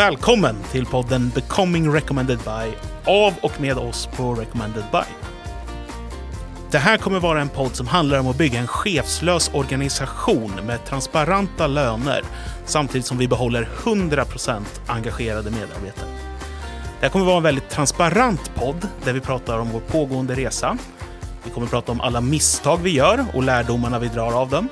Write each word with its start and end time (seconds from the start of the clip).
välkommen 0.00 0.56
till 0.72 0.86
podden 0.86 1.32
Becoming 1.34 1.92
Recommended 1.92 2.38
By 2.38 2.74
av 3.04 3.34
och 3.42 3.60
med 3.60 3.78
oss 3.78 4.06
på 4.06 4.34
Recommended 4.34 4.84
By. 4.92 4.98
Det 6.70 6.78
här 6.78 6.96
kommer 6.96 7.20
vara 7.20 7.40
en 7.40 7.48
podd 7.48 7.76
som 7.76 7.86
handlar 7.86 8.18
om 8.18 8.26
att 8.26 8.38
bygga 8.38 8.60
en 8.60 8.66
chefslös 8.66 9.50
organisation 9.54 10.52
med 10.66 10.84
transparenta 10.84 11.66
löner 11.66 12.22
samtidigt 12.64 13.06
som 13.06 13.18
vi 13.18 13.28
behåller 13.28 13.68
100% 13.84 14.62
engagerade 14.86 15.50
medarbetare. 15.50 16.08
Det 17.00 17.06
här 17.06 17.08
kommer 17.08 17.26
vara 17.26 17.36
en 17.36 17.42
väldigt 17.42 17.70
transparent 17.70 18.54
podd 18.54 18.88
där 19.04 19.12
vi 19.12 19.20
pratar 19.20 19.58
om 19.58 19.70
vår 19.70 19.80
pågående 19.80 20.34
resa. 20.34 20.78
Vi 21.44 21.50
kommer 21.50 21.66
prata 21.66 21.92
om 21.92 22.00
alla 22.00 22.20
misstag 22.20 22.80
vi 22.82 22.90
gör 22.90 23.24
och 23.34 23.42
lärdomarna 23.42 23.98
vi 23.98 24.08
drar 24.08 24.32
av 24.32 24.48
dem. 24.48 24.68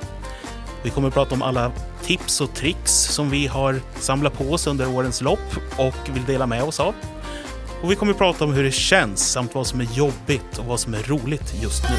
Vi 0.83 0.89
kommer 0.89 1.09
prata 1.09 1.35
om 1.35 1.41
alla 1.41 1.71
tips 2.01 2.41
och 2.41 2.53
tricks 2.53 2.91
som 2.91 3.29
vi 3.29 3.47
har 3.47 3.81
samlat 3.95 4.37
på 4.37 4.43
oss 4.43 4.67
under 4.67 4.95
årens 4.95 5.21
lopp 5.21 5.57
och 5.77 6.15
vill 6.15 6.25
dela 6.25 6.47
med 6.47 6.63
oss 6.63 6.79
av. 6.79 6.95
Och 7.83 7.91
vi 7.91 7.95
kommer 7.95 8.13
prata 8.13 8.45
om 8.45 8.53
hur 8.53 8.63
det 8.63 8.71
känns 8.71 9.31
samt 9.31 9.55
vad 9.55 9.67
som 9.67 9.81
är 9.81 9.97
jobbigt 9.97 10.57
och 10.59 10.65
vad 10.65 10.79
som 10.79 10.93
är 10.93 11.03
roligt 11.03 11.63
just 11.63 11.83
nu. 11.89 11.95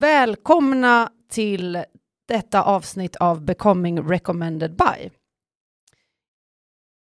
Välkomna 0.00 1.10
till 1.30 1.84
detta 2.28 2.62
avsnitt 2.62 3.16
av 3.16 3.44
Becoming 3.44 4.08
Recommended 4.08 4.76
By. 4.76 5.10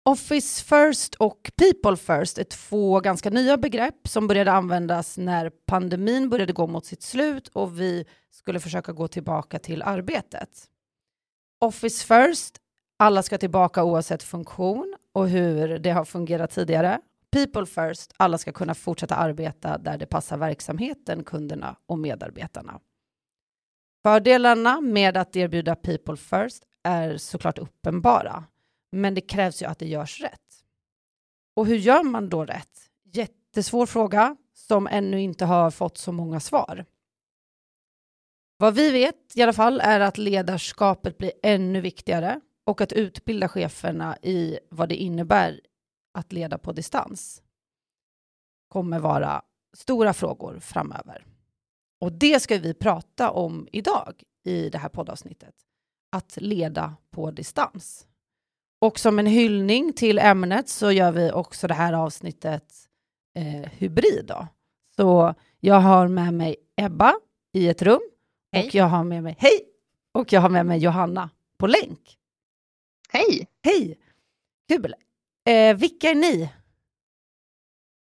Office 0.07 0.65
First 0.65 1.15
och 1.15 1.51
People 1.57 1.97
First 1.97 2.39
är 2.39 2.45
två 2.45 3.01
ganska 3.01 3.31
nya 3.31 3.57
begrepp 3.57 4.09
som 4.09 4.27
började 4.27 4.53
användas 4.53 5.19
när 5.19 5.51
pandemin 5.51 6.31
började 6.31 6.53
gå 6.53 6.67
mot 6.67 6.87
sitt 6.87 7.03
slut 7.03 7.49
och 7.49 7.81
vi 7.81 8.05
skulle 8.31 8.61
försöka 8.61 8.93
gå 8.93 9.09
tillbaka 9.09 9.59
till 9.59 9.83
arbetet. 9.83 10.67
Office 11.61 12.07
First, 12.07 12.57
alla 12.99 13.23
ska 13.23 13.39
tillbaka 13.39 13.85
oavsett 13.85 14.23
funktion 14.23 14.97
och 15.13 15.29
hur 15.29 15.79
det 15.79 15.91
har 15.91 16.05
fungerat 16.05 16.51
tidigare. 16.51 17.01
People 17.33 17.67
First, 17.67 18.13
alla 18.17 18.39
ska 18.39 18.53
kunna 18.53 18.75
fortsätta 18.75 19.15
arbeta 19.15 19.79
där 19.79 19.99
det 19.99 20.07
passar 20.07 20.37
verksamheten, 20.37 21.25
kunderna 21.25 21.77
och 21.87 21.99
medarbetarna. 21.99 22.81
Fördelarna 24.03 24.81
med 24.81 25.17
att 25.17 25.37
erbjuda 25.37 25.75
People 25.75 26.17
First 26.17 26.65
är 26.83 27.17
såklart 27.17 27.59
uppenbara, 27.59 28.45
men 28.95 29.15
det 29.15 29.21
krävs 29.21 29.63
ju 29.63 29.67
att 29.67 29.79
det 29.79 29.89
görs 29.89 30.21
rätt. 30.21 30.65
Och 31.57 31.67
hur 31.67 31.77
gör 31.77 32.03
man 32.03 32.29
då 32.29 32.45
rätt? 32.45 32.91
Jättesvår 33.05 33.87
fråga 33.87 34.37
som 34.53 34.87
ännu 34.87 35.21
inte 35.21 35.45
har 35.45 35.71
fått 35.71 35.99
så 35.99 36.13
många 36.13 36.41
svar. 36.41 36.85
Vad 38.57 38.75
vi 38.75 38.91
vet 38.91 39.37
i 39.37 39.43
alla 39.43 39.53
fall 39.53 39.81
är 39.81 40.01
att 40.01 40.19
ledarskapet 40.19 41.19
blir 41.19 41.33
ännu 41.43 41.81
viktigare 41.81 42.41
och 42.65 42.81
att 42.81 42.93
utbilda 42.93 43.49
cheferna 43.49 44.19
i 44.23 44.59
vad 44.71 44.89
det 44.89 44.97
innebär 44.97 45.61
att 46.15 46.33
leda 46.33 46.59
på 46.59 46.73
distans 46.73 47.43
kommer 48.69 48.99
vara 48.99 49.43
stora 49.77 50.13
frågor 50.13 50.59
framöver. 50.59 51.27
Och 52.01 52.13
det 52.13 52.41
ska 52.41 52.59
vi 52.59 52.75
prata 52.75 53.31
om 53.31 53.69
idag 53.73 54.23
i 54.45 54.71
det 54.71 54.79
här 54.79 54.89
poddavsnittet. 54.89 55.55
Att 56.13 56.37
leda 56.41 56.97
på 57.11 57.31
distans. 57.31 58.07
Och 58.85 58.99
som 58.99 59.19
en 59.19 59.27
hyllning 59.27 59.93
till 59.93 60.19
ämnet 60.19 60.69
så 60.69 60.93
gör 60.93 61.13
vi 61.13 61.31
också 61.31 61.67
det 61.67 61.75
här 61.75 61.93
avsnittet 61.93 62.65
eh, 63.35 63.71
hybrid. 63.73 64.25
Då. 64.27 64.49
Så 64.97 65.35
jag 65.61 65.81
har 65.81 66.09
med 66.09 66.35
mig 66.35 66.57
Ebba 66.77 67.15
i 67.53 67.69
ett 67.69 67.83
rum 67.83 68.01
Hej. 68.53 68.67
och 68.67 68.75
jag 68.75 68.85
har 68.85 69.05
med 69.05 69.23
mig, 69.23 69.37
hej! 69.39 69.61
Och 70.13 70.33
jag 70.33 70.41
har 70.41 70.49
med 70.49 70.67
mig 70.67 70.79
Johanna 70.79 71.31
på 71.59 71.67
länk. 71.67 72.19
Hej! 73.09 73.49
Hej! 73.63 73.99
Kul! 74.69 74.95
Eh, 75.49 75.77
vilka 75.77 76.11
är 76.11 76.15
ni? 76.15 76.43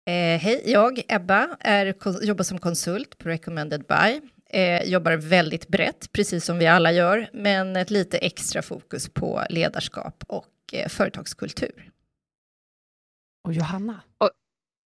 Eh, 0.05 0.39
hej, 0.39 0.63
jag, 0.65 1.01
Ebba, 1.07 1.57
är, 1.59 1.95
jobbar 2.23 2.43
som 2.43 2.59
konsult 2.59 3.17
på 3.17 3.29
Recommended 3.29 3.85
By. 3.85 4.21
Eh, 4.49 4.83
jobbar 4.83 5.11
väldigt 5.11 5.67
brett, 5.67 6.11
precis 6.11 6.45
som 6.45 6.57
vi 6.57 6.67
alla 6.67 6.91
gör, 6.91 7.29
men 7.33 7.75
ett 7.75 7.91
lite 7.91 8.17
extra 8.17 8.61
fokus 8.61 9.09
på 9.09 9.43
ledarskap 9.49 10.23
och 10.27 10.45
företagskultur. 10.89 11.91
Och 13.43 13.53
Johanna? 13.53 14.01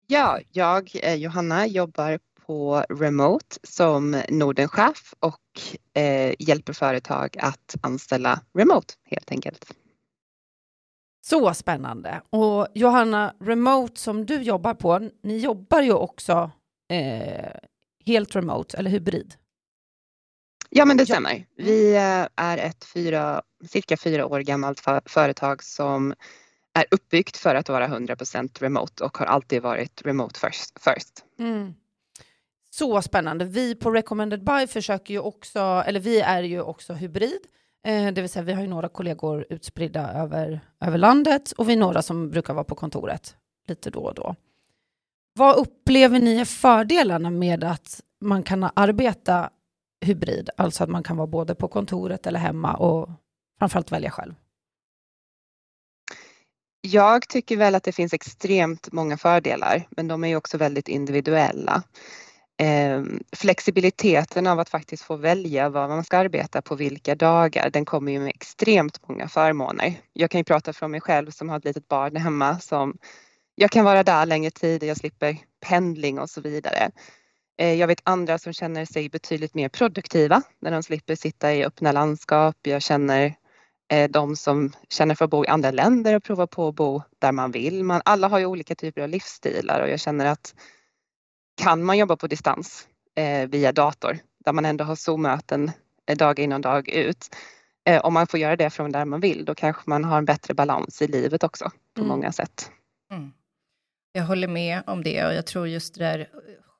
Ja, 0.07 0.41
jag, 0.53 0.91
eh, 1.03 1.15
Johanna, 1.15 1.67
jobbar 1.67 2.19
på 2.47 2.85
Remote 2.89 3.57
som 3.63 4.23
Nordenchef 4.29 5.15
och 5.21 6.01
eh, 6.03 6.35
hjälper 6.39 6.73
företag 6.73 7.37
att 7.39 7.75
anställa 7.81 8.41
remote 8.59 8.95
helt 9.05 9.31
enkelt. 9.31 9.75
Så 11.27 11.55
spännande. 11.55 12.23
Och 12.31 12.69
Johanna, 12.75 13.35
remote 13.41 14.01
som 14.01 14.27
du 14.27 14.43
jobbar 14.43 14.75
på, 14.75 15.11
ni 15.23 15.39
jobbar 15.39 15.83
ju 15.83 15.93
också 15.93 16.51
eh, 16.93 17.53
helt 18.07 18.37
remote, 18.37 18.77
eller 18.77 18.91
hybrid. 18.91 19.35
Ja, 20.71 20.85
men 20.85 20.97
det 20.97 21.07
stämmer. 21.07 21.47
Vi 21.57 21.95
eh, 21.95 22.27
är 22.37 22.59
ett 22.59 22.85
fyra, 22.85 23.43
cirka 23.69 23.97
fyra 23.97 24.27
år 24.27 24.41
gammalt 24.41 24.81
för, 24.81 25.01
företag 25.07 25.63
som 25.63 26.15
är 26.75 26.85
uppbyggt 26.91 27.37
för 27.37 27.55
att 27.55 27.69
vara 27.69 27.89
100% 27.89 28.61
remote 28.61 29.05
och 29.05 29.19
har 29.19 29.27
alltid 29.27 29.63
varit 29.63 30.03
remote 30.05 30.41
first. 30.41 30.79
first. 30.85 31.25
Mm. 31.39 31.75
Så 32.71 33.03
spännande. 33.03 33.45
Vi 33.45 33.75
på 33.75 33.91
Recommended 33.91 34.45
By 34.45 34.67
försöker 34.67 35.15
ju 35.15 35.21
också, 35.21 35.61
eller 35.87 36.01
vi 36.01 36.21
är 36.21 36.43
ju 36.43 36.61
också 36.61 36.93
hybrid, 36.93 37.41
eh, 37.87 38.13
det 38.13 38.21
vill 38.21 38.31
säga 38.31 38.43
vi 38.43 38.53
har 38.53 38.63
ju 38.63 38.69
några 38.69 38.89
kollegor 38.89 39.47
utspridda 39.51 40.13
över, 40.13 40.61
över 40.81 40.99
landet 40.99 41.53
och 41.53 41.69
vi 41.69 41.73
är 41.73 41.77
några 41.77 42.03
som 42.03 42.31
brukar 42.31 42.55
vara 42.55 42.65
på 42.65 42.75
kontoret 42.75 43.37
lite 43.69 43.91
då 43.91 44.01
och 44.01 44.15
då. 44.15 44.35
Vad 45.33 45.57
upplever 45.57 46.21
ni 46.21 46.41
är 46.41 46.45
fördelarna 46.45 47.31
med 47.31 47.65
att 47.65 48.01
man 48.21 48.43
kan 48.43 48.71
arbeta 48.75 49.51
hybrid, 50.01 50.51
alltså 50.57 50.85
att 50.85 50.91
man 50.91 51.03
kan 51.03 51.17
vara 51.17 51.27
både 51.27 51.55
på 51.55 51.69
kontoret 51.69 52.27
eller 52.27 52.41
hemma 52.41 52.75
och 52.75 53.11
framförallt 53.59 53.93
välja 53.93 54.11
själv? 54.11 54.35
Jag 56.81 57.29
tycker 57.29 57.57
väl 57.57 57.75
att 57.75 57.83
det 57.83 57.93
finns 57.93 58.13
extremt 58.13 58.93
många 58.93 59.17
fördelar, 59.17 59.89
men 59.91 60.09
de 60.09 60.25
är 60.25 60.29
ju 60.29 60.37
också 60.37 60.59
väldigt 60.59 60.89
individuella. 60.89 61.83
Ehm, 62.59 63.23
flexibiliteten 63.33 64.47
av 64.47 64.61
att 64.61 64.69
faktiskt 64.69 65.03
få 65.03 65.17
välja 65.17 65.69
vad 65.69 65.89
man 65.89 66.05
ska 66.05 66.19
arbeta 66.19 66.63
på 66.63 66.75
vilka 66.75 67.15
dagar, 67.15 67.71
den 67.71 67.85
kommer 67.85 68.13
ju 68.13 68.21
med 68.21 68.29
extremt 68.29 69.09
många 69.09 69.29
förmåner. 69.29 69.95
Jag 70.13 70.31
kan 70.31 70.41
ju 70.41 70.45
prata 70.45 70.73
från 70.73 70.91
mig 70.91 71.01
själv 71.01 71.31
som 71.31 71.49
har 71.49 71.59
ett 71.59 71.65
litet 71.65 71.89
barn 71.89 72.17
hemma 72.17 72.59
som 72.59 72.99
jag 73.55 73.71
kan 73.71 73.85
vara 73.85 74.03
där 74.03 74.27
längre 74.27 74.51
tid, 74.51 74.83
jag 74.83 74.97
slipper 74.97 75.37
pendling 75.61 76.19
och 76.19 76.31
så 76.31 76.41
vidare. 76.41 76.91
Eh, 77.59 77.75
jag 77.75 77.87
vet 77.87 78.01
andra 78.05 78.39
som 78.39 78.53
känner 78.53 78.85
sig 78.85 79.09
betydligt 79.09 79.55
mer 79.55 79.69
produktiva 79.69 80.43
när 80.61 80.71
de 80.71 80.83
slipper 80.83 81.15
sitta 81.15 81.55
i 81.55 81.65
öppna 81.65 81.93
landskap. 81.93 82.57
Jag 82.63 82.83
känner 82.83 83.35
eh, 83.93 84.11
de 84.11 84.37
som 84.37 84.73
känner 84.89 85.15
för 85.15 85.25
att 85.25 85.31
bo 85.31 85.45
i 85.45 85.49
andra 85.49 85.71
länder 85.71 86.15
och 86.15 86.25
prova 86.25 86.47
på 86.47 86.69
att 86.69 86.75
bo 86.75 87.03
där 87.19 87.33
man 87.33 87.51
vill. 87.51 87.85
Man, 87.85 88.03
alla 88.05 88.29
har 88.29 88.39
ju 88.39 88.47
olika 88.47 88.75
typer 88.75 89.03
av 89.03 89.09
livsstilar 89.09 89.81
och 89.81 89.89
jag 89.89 90.01
känner 90.01 90.27
att 90.27 90.55
kan 91.63 91.85
man 91.85 91.99
jobba 91.99 92.17
på 92.17 92.27
distans 92.27 92.89
eh, 93.17 93.49
via 93.49 93.73
dator 93.73 94.19
där 94.45 94.53
man 94.53 94.65
ändå 94.65 94.85
har 94.85 94.95
Zoom-möten 94.97 95.71
eh, 96.11 96.17
dag 96.17 96.39
in 96.39 96.53
och 96.53 96.61
dag 96.61 96.89
ut. 96.89 97.37
Eh, 97.89 98.01
om 98.05 98.15
man 98.15 98.27
får 98.27 98.41
göra 98.41 98.57
det 98.57 98.71
från 98.71 98.93
där 98.93 99.05
man 99.05 99.21
vill 99.21 99.45
då 99.45 99.55
kanske 99.55 99.83
man 99.87 100.05
har 100.05 100.19
en 100.19 100.25
bättre 100.25 100.55
balans 100.55 101.03
i 101.03 101.07
livet 101.07 101.45
också 101.45 101.71
på 101.95 102.01
Mm. 102.01 102.09
många 102.09 102.33
sätt. 102.33 102.71
Mm. 103.13 103.33
Jag 104.13 104.25
håller 104.25 104.49
med 104.49 104.83
om 104.87 105.03
det 105.03 105.27
och 105.27 105.35
jag 105.35 105.47
tror 105.47 105.69
just 105.69 105.95
det 105.95 106.05
där 106.05 106.29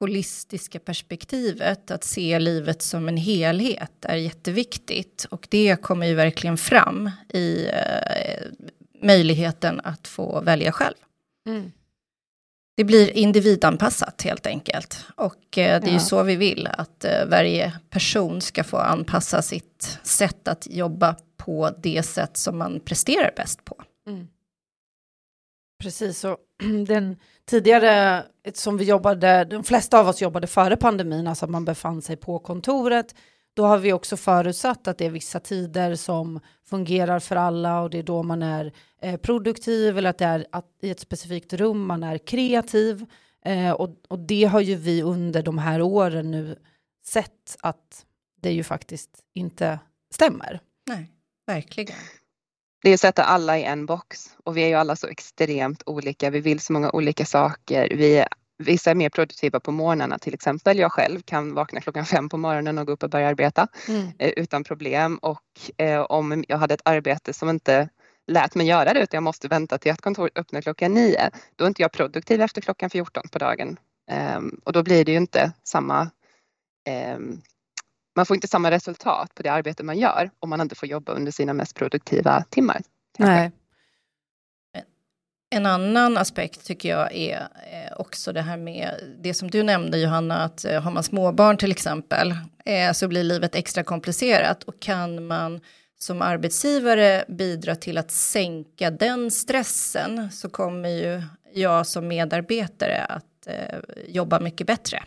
holistiska 0.01 0.79
perspektivet, 0.79 1.91
att 1.91 2.05
se 2.05 2.39
livet 2.39 2.83
som 2.83 3.09
en 3.09 3.17
helhet, 3.17 3.93
är 4.05 4.17
jätteviktigt. 4.17 5.27
Och 5.31 5.47
det 5.51 5.83
kommer 5.83 6.07
ju 6.07 6.15
verkligen 6.15 6.57
fram 6.57 7.11
i 7.29 7.67
eh, 7.67 8.47
möjligheten 9.03 9.81
att 9.85 10.09
få 10.09 10.41
välja 10.41 10.73
själv. 10.73 10.95
Mm. 11.49 11.73
Det 12.77 12.85
blir 12.85 13.11
individanpassat 13.17 14.23
helt 14.23 14.47
enkelt. 14.47 15.05
Och 15.17 15.59
eh, 15.59 15.81
det 15.81 15.87
är 15.87 15.89
Ja. 15.89 15.93
ju 15.93 16.01
så 16.01 16.23
vi 16.23 16.37
vill 16.37 16.69
att 16.73 17.05
eh, 17.05 17.27
varje 17.27 17.73
person 17.91 18.41
ska 18.41 18.65
få 18.65 18.77
anpassa 18.77 19.43
sitt 19.43 19.99
sätt 20.03 20.49
att 20.49 20.67
jobba 20.71 21.17
på 21.37 21.71
det 21.83 22.03
sätt 22.03 22.37
som 22.37 22.59
man 22.59 22.81
presterar 22.81 23.33
bäst 23.37 23.65
på. 23.65 23.83
Mm. 24.09 24.29
Precis, 25.79 26.25
och 26.25 26.39
den 26.87 27.17
tidigare 27.45 28.25
som 28.55 28.77
vi 28.77 28.85
jobbade, 28.85 29.45
de 29.45 29.65
flesta 29.65 30.01
av 30.01 30.09
oss 30.09 30.23
jobbade 30.23 30.47
före 30.47 30.77
pandemin, 30.77 31.27
alltså 31.27 31.45
att 31.45 31.51
man 31.51 31.65
befann 31.65 32.03
sig 32.03 32.17
på 32.17 32.39
kontoret. 32.39 33.15
Då 33.55 33.67
har 33.67 33.79
vi 33.79 33.93
också 33.93 34.17
förutsatt 34.17 34.89
att 34.89 34.99
det 34.99 35.07
är 35.07 35.11
vissa 35.11 35.41
tider 35.41 35.95
som 35.95 36.41
fungerar 36.65 37.19
för 37.19 37.37
alla 37.37 37.81
och 37.81 37.91
det 37.91 37.99
är 37.99 38.03
då 38.03 38.23
man 38.23 38.43
är 38.43 38.73
eh, 39.03 39.17
produktiv 39.17 39.99
eller 39.99 40.11
att 40.11 40.19
det 40.19 40.25
är 40.25 40.47
att 40.53 40.67
i 40.83 40.91
ett 40.91 41.01
specifikt 41.01 41.53
rum 41.53 41.87
man 41.87 42.03
är 42.03 42.19
kreativ. 42.19 43.07
Eh, 43.45 43.71
och, 43.71 43.91
och 44.09 44.19
det 44.19 44.45
har 44.45 44.61
ju 44.61 44.75
vi 44.75 45.03
under 45.03 45.43
de 45.43 45.59
här 45.59 45.83
åren 45.83 46.31
nu 46.31 46.59
sett 47.07 47.57
att 47.61 48.07
det 48.41 48.53
ju 48.53 48.65
faktiskt 48.65 49.11
inte 49.35 49.79
stämmer. 50.15 50.61
Nej, 50.87 51.13
verkligen. 51.47 51.97
Det 52.83 52.91
är 52.91 52.95
att 52.95 53.01
sätta 53.01 53.25
alla 53.25 53.59
i 53.59 53.65
en 53.65 53.87
box 53.87 54.37
och 54.45 54.57
vi 54.57 54.63
är 54.63 54.69
ju 54.69 54.75
alla 54.75 54.97
så 54.97 55.07
extremt 55.07 55.83
olika. 55.87 56.31
Vi 56.31 56.41
vill 56.41 56.61
så 56.61 56.73
många 56.73 56.91
olika 56.91 57.25
saker. 57.25 57.89
Vi, 57.97 58.25
vissa 58.59 58.91
är 58.91 58.95
mer 58.95 59.11
produktiva 59.11 59.61
på 59.61 59.73
morgnarna 59.73 60.19
till 60.19 60.35
exempel. 60.35 60.79
Jag 60.79 60.93
själv 60.93 61.21
kan 61.21 61.55
vakna 61.55 61.81
klockan 61.81 62.07
fem 62.07 62.29
på 62.29 62.37
morgonen 62.37 62.79
och 62.79 62.87
gå 62.87 62.93
upp 62.93 63.03
och 63.03 63.11
börja 63.11 63.29
arbeta 63.29 63.69
mm. 63.89 64.13
eh, 64.19 64.31
utan 64.31 64.65
problem 64.65 65.17
och 65.17 65.43
eh, 65.77 66.01
om 66.01 66.45
jag 66.49 66.59
hade 66.59 66.75
ett 66.75 66.81
arbete 66.85 67.33
som 67.33 67.49
inte 67.49 67.89
lät 68.27 68.55
mig 68.55 68.67
göra 68.67 68.93
det 68.93 69.01
utan 69.01 69.17
jag 69.17 69.23
måste 69.23 69.49
vänta 69.49 69.79
till 69.79 69.93
att 69.93 70.01
kontoret 70.01 70.39
öppnar 70.39 70.63
klockan 70.63 70.95
nio. 70.95 71.31
Då 71.57 71.65
är 71.65 71.69
inte 71.69 71.83
jag 71.83 71.93
produktiv 71.93 72.41
efter 72.41 72.61
klockan 72.61 72.91
14 72.91 73.29
på 73.33 73.39
dagen. 73.39 73.77
Um, 74.37 74.61
och 74.65 74.73
då 74.73 74.83
blir 74.83 75.05
det 75.05 75.13
ju 75.13 75.19
inte 75.19 75.53
samma 75.65 76.11
um, 77.17 77.43
man 78.17 78.27
får 78.27 78.35
inte 78.35 78.49
samma 78.49 78.71
resultat 78.71 79.35
på 79.35 79.43
det 79.43 79.49
arbete 79.49 79.83
man 79.83 79.99
gör 79.99 80.31
om 80.41 80.51
man 80.51 80.61
inte 80.61 80.75
får 80.75 80.89
jobba 80.89 81.13
under 81.13 81.33
sina 81.33 81.53
mest 81.53 81.75
produktiva 81.75 82.45
timmar. 82.51 82.83
Nej. 83.19 83.53
En 85.51 85.67
annan 85.67 86.17
aspekt 86.17 86.67
tycker 86.67 86.89
jag 86.89 87.15
är 87.15 87.41
eh, 87.41 88.01
också 88.01 88.33
det 88.33 88.43
här 88.43 88.57
med 88.57 88.91
det 89.23 89.35
som 89.35 89.51
du 89.51 89.63
nämnde 89.63 89.99
Johanna, 89.99 90.37
att 90.37 90.65
eh, 90.65 90.83
har 90.83 90.91
man 90.91 91.03
småbarn 91.03 91.57
till 91.57 91.71
exempel 91.71 92.35
eh, 92.65 92.93
så 92.93 93.09
blir 93.09 93.25
livet 93.25 93.55
extra 93.55 93.85
komplicerat 93.85 94.63
och 94.63 94.81
kan 94.81 95.27
man 95.27 95.61
som 95.99 96.23
arbetsgivare 96.23 97.25
bidra 97.29 97.77
till 97.77 97.99
att 97.99 98.11
sänka 98.11 98.91
den 98.91 99.31
stressen 99.31 100.31
så 100.31 100.49
kommer 100.49 100.89
ju 100.89 101.23
jag 101.55 101.87
som 101.87 102.09
medarbetare 102.09 103.05
att 103.05 103.49
jobba 104.09 104.41
mycket 104.41 104.67
bättre. 104.67 105.03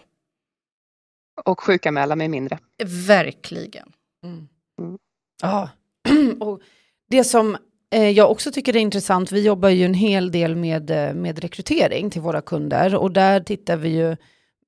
Och 1.46 1.62
sjukanmäla 1.62 2.16
mig 2.16 2.28
mindre. 2.28 2.60
Verkligen. 3.08 3.92
Mm. 4.24 4.48
Mm. 4.82 4.98
Ja, 5.42 5.70
och 6.40 6.62
det 7.10 7.24
som 7.24 7.58
eh, 7.92 8.10
jag 8.10 8.32
också 8.32 8.52
tycker 8.52 8.76
är 8.76 8.80
intressant, 8.80 9.32
vi 9.32 9.46
jobbar 9.46 9.70
ju 9.70 9.86
en 9.86 9.94
hel 9.94 10.32
del 10.32 10.56
med, 10.56 10.92
eh, 10.92 11.14
med 11.14 11.40
rekrytering 11.40 12.10
till 12.10 12.22
våra 12.22 12.42
kunder 12.42 12.96
och 12.96 13.12
där 13.12 13.40
tittar 13.40 13.78
vi 13.78 13.90
ju, 13.90 14.12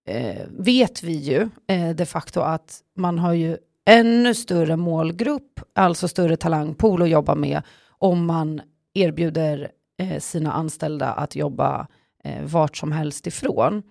eh, 0.08 0.42
vet 0.50 1.04
vi 1.04 1.14
ju 1.14 1.50
eh, 1.68 1.90
de 1.90 2.06
facto 2.06 2.40
att 2.40 2.82
man 2.96 3.20
har 3.20 3.34
ju 3.34 3.58
ännu 3.86 4.34
större 4.34 4.76
målgrupp, 4.76 5.60
alltså 5.76 6.08
större 6.08 6.38
talangpool 6.38 7.02
att 7.02 7.10
jobba 7.10 7.36
med 7.36 7.62
om 7.88 8.26
man 8.26 8.62
erbjuder 8.94 9.72
eh, 9.98 10.20
sina 10.20 10.52
anställda 10.52 11.14
att 11.14 11.36
jobba 11.36 11.88
eh, 12.24 12.44
vart 12.44 12.78
som 12.78 12.92
helst 12.92 13.28
ifrån. 13.28 13.84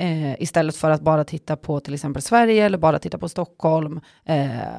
Eh, 0.00 0.42
istället 0.42 0.76
för 0.76 0.90
att 0.90 1.00
bara 1.00 1.24
titta 1.24 1.56
på 1.56 1.80
till 1.80 1.94
exempel 1.94 2.22
Sverige 2.22 2.64
eller 2.64 2.78
bara 2.78 2.98
titta 2.98 3.18
på 3.18 3.28
Stockholm. 3.28 4.00
Eh, 4.24 4.74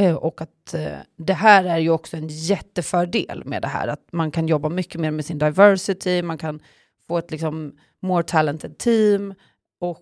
eh, 0.00 0.14
och 0.14 0.40
att 0.40 0.74
eh, 0.74 0.98
det 1.16 1.32
här 1.32 1.64
är 1.64 1.78
ju 1.78 1.90
också 1.90 2.16
en 2.16 2.28
jättefördel 2.28 3.42
med 3.44 3.62
det 3.62 3.68
här, 3.68 3.88
att 3.88 4.08
man 4.12 4.30
kan 4.30 4.48
jobba 4.48 4.68
mycket 4.68 5.00
mer 5.00 5.10
med 5.10 5.24
sin 5.24 5.38
diversity, 5.38 6.22
man 6.22 6.38
kan 6.38 6.60
få 7.08 7.18
ett 7.18 7.30
liksom 7.30 7.72
more 8.02 8.22
talented 8.22 8.78
team. 8.78 9.34
Och 9.80 10.00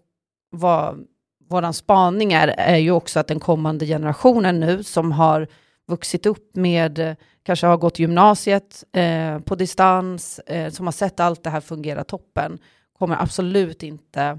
vad 0.50 1.06
våran 1.48 1.74
spaning 1.74 2.32
är, 2.32 2.48
är 2.48 2.76
ju 2.76 2.90
också 2.90 3.20
att 3.20 3.26
den 3.26 3.40
kommande 3.40 3.86
generationen 3.86 4.60
nu 4.60 4.82
som 4.82 5.12
har 5.12 5.48
vuxit 5.86 6.26
upp 6.26 6.56
med, 6.56 7.16
kanske 7.42 7.66
har 7.66 7.76
gått 7.76 7.98
gymnasiet 7.98 8.84
eh, 8.92 9.38
på 9.38 9.54
distans, 9.54 10.38
eh, 10.38 10.70
som 10.70 10.86
har 10.86 10.92
sett 10.92 11.20
allt 11.20 11.44
det 11.44 11.50
här 11.50 11.60
fungera 11.60 12.04
toppen, 12.04 12.58
kommer 12.98 13.22
absolut 13.22 13.82
inte 13.82 14.38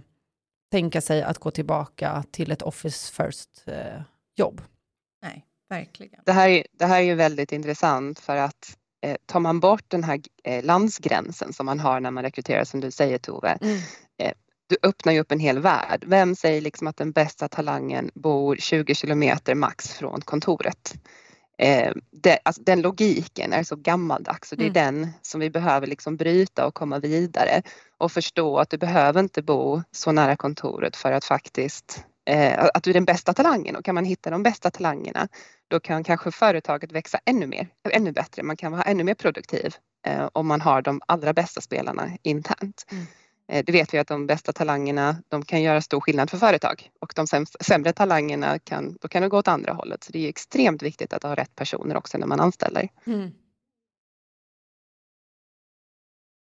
tänka 0.71 1.01
sig 1.01 1.23
att 1.23 1.37
gå 1.37 1.51
tillbaka 1.51 2.23
till 2.31 2.51
ett 2.51 2.61
Office 2.61 3.13
First-jobb. 3.13 4.59
Eh, 4.59 4.65
Nej, 5.21 5.45
verkligen. 5.69 6.21
Det 6.25 6.31
här, 6.31 6.65
det 6.71 6.85
här 6.85 6.99
är 6.99 7.03
ju 7.03 7.15
väldigt 7.15 7.51
intressant 7.51 8.19
för 8.19 8.35
att 8.35 8.77
eh, 9.01 9.17
tar 9.25 9.39
man 9.39 9.59
bort 9.59 9.85
den 9.87 10.03
här 10.03 10.21
eh, 10.43 10.65
landsgränsen 10.65 11.53
som 11.53 11.65
man 11.65 11.79
har 11.79 11.99
när 11.99 12.11
man 12.11 12.23
rekryterar, 12.23 12.63
som 12.63 12.79
du 12.79 12.91
säger 12.91 13.17
Tove, 13.17 13.57
mm. 13.61 13.77
eh, 14.17 14.33
du 14.67 14.77
öppnar 14.83 15.13
ju 15.13 15.19
upp 15.19 15.31
en 15.31 15.39
hel 15.39 15.59
värld. 15.59 16.03
Vem 16.07 16.35
säger 16.35 16.61
liksom 16.61 16.87
att 16.87 16.97
den 16.97 17.11
bästa 17.11 17.47
talangen 17.47 18.11
bor 18.13 18.55
20 18.55 18.95
kilometer 18.95 19.55
max 19.55 19.93
från 19.93 20.21
kontoret? 20.21 20.95
Eh, 21.59 21.93
det, 22.11 22.39
alltså 22.45 22.61
den 22.61 22.81
logiken 22.81 23.53
är 23.53 23.63
så 23.63 23.75
gammaldags 23.75 24.51
och 24.51 24.57
det 24.57 24.63
är 24.63 24.79
mm. 24.79 25.01
den 25.01 25.11
som 25.21 25.39
vi 25.39 25.49
behöver 25.49 25.87
liksom 25.87 26.17
bryta 26.17 26.67
och 26.67 26.73
komma 26.73 26.99
vidare 26.99 27.61
och 27.97 28.11
förstå 28.11 28.57
att 28.57 28.69
du 28.69 28.77
behöver 28.77 29.19
inte 29.19 29.41
bo 29.41 29.81
så 29.91 30.11
nära 30.11 30.35
kontoret 30.35 30.95
för 30.95 31.11
att 31.11 31.25
faktiskt 31.25 32.03
eh, 32.29 32.65
att 32.73 32.83
du 32.83 32.89
är 32.89 32.93
den 32.93 33.05
bästa 33.05 33.33
talangen 33.33 33.75
och 33.75 33.85
kan 33.85 33.95
man 33.95 34.05
hitta 34.05 34.29
de 34.29 34.43
bästa 34.43 34.71
talangerna 34.71 35.27
då 35.67 35.79
kan 35.79 36.03
kanske 36.03 36.31
företaget 36.31 36.91
växa 36.91 37.19
ännu 37.25 37.47
mer, 37.47 37.67
ännu 37.89 38.11
bättre. 38.11 38.43
Man 38.43 38.57
kan 38.57 38.71
vara 38.71 38.83
ännu 38.83 39.03
mer 39.03 39.13
produktiv 39.13 39.75
eh, 40.07 40.29
om 40.33 40.47
man 40.47 40.61
har 40.61 40.81
de 40.81 41.01
allra 41.05 41.33
bästa 41.33 41.61
spelarna 41.61 42.11
internt. 42.23 42.85
Mm. 42.91 43.05
Eh, 43.49 43.63
det 43.65 43.71
vet 43.71 43.93
vi 43.93 43.97
att 43.97 44.07
de 44.07 44.27
bästa 44.27 44.53
talangerna, 44.53 45.15
de 45.27 45.45
kan 45.45 45.61
göra 45.61 45.81
stor 45.81 46.01
skillnad 46.01 46.29
för 46.29 46.37
företag 46.37 46.89
och 47.01 47.13
de 47.15 47.27
sämre 47.61 47.93
talangerna 47.93 48.59
kan, 48.59 48.97
då 49.01 49.07
kan 49.07 49.21
det 49.21 49.29
gå 49.29 49.37
åt 49.37 49.47
andra 49.47 49.73
hållet. 49.73 50.03
Så 50.03 50.11
det 50.11 50.25
är 50.25 50.29
extremt 50.29 50.81
viktigt 50.81 51.13
att 51.13 51.23
ha 51.23 51.35
rätt 51.35 51.55
personer 51.55 51.97
också 51.97 52.17
när 52.17 52.27
man 52.27 52.39
anställer. 52.39 52.89
Mm. 53.05 53.31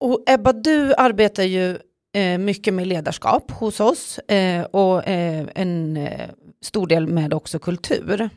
Och 0.00 0.24
Ebba, 0.26 0.52
du 0.52 0.94
arbetar 0.94 1.42
ju 1.42 1.78
eh, 2.14 2.38
mycket 2.38 2.74
med 2.74 2.86
ledarskap 2.86 3.50
hos 3.50 3.80
oss 3.80 4.18
eh, 4.18 4.64
och 4.64 5.08
eh, 5.08 5.48
en 5.54 5.96
eh, 5.96 6.30
stor 6.62 6.86
del 6.86 7.06
med 7.06 7.34
också 7.34 7.58
kultur. 7.58 8.30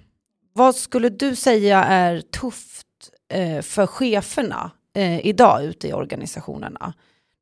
Vad 0.53 0.75
skulle 0.75 1.09
du 1.09 1.35
säga 1.35 1.83
är 1.83 2.21
tufft 2.21 2.87
eh, 3.33 3.61
för 3.61 3.87
cheferna 3.87 4.71
idag 5.23 5.63
ute 5.63 5.87
i 5.87 5.93
organisationerna? 5.93 6.93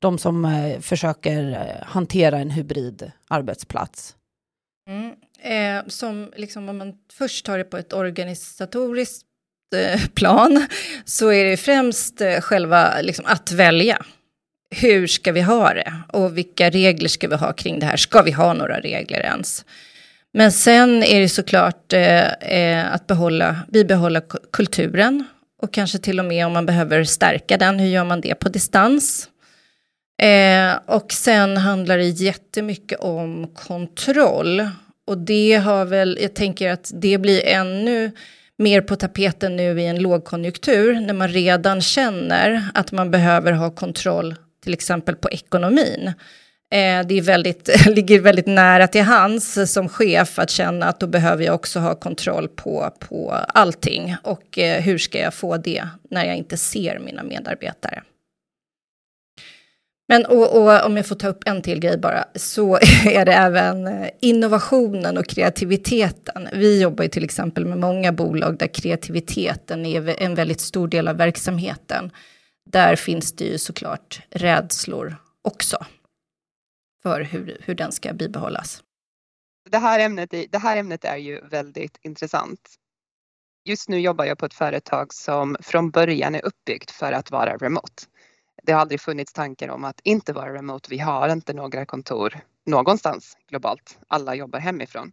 De 0.01 0.17
som 0.17 0.45
eh, 0.45 0.79
försöker 0.79 1.51
eh, 1.51 1.87
hantera 1.87 2.37
en 2.37 2.49
hybrid 2.49 3.11
arbetsplats? 3.27 4.15
Mm. 4.89 5.13
Eh, 5.43 5.87
som 5.87 6.31
liksom 6.35 6.69
om 6.69 6.77
man 6.77 6.93
först 7.13 7.45
tar 7.45 7.57
det 7.57 7.63
på 7.63 7.77
ett 7.77 7.93
organisatoriskt 7.93 9.25
eh, 9.75 10.01
plan 10.13 10.67
så 11.05 11.31
är 11.31 11.45
det 11.45 11.57
främst 11.57 12.21
eh, 12.21 12.39
själva 12.41 13.01
liksom, 13.01 13.25
att 13.25 13.51
välja. 13.51 14.05
Hur 14.75 15.07
ska 15.07 15.31
vi 15.31 15.41
ha 15.41 15.73
det 15.73 15.93
och 16.07 16.37
vilka 16.37 16.69
regler 16.69 17.09
ska 17.09 17.27
vi 17.27 17.35
ha 17.35 17.53
kring 17.53 17.79
det 17.79 17.85
här? 17.85 17.97
Ska 17.97 18.21
vi 18.21 18.31
ha 18.31 18.53
några 18.53 18.79
regler 18.79 19.19
ens? 19.19 19.65
Men 20.33 20.51
sen 20.51 21.03
är 21.03 21.19
det 21.19 21.29
såklart 21.29 21.93
eh, 21.93 22.31
eh 22.33 22.93
att 22.93 23.07
behålla, 23.07 23.59
bibehålla 23.67 24.21
kulturen 24.51 25.25
och 25.61 25.73
kanske 25.73 25.97
till 25.97 26.19
och 26.19 26.25
med 26.25 26.45
om 26.45 26.53
man 26.53 26.65
behöver 26.65 27.03
stärka 27.03 27.57
den, 27.57 27.79
hur 27.79 27.87
gör 27.87 28.05
man 28.05 28.21
det 28.21 28.35
på 28.35 28.49
distans? 28.49 29.30
Eh, 30.21 30.79
och 30.85 31.11
sen 31.11 31.57
handlar 31.57 31.97
det 31.97 32.07
jättemycket 32.07 32.99
om 32.99 33.47
kontroll. 33.55 34.69
Och 35.07 35.17
det 35.17 35.55
har 35.55 35.85
väl, 35.85 36.17
jag 36.21 36.33
tänker 36.33 36.71
att 36.71 36.91
det 36.93 37.17
blir 37.17 37.45
ännu 37.45 38.11
mer 38.57 38.81
på 38.81 38.95
tapeten 38.95 39.55
nu 39.55 39.81
i 39.81 39.85
en 39.85 40.01
lågkonjunktur 40.01 40.99
när 40.99 41.13
man 41.13 41.27
redan 41.27 41.81
känner 41.81 42.67
att 42.73 42.91
man 42.91 43.11
behöver 43.11 43.51
ha 43.51 43.69
kontroll 43.69 44.35
till 44.63 44.73
exempel 44.73 45.15
på 45.15 45.29
ekonomin. 45.29 46.07
Eh, 46.71 47.07
det 47.07 47.17
är 47.17 47.21
väldigt, 47.21 47.85
ligger 47.85 48.19
väldigt 48.19 48.47
nära 48.47 48.87
till 48.87 49.01
hands 49.01 49.73
som 49.73 49.89
chef 49.89 50.39
att 50.39 50.49
känna 50.49 50.85
att 50.85 50.99
då 50.99 51.07
behöver 51.07 51.45
jag 51.45 51.55
också 51.55 51.79
ha 51.79 51.95
kontroll 51.95 52.47
på, 52.47 52.91
på 52.99 53.31
allting. 53.47 54.15
Och 54.23 54.59
eh, 54.59 54.81
hur 54.81 54.97
ska 54.97 55.19
jag 55.19 55.33
få 55.33 55.57
det 55.57 55.87
när 56.09 56.25
jag 56.25 56.35
inte 56.35 56.57
ser 56.57 56.99
mina 56.99 57.23
medarbetare? 57.23 58.01
Men 60.11 60.25
och, 60.25 60.61
och, 60.61 60.85
om 60.85 60.97
jag 60.97 61.07
får 61.07 61.15
ta 61.15 61.27
upp 61.27 61.43
en 61.45 61.61
till 61.61 61.79
grej 61.79 61.97
bara, 61.97 62.25
så 62.35 62.75
är 63.05 63.25
det 63.25 63.33
även 63.33 63.87
eh, 63.87 64.09
innovationen 64.21 65.17
och 65.17 65.27
kreativiteten. 65.27 66.47
Vi 66.53 66.81
jobbar 66.81 67.03
ju 67.03 67.09
till 67.09 67.23
exempel 67.23 67.65
med 67.65 67.77
många 67.77 68.11
bolag 68.11 68.57
där 68.57 68.67
kreativiteten 68.67 69.85
är 69.85 70.21
en 70.21 70.35
väldigt 70.35 70.61
stor 70.61 70.87
del 70.87 71.07
av 71.07 71.17
verksamheten. 71.17 72.11
Där 72.71 72.95
finns 72.95 73.35
det 73.35 73.45
ju 73.45 73.57
såklart 73.57 74.21
rädslor 74.29 75.15
också 75.41 75.85
för 77.03 77.21
hur, 77.21 77.57
hur 77.59 77.75
den 77.75 77.91
ska 77.91 78.13
bibehållas. 78.13 78.83
Det 79.69 79.77
här, 79.77 79.99
ämnet, 79.99 80.29
det 80.49 80.57
här 80.57 80.77
ämnet 80.77 81.05
är 81.05 81.17
ju 81.17 81.41
väldigt 81.47 81.97
intressant. 82.01 82.75
Just 83.65 83.89
nu 83.89 83.99
jobbar 83.99 84.25
jag 84.25 84.37
på 84.37 84.45
ett 84.45 84.53
företag 84.53 85.13
som 85.13 85.57
från 85.59 85.91
början 85.91 86.35
är 86.35 86.45
uppbyggt 86.45 86.91
för 86.91 87.11
att 87.11 87.31
vara 87.31 87.57
remote 87.57 88.03
det 88.63 88.71
har 88.71 88.79
aldrig 88.81 89.01
funnits 89.01 89.33
tankar 89.33 89.69
om 89.69 89.83
att 89.83 89.99
inte 90.03 90.33
vara 90.33 90.53
remote. 90.53 90.87
Vi 90.89 90.97
har 90.97 91.29
inte 91.29 91.53
några 91.53 91.85
kontor 91.85 92.39
någonstans 92.65 93.37
globalt. 93.47 93.99
Alla 94.07 94.35
jobbar 94.35 94.59
hemifrån. 94.59 95.11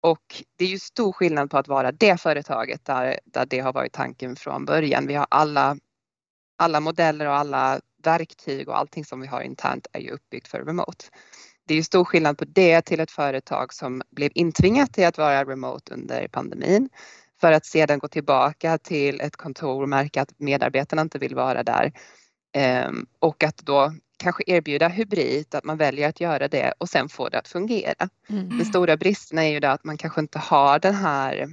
Och 0.00 0.42
det 0.56 0.64
är 0.64 0.68
ju 0.68 0.78
stor 0.78 1.12
skillnad 1.12 1.50
på 1.50 1.58
att 1.58 1.68
vara 1.68 1.92
det 1.92 2.20
företaget 2.20 2.84
där, 2.84 3.20
där 3.24 3.46
det 3.46 3.58
har 3.58 3.72
varit 3.72 3.92
tanken 3.92 4.36
från 4.36 4.64
början. 4.64 5.06
Vi 5.06 5.14
har 5.14 5.26
alla, 5.30 5.76
alla 6.58 6.80
modeller 6.80 7.26
och 7.26 7.34
alla 7.34 7.80
verktyg 8.02 8.68
och 8.68 8.78
allting 8.78 9.04
som 9.04 9.20
vi 9.20 9.26
har 9.26 9.40
internt 9.40 9.86
är 9.92 10.00
ju 10.00 10.10
uppbyggt 10.10 10.48
för 10.48 10.64
remote. 10.64 11.04
det 11.66 11.74
är 11.74 11.76
ju 11.76 11.82
stor 11.82 12.04
skillnad 12.04 12.38
på 12.38 12.44
det 12.44 12.82
till 12.82 13.00
ett 13.00 13.10
företag 13.10 13.74
som 13.74 14.02
blev 14.10 14.30
intvingat 14.34 14.92
till 14.92 15.06
att 15.06 15.18
vara 15.18 15.44
remote 15.44 15.94
under 15.94 16.28
pandemin 16.28 16.88
för 17.40 17.52
att 17.52 17.66
sedan 17.66 17.98
gå 17.98 18.08
tillbaka 18.08 18.78
till 18.78 19.20
ett 19.20 19.36
kontor 19.36 19.82
och 19.82 19.88
märka 19.88 20.22
att 20.22 20.32
medarbetarna 20.38 21.02
inte 21.02 21.18
vill 21.18 21.34
vara 21.34 21.62
där. 21.62 21.92
Ehm, 22.52 23.06
och 23.18 23.44
att 23.44 23.56
då 23.56 23.92
kanske 24.18 24.42
erbjuda 24.46 24.88
hybrid, 24.88 25.54
att 25.54 25.64
man 25.64 25.76
väljer 25.76 26.08
att 26.08 26.20
göra 26.20 26.48
det 26.48 26.72
och 26.78 26.88
sen 26.88 27.08
få 27.08 27.28
det 27.28 27.38
att 27.38 27.48
fungera. 27.48 28.08
Mm. 28.28 28.58
Den 28.58 28.66
stora 28.66 28.96
bristen 28.96 29.38
är 29.38 29.48
ju 29.48 29.60
då 29.60 29.68
att 29.68 29.84
man 29.84 29.96
kanske 29.96 30.20
inte 30.20 30.38
har 30.38 30.78
den 30.78 30.94
här 30.94 31.48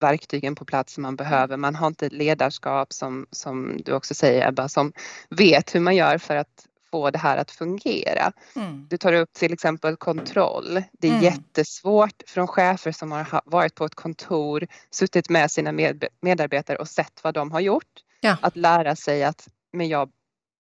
verktygen 0.00 0.54
på 0.54 0.64
plats 0.64 0.94
som 0.94 1.02
man 1.02 1.16
behöver. 1.16 1.56
Man 1.56 1.74
har 1.74 1.86
inte 1.86 2.08
ledarskap 2.08 2.92
som, 2.92 3.26
som 3.30 3.80
du 3.84 3.92
också 3.92 4.14
säger 4.14 4.48
Ebba, 4.48 4.68
som 4.68 4.92
vet 5.28 5.74
hur 5.74 5.80
man 5.80 5.96
gör 5.96 6.18
för 6.18 6.36
att 6.36 6.66
få 6.90 7.10
det 7.10 7.18
här 7.18 7.36
att 7.36 7.50
fungera. 7.50 8.32
Mm. 8.56 8.86
Du 8.90 8.96
tar 8.96 9.12
upp 9.12 9.32
till 9.32 9.52
exempel 9.52 9.96
kontroll. 9.96 10.82
Det 10.92 11.08
är 11.08 11.12
mm. 11.12 11.24
jättesvårt 11.24 12.22
från 12.26 12.46
chefer 12.46 12.92
som 12.92 13.12
har 13.12 13.40
varit 13.44 13.74
på 13.74 13.84
ett 13.84 13.94
kontor, 13.94 14.66
suttit 14.90 15.28
med 15.28 15.50
sina 15.50 15.72
med, 15.72 16.04
medarbetare 16.20 16.76
och 16.76 16.88
sett 16.88 17.20
vad 17.24 17.34
de 17.34 17.52
har 17.52 17.60
gjort. 17.60 17.92
Ja. 18.20 18.36
Att 18.42 18.56
lära 18.56 18.96
sig 18.96 19.24
att 19.24 19.48
men 19.72 19.88
jag 19.88 20.10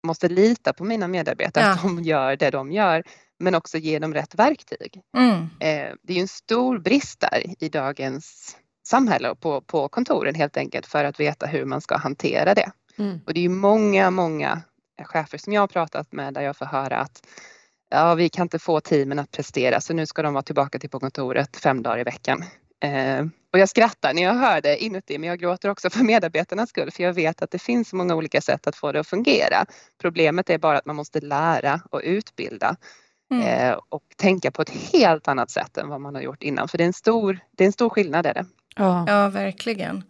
måste 0.04 0.30
lita 0.30 0.74
på 0.74 0.84
mina 0.84 1.08
medarbetare, 1.08 1.64
ja. 1.64 1.72
att 1.72 1.82
de 1.82 2.04
gör 2.04 2.36
det 2.36 2.50
de 2.50 2.72
gör, 2.72 3.04
men 3.40 3.56
också 3.56 3.78
ge 3.78 4.00
dem 4.00 4.14
rätt 4.14 4.36
verktyg. 4.36 5.02
Mm. 5.18 5.42
Eh, 5.42 5.96
det 6.04 6.14
är 6.14 6.16
ju 6.16 6.22
en 6.22 6.28
stor 6.28 6.80
brist 6.80 7.20
där 7.20 7.64
i 7.64 7.70
dagens 7.70 8.58
samhälle 8.88 9.30
och 9.30 9.40
på, 9.40 9.62
på 9.62 9.88
kontoren 9.88 10.36
helt 10.36 10.58
enkelt 10.58 10.86
för 10.86 11.04
att 11.04 11.20
veta 11.20 11.46
hur 11.46 11.66
man 11.66 11.82
ska 11.82 11.98
hantera 11.98 12.54
det. 12.54 12.72
Mm. 12.98 13.20
Och 13.26 13.34
det 13.34 13.40
är 13.40 13.44
ju 13.44 13.50
många, 13.50 14.12
många 14.12 14.62
chefer 15.04 15.38
som 15.38 15.54
jag 15.54 15.62
har 15.62 15.68
pratat 15.68 16.12
med 16.12 16.34
där 16.34 16.42
jag 16.42 16.58
får 16.58 16.66
höra 16.66 16.98
att 16.98 17.28
ja, 17.90 18.16
vi 18.16 18.30
kan 18.30 18.46
inte 18.46 18.60
få 18.60 18.80
teamen 18.80 19.20
att 19.20 19.32
prestera 19.32 19.82
så 19.82 19.94
nu 19.94 20.06
ska 20.06 20.22
de 20.22 20.34
vara 20.34 20.44
tillbaka 20.44 20.80
till 20.80 20.90
på 20.90 21.00
kontoret 21.00 21.58
fem 21.58 21.84
dagar 21.84 22.00
i 22.00 22.04
veckan. 22.04 22.44
Eh, 22.84 23.26
och 23.54 23.60
jag 23.60 23.70
skrattar 23.70 24.14
när 24.14 24.24
jag 24.24 24.34
hör 24.34 24.62
det 24.62 24.84
inuti 24.84 25.18
men 25.18 25.30
jag 25.30 25.40
gråter 25.40 25.70
också 25.70 25.90
för 25.90 26.04
medarbetarnas 26.04 26.70
skull 26.70 26.92
för 26.92 27.04
jag 27.04 27.14
vet 27.14 27.42
att 27.42 27.52
det 27.52 27.60
finns 27.60 27.94
många 27.94 28.16
olika 28.16 28.42
sätt 28.42 28.68
att 28.68 28.76
få 28.76 28.92
det 28.92 29.00
att 29.00 29.08
fungera. 29.08 29.66
Problemet 30.02 30.50
är 30.50 30.58
bara 30.58 30.78
att 30.78 30.86
man 30.86 30.96
måste 30.96 31.20
lära 31.20 31.82
och 31.92 32.02
utbilda 32.04 32.76
mm. 33.32 33.46
eh, 33.46 33.78
och 33.90 34.04
tänka 34.16 34.52
på 34.52 34.62
ett 34.62 34.70
helt 34.70 35.28
annat 35.28 35.52
sätt 35.52 35.78
än 35.78 35.90
vad 35.90 36.02
man 36.02 36.16
har 36.16 36.22
gjort 36.22 36.44
innan 36.44 36.68
för 36.68 36.78
det 36.78 36.84
är 36.84 36.88
en 36.88 36.94
stor, 36.94 37.40
det 37.58 37.64
är 37.64 37.66
en 37.66 37.74
stor 37.74 37.90
skillnad. 37.90 38.26
Är 38.26 38.34
det. 38.34 38.46
Ja. 38.76 39.06
ja, 39.08 39.30
verkligen. 39.30 40.04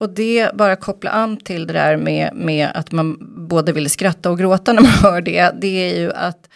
Och 0.00 0.10
det, 0.10 0.54
bara 0.54 0.76
koppla 0.76 1.10
an 1.10 1.36
till 1.36 1.66
det 1.66 1.72
där 1.72 1.96
med, 1.96 2.34
med 2.34 2.70
att 2.74 2.92
man 2.92 3.16
både 3.48 3.72
vill 3.72 3.90
skratta 3.90 4.30
och 4.30 4.38
gråta 4.38 4.72
när 4.72 4.82
man 4.82 4.90
hör 5.02 5.20
det, 5.20 5.54
det 5.60 5.90
är 5.90 6.00
ju 6.00 6.12
att 6.12 6.48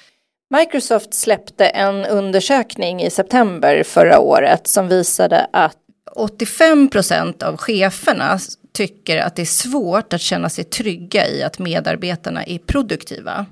Microsoft 0.51 1.15
släppte 1.15 1.67
en 1.67 2.05
undersökning 2.05 3.03
i 3.03 3.11
september 3.11 3.83
förra 3.83 4.19
året 4.19 4.67
som 4.67 4.89
visade 4.89 5.47
att 5.53 5.77
85 6.17 6.89
procent 6.89 7.43
av 7.43 7.57
cheferna 7.57 8.39
tycker 8.73 9.19
att 9.19 9.37
det 9.37 9.43
är 9.43 9.47
svårt 9.47 10.13
att 10.13 10.21
känna 10.21 10.49
sig 10.49 10.65
trygga 10.65 11.29
i 11.29 11.43
att 11.43 11.59
medarbetarna 11.59 12.45
är 12.45 12.59
produktiva. 12.59 13.47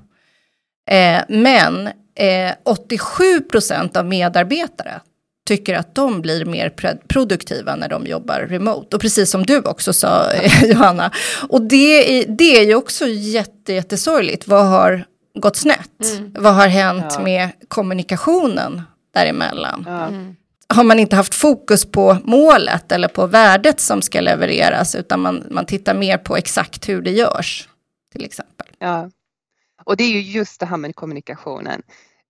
Eh, 0.89 1.21
men 1.27 1.87
eh, 2.15 2.53
87 2.63 3.39
procent 3.39 3.97
av 3.97 4.05
medarbetare 4.05 5.01
tycker 5.47 5.75
att 5.75 5.95
de 5.95 6.21
blir 6.21 6.45
mer 6.45 6.69
produktiva 7.07 7.75
när 7.75 7.89
de 7.89 8.05
jobbar 8.05 8.39
remote. 8.39 8.95
Och 8.95 9.01
precis 9.01 9.31
som 9.31 9.45
du 9.45 9.59
också 9.59 9.93
sa, 9.93 10.33
Johanna. 10.63 11.11
Och 11.49 11.61
det 11.61 12.19
är, 12.19 12.25
det 12.27 12.57
är 12.57 12.65
ju 12.65 12.75
också 12.75 13.07
jätte, 13.07 13.73
jättesorgligt. 13.73 14.47
Vad 14.47 14.65
har 14.65 15.05
gått 15.33 15.55
snett? 15.55 16.03
Mm. 16.17 16.31
Vad 16.39 16.53
har 16.53 16.67
hänt 16.67 17.05
ja. 17.09 17.19
med 17.19 17.49
kommunikationen 17.67 18.81
däremellan? 19.13 19.83
Ja. 19.87 20.05
Mm. 20.05 20.35
Har 20.67 20.83
man 20.83 20.99
inte 20.99 21.15
haft 21.15 21.35
fokus 21.35 21.85
på 21.85 22.17
målet 22.23 22.91
eller 22.91 23.07
på 23.07 23.27
värdet 23.27 23.79
som 23.79 24.01
ska 24.01 24.21
levereras, 24.21 24.95
utan 24.95 25.19
man, 25.19 25.43
man 25.51 25.65
tittar 25.65 25.93
mer 25.93 26.17
på 26.17 26.35
exakt 26.35 26.89
hur 26.89 27.01
det 27.01 27.11
görs, 27.11 27.69
till 28.11 28.25
exempel. 28.25 28.67
Ja, 28.79 29.09
och 29.83 29.97
det 29.97 30.03
är 30.03 30.11
ju 30.11 30.21
just 30.21 30.59
det 30.59 30.65
här 30.65 30.77
med 30.77 30.95
kommunikationen. 30.95 31.81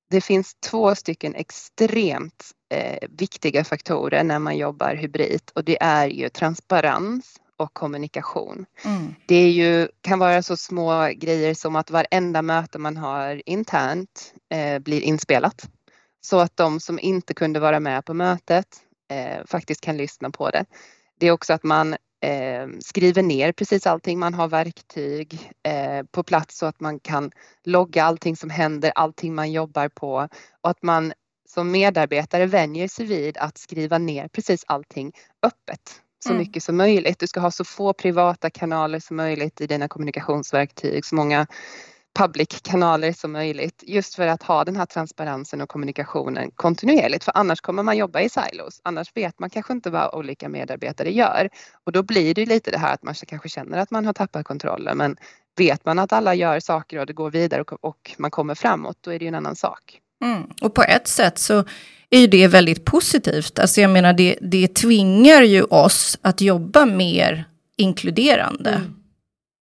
Det 0.10 0.22
finns 0.22 0.56
två 0.70 0.96
stycken 0.96 1.36
extremt 1.36 2.52
eh, 2.74 3.08
viktiga 3.10 3.64
faktorer 3.64 4.24
när 4.24 4.40
man 4.40 4.58
jobbar 4.58 4.96
hybrid 4.96 5.42
och 5.56 5.64
det 5.64 5.78
är 5.82 6.08
ju 6.08 6.30
transparens 6.30 7.40
och 7.58 7.74
kommunikation. 7.74 8.66
Mm. 8.86 9.16
Det 9.26 9.36
är 9.36 9.50
ju, 9.50 9.88
kan 10.02 10.20
vara 10.20 10.42
så 10.42 10.58
små 10.58 11.12
grejer 11.16 11.54
som 11.54 11.76
att 11.76 11.92
varenda 11.92 12.42
möte 12.42 12.80
man 12.80 12.98
har 12.98 13.42
internt 13.46 14.34
eh, 14.50 14.80
blir 14.80 15.02
inspelat. 15.02 15.70
Så 16.22 16.40
att 16.40 16.58
de 16.58 16.80
som 16.80 17.00
inte 17.00 17.34
kunde 17.34 17.60
vara 17.60 17.80
med 17.80 18.06
på 18.06 18.14
mötet 18.14 18.68
eh, 19.12 19.46
faktiskt 19.46 19.82
kan 19.82 19.98
lyssna 19.98 20.30
på 20.30 20.50
det. 20.50 20.66
Det 21.20 21.28
är 21.28 21.32
också 21.32 21.54
att 21.54 21.64
man 21.64 21.94
eh, 22.24 22.68
skriver 22.80 23.22
ner 23.22 23.52
precis 23.52 23.88
allting. 23.88 24.20
Man 24.20 24.34
har 24.34 24.48
verktyg 24.48 25.52
eh, 25.64 26.06
på 26.12 26.24
plats 26.24 26.58
så 26.58 26.66
att 26.66 26.80
man 26.80 27.00
kan 27.00 27.32
logga 27.64 28.04
allting 28.04 28.36
som 28.36 28.50
händer, 28.50 28.92
allting 28.96 29.36
man 29.36 29.52
jobbar 29.52 29.90
på 29.90 30.28
och 30.62 30.70
att 30.70 30.84
man 30.84 31.14
som 31.50 31.72
medarbetare 31.72 32.46
vänjer 32.46 32.88
sig 32.88 33.06
vid 33.06 33.38
att 33.38 33.58
skriva 33.58 33.98
ner 33.98 34.28
precis 34.28 34.64
allting 34.68 35.14
öppet 35.44 36.03
så 36.24 36.30
mm. 36.30 36.40
mycket 36.40 36.64
som 36.64 36.78
möjligt. 36.78 37.20
Du 37.20 37.28
ska 37.28 37.40
ha 37.40 37.52
så 37.52 37.64
få 37.64 37.94
privata 37.94 38.50
kanaler 38.50 39.00
som 39.00 39.18
möjligt 39.18 39.62
i 39.62 39.68
dina 39.68 39.88
kommunikationsverktyg, 39.88 41.06
så 41.06 41.16
många 41.16 41.48
public-kanaler 42.20 43.14
som 43.14 43.32
möjligt 43.32 43.84
just 43.88 44.16
för 44.16 44.28
att 44.28 44.44
ha 44.44 44.64
den 44.64 44.76
här 44.76 44.86
transparensen 44.86 45.62
och 45.62 45.70
kommunikationen 45.70 46.52
kontinuerligt 46.52 47.24
för 47.24 47.38
annars 47.38 47.62
kommer 47.62 47.84
man 47.84 47.98
jobba 47.98 48.22
i 48.22 48.30
silos. 48.30 48.82
Annars 48.84 49.12
vet 49.16 49.40
man 49.40 49.50
kanske 49.50 49.74
inte 49.74 49.90
vad 49.90 50.14
olika 50.14 50.50
medarbetare 50.50 51.12
gör 51.12 51.50
och 51.84 51.92
då 51.92 52.04
blir 52.04 52.34
det 52.34 52.46
lite 52.46 52.72
det 52.72 52.78
här 52.78 52.94
att 52.94 53.04
man 53.04 53.14
kanske 53.14 53.50
känner 53.50 53.78
att 53.78 53.92
man 53.92 54.06
har 54.06 54.14
tappat 54.14 54.46
kontrollen 54.46 54.98
men 54.98 55.18
vet 55.58 55.86
man 55.86 56.00
att 56.00 56.14
alla 56.14 56.36
gör 56.36 56.60
saker 56.60 57.00
och 57.00 57.06
det 57.06 57.14
går 57.14 57.32
vidare 57.32 57.62
och, 57.62 57.84
och 57.84 58.16
man 58.18 58.32
kommer 58.32 58.56
framåt 58.56 58.98
då 59.02 59.12
är 59.12 59.20
det 59.20 59.26
ju 59.26 59.30
en 59.30 59.36
annan 59.36 59.56
sak. 59.56 60.03
Mm. 60.24 60.44
Och 60.62 60.74
på 60.74 60.84
ett 60.84 61.08
sätt 61.08 61.40
så 61.40 61.64
är 62.10 62.28
det 62.28 62.48
väldigt 62.48 62.86
positivt. 62.86 63.60
Alltså 63.60 63.82
jag 63.82 63.92
menar 63.92 64.14
det, 64.14 64.38
det 64.42 64.68
tvingar 64.68 65.42
ju 65.42 65.64
oss 65.64 66.18
att 66.22 66.42
jobba 66.42 66.86
mer 66.86 67.46
inkluderande. 67.78 68.70
Mm. 68.70 68.96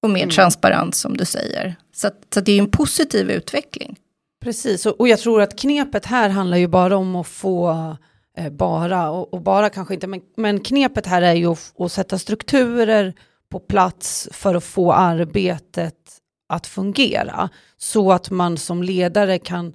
Och 0.03 0.09
mer 0.09 0.23
mm. 0.23 0.35
transparent 0.35 0.95
som 0.95 1.17
du 1.17 1.25
säger. 1.25 1.75
Så, 1.93 2.09
så 2.33 2.41
det 2.41 2.51
är 2.51 2.59
en 2.59 2.71
positiv 2.71 3.31
utveckling. 3.31 3.97
Precis, 4.43 4.85
och, 4.85 4.99
och 4.99 5.07
jag 5.07 5.19
tror 5.19 5.41
att 5.41 5.59
knepet 5.59 6.05
här 6.05 6.29
handlar 6.29 6.57
ju 6.57 6.67
bara 6.67 6.97
om 6.97 7.15
att 7.15 7.27
få 7.27 7.69
eh, 8.37 8.49
bara, 8.49 9.09
och, 9.09 9.33
och, 9.33 9.41
bara 9.41 9.69
kanske 9.69 9.93
inte, 9.93 10.07
men, 10.07 10.21
men 10.37 10.59
knepet 10.59 11.05
här 11.05 11.21
är 11.21 11.33
ju 11.33 11.47
att, 11.47 11.73
att 11.79 11.91
sätta 11.91 12.19
strukturer 12.19 13.13
på 13.51 13.59
plats 13.59 14.29
för 14.31 14.55
att 14.55 14.63
få 14.63 14.93
arbetet 14.93 15.95
att 16.49 16.67
fungera. 16.67 17.49
Så 17.77 18.11
att 18.11 18.29
man 18.29 18.57
som 18.57 18.83
ledare 18.83 19.39
kan 19.39 19.73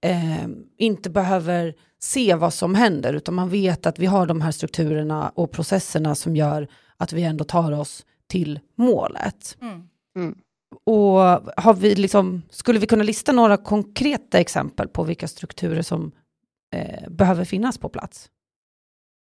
eh, 0.00 0.46
inte 0.78 1.10
behöver 1.10 1.74
se 1.98 2.34
vad 2.34 2.54
som 2.54 2.74
händer, 2.74 3.14
utan 3.14 3.34
man 3.34 3.48
vet 3.48 3.86
att 3.86 3.98
vi 3.98 4.06
har 4.06 4.26
de 4.26 4.40
här 4.40 4.50
strukturerna 4.50 5.32
och 5.34 5.50
processerna 5.50 6.14
som 6.14 6.36
gör 6.36 6.68
att 6.96 7.12
vi 7.12 7.22
ändå 7.22 7.44
tar 7.44 7.72
oss 7.72 8.06
till 8.26 8.60
målet. 8.74 9.56
Mm. 9.60 9.88
Mm. 10.16 10.38
Och 10.84 11.20
har 11.56 11.74
vi 11.74 11.94
liksom, 11.94 12.42
skulle 12.50 12.78
vi 12.78 12.86
kunna 12.86 13.04
lista 13.04 13.32
några 13.32 13.56
konkreta 13.56 14.38
exempel 14.38 14.88
på 14.88 15.04
vilka 15.04 15.28
strukturer 15.28 15.82
som 15.82 16.12
eh, 16.74 17.10
behöver 17.10 17.44
finnas 17.44 17.78
på 17.78 17.88
plats? 17.88 18.30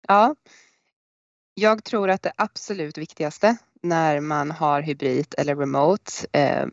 Ja, 0.08 0.34
jag 1.54 1.84
tror 1.84 2.10
att 2.10 2.22
det 2.22 2.32
absolut 2.36 2.98
viktigaste 2.98 3.56
när 3.82 4.20
man 4.20 4.50
har 4.50 4.82
hybrid 4.82 5.34
eller 5.38 5.56
remote, 5.56 6.12
eh, 6.32 6.66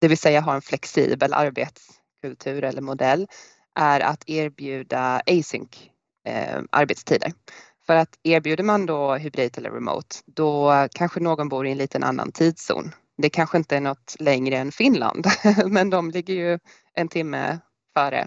det 0.00 0.08
vill 0.08 0.18
säga 0.18 0.40
har 0.40 0.54
en 0.54 0.62
flexibel 0.62 1.34
kultur 2.22 2.64
eller 2.64 2.82
modell, 2.82 3.26
är 3.74 4.00
att 4.00 4.24
erbjuda 4.26 5.22
async 5.26 5.90
eh, 6.26 6.60
arbetstider. 6.70 7.32
För 7.86 7.96
att 7.96 8.18
erbjuder 8.22 8.64
man 8.64 8.86
då 8.86 9.14
hybrid 9.14 9.58
eller 9.58 9.70
remote, 9.70 10.16
då 10.26 10.72
kanske 10.94 11.20
någon 11.20 11.48
bor 11.48 11.66
i 11.66 11.70
en 11.70 11.78
liten 11.78 12.04
annan 12.04 12.32
tidszon. 12.32 12.90
Det 13.18 13.30
kanske 13.30 13.58
inte 13.58 13.76
är 13.76 13.80
något 13.80 14.16
längre 14.18 14.56
än 14.56 14.72
Finland, 14.72 15.26
men 15.66 15.90
de 15.90 16.10
ligger 16.10 16.34
ju 16.34 16.58
en 16.94 17.08
timme 17.08 17.58
före 17.94 18.26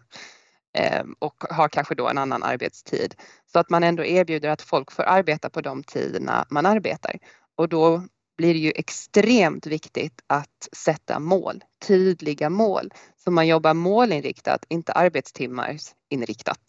eh, 0.78 1.04
och 1.20 1.44
har 1.50 1.70
kanske 1.70 1.96
då 1.96 2.10
en 2.10 2.18
annan 2.18 2.44
arbetstid. 2.44 3.16
Så 3.52 3.60
att 3.60 3.70
man 3.70 3.84
ändå 3.84 4.06
erbjuder 4.06 4.50
att 4.50 4.62
folk 4.62 4.92
får 4.92 5.04
arbeta 5.04 5.50
på 5.50 5.62
de 5.62 5.84
tiderna 5.84 6.46
man 6.50 6.66
arbetar. 6.66 7.20
Och 7.56 7.70
då 7.70 8.04
blir 8.38 8.54
det 8.54 8.60
ju 8.60 8.72
extremt 8.76 9.68
viktigt 9.68 10.22
att 10.28 10.70
sätta 10.78 11.20
mål, 11.20 11.64
tydliga 11.88 12.50
mål. 12.50 12.94
Så 13.24 13.32
man 13.32 13.48
jobbar 13.48 13.74
målinriktat, 13.74 14.66
inte 14.70 14.92
arbetstimmar 14.92 15.78
inriktat. 16.10 16.60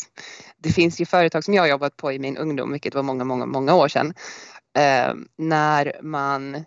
Det 0.59 0.73
finns 0.73 1.01
ju 1.01 1.07
företag 1.07 1.45
som 1.45 1.55
jag 1.55 1.69
jobbat 1.69 1.97
på 1.97 2.13
i 2.13 2.19
min 2.19 2.37
ungdom, 2.37 2.73
vilket 2.73 2.95
var 2.95 3.03
många, 3.03 3.25
många, 3.25 3.47
många 3.47 3.75
år 3.75 3.89
sedan, 3.89 4.15
eh, 4.79 5.15
när 5.39 5.93
man 6.03 6.65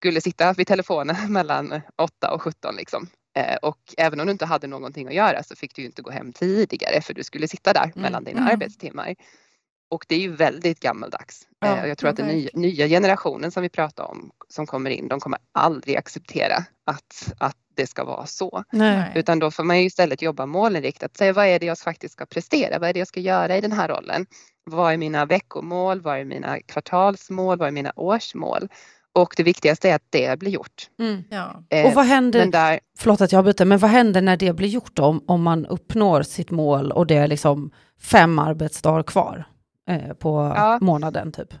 skulle 0.00 0.20
sitta 0.20 0.52
vid 0.52 0.66
telefonen 0.66 1.16
mellan 1.32 1.80
8 1.98 2.34
och 2.34 2.42
17 2.42 2.76
liksom. 2.76 3.06
Eh, 3.36 3.56
och 3.62 3.78
även 3.96 4.20
om 4.20 4.26
du 4.26 4.32
inte 4.32 4.46
hade 4.46 4.66
någonting 4.66 5.08
att 5.08 5.14
göra 5.14 5.42
så 5.42 5.56
fick 5.56 5.74
du 5.76 5.84
inte 5.84 6.02
gå 6.02 6.10
hem 6.10 6.32
tidigare 6.32 7.00
för 7.00 7.14
du 7.14 7.24
skulle 7.24 7.48
sitta 7.48 7.72
där 7.72 7.84
Mm. 7.84 8.02
mellan 8.02 8.24
dina 8.24 8.40
Mm. 8.40 8.52
arbetstimmar. 8.52 9.14
Och 9.90 10.04
det 10.08 10.14
är 10.14 10.20
ju 10.20 10.36
väldigt 10.36 10.80
gammaldags. 10.80 11.48
Ja, 11.60 11.66
Eh, 11.76 11.82
och 11.82 11.88
jag 11.88 11.98
tror 11.98 12.08
ja, 12.08 12.10
att 12.10 12.16
den 12.16 12.28
nya, 12.28 12.50
nya 12.54 12.88
generationen 12.88 13.50
som 13.50 13.62
vi 13.62 13.68
pratar 13.68 14.04
om 14.04 14.30
som 14.48 14.66
kommer 14.66 14.90
in, 14.90 15.08
de 15.08 15.20
kommer 15.20 15.38
aldrig 15.52 15.96
acceptera 15.96 16.64
att, 16.86 17.32
att 17.38 17.56
det 17.76 17.86
ska 17.86 18.04
vara 18.04 18.26
så. 18.26 18.64
Nej. 18.72 19.12
Utan 19.14 19.38
då 19.38 19.50
får 19.50 19.64
man 19.64 19.78
ju 19.80 19.84
istället 19.86 20.22
jobba 20.22 20.46
målinriktat. 20.46 21.16
Säga 21.16 21.32
vad 21.32 21.46
är 21.46 21.58
det 21.58 21.66
jag 21.66 21.78
faktiskt 21.78 22.12
ska 22.12 22.26
prestera? 22.26 22.78
Vad 22.78 22.88
är 22.88 22.92
det 22.92 22.98
jag 22.98 23.08
ska 23.08 23.20
göra 23.20 23.56
i 23.56 23.60
den 23.60 23.72
här 23.72 23.88
rollen? 23.88 24.26
Vad 24.64 24.92
är 24.92 24.96
mina 24.96 25.26
veckomål? 25.26 26.00
Vad 26.00 26.18
är 26.18 26.24
mina 26.24 26.60
kvartalsmål? 26.60 27.58
Vad 27.58 27.68
är 27.68 27.72
mina 27.72 27.92
årsmål? 27.96 28.68
Och 29.14 29.34
det 29.36 29.42
viktigaste 29.42 29.90
är 29.90 29.94
att 29.94 30.06
det 30.10 30.38
blir 30.38 30.50
gjort. 30.50 30.88
Mm. 31.00 31.22
Ja. 31.30 31.64
Eh, 31.70 31.86
Och 31.86 31.92
vad 31.94 32.04
händer, 32.04 32.40
Men 32.40 32.50
där, 32.50 32.80
förlåt 32.98 33.20
att 33.20 33.32
jag 33.32 33.44
byter, 33.44 33.64
men 33.64 33.78
vad 33.78 33.90
händer 33.90 34.20
när 34.22 34.36
det 34.36 34.52
blir 34.52 34.68
gjort 34.68 34.90
då, 34.96 35.04
om, 35.04 35.24
om 35.26 35.42
man 35.42 35.66
uppnår 35.66 36.22
sitt 36.22 36.50
mål 36.50 36.92
och 36.92 37.06
det 37.06 37.16
är 37.16 37.26
liksom 37.28 37.70
fem 38.00 38.38
arbetsdagar 38.38 39.02
kvar 39.02 39.44
eh, 39.88 40.12
på 40.14 40.52
Ja. 40.56 40.78
månaden 40.80 41.32
typ? 41.32 41.54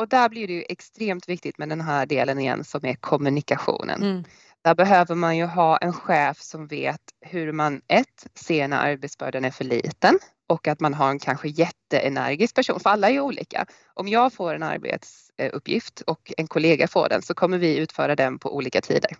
och 0.00 0.08
där 0.08 0.28
blir 0.28 0.46
det 0.46 0.52
ju 0.52 0.64
extremt 0.68 1.28
viktigt 1.28 1.58
med 1.58 1.68
den 1.68 1.80
här 1.80 2.06
delen 2.06 2.38
igen 2.38 2.64
som 2.64 2.84
är 2.86 2.94
kommunikationen. 2.94 4.02
Mm. 4.02 4.24
Där 4.64 4.74
behöver 4.74 5.14
man 5.14 5.36
ju 5.36 5.44
ha 5.44 5.76
en 5.76 5.92
chef 5.92 6.40
som 6.40 6.66
vet 6.66 7.00
hur 7.20 7.52
man 7.52 7.80
ett, 7.88 8.26
ser 8.34 8.68
när 8.68 8.78
arbetsbördan 8.78 9.44
är 9.44 9.50
för 9.50 9.64
liten 9.64 10.18
och 10.48 10.68
att 10.68 10.80
man 10.80 10.94
har 10.94 11.10
en 11.10 11.18
kanske 11.18 11.48
jätteenergisk 11.48 12.54
person, 12.54 12.80
för 12.80 12.90
alla 12.90 13.08
är 13.08 13.12
ju 13.12 13.20
olika. 13.20 13.66
Om 13.94 14.08
jag 14.08 14.32
får 14.32 14.54
en 14.54 14.62
arbetsuppgift 14.62 16.00
och 16.00 16.32
en 16.36 16.46
kollega 16.46 16.88
får 16.88 17.08
den 17.08 17.22
så 17.22 17.34
kommer 17.34 17.58
vi 17.58 17.76
utföra 17.76 18.16
den 18.16 18.38
på 18.38 18.56
olika 18.56 18.80
tider. 18.80 19.10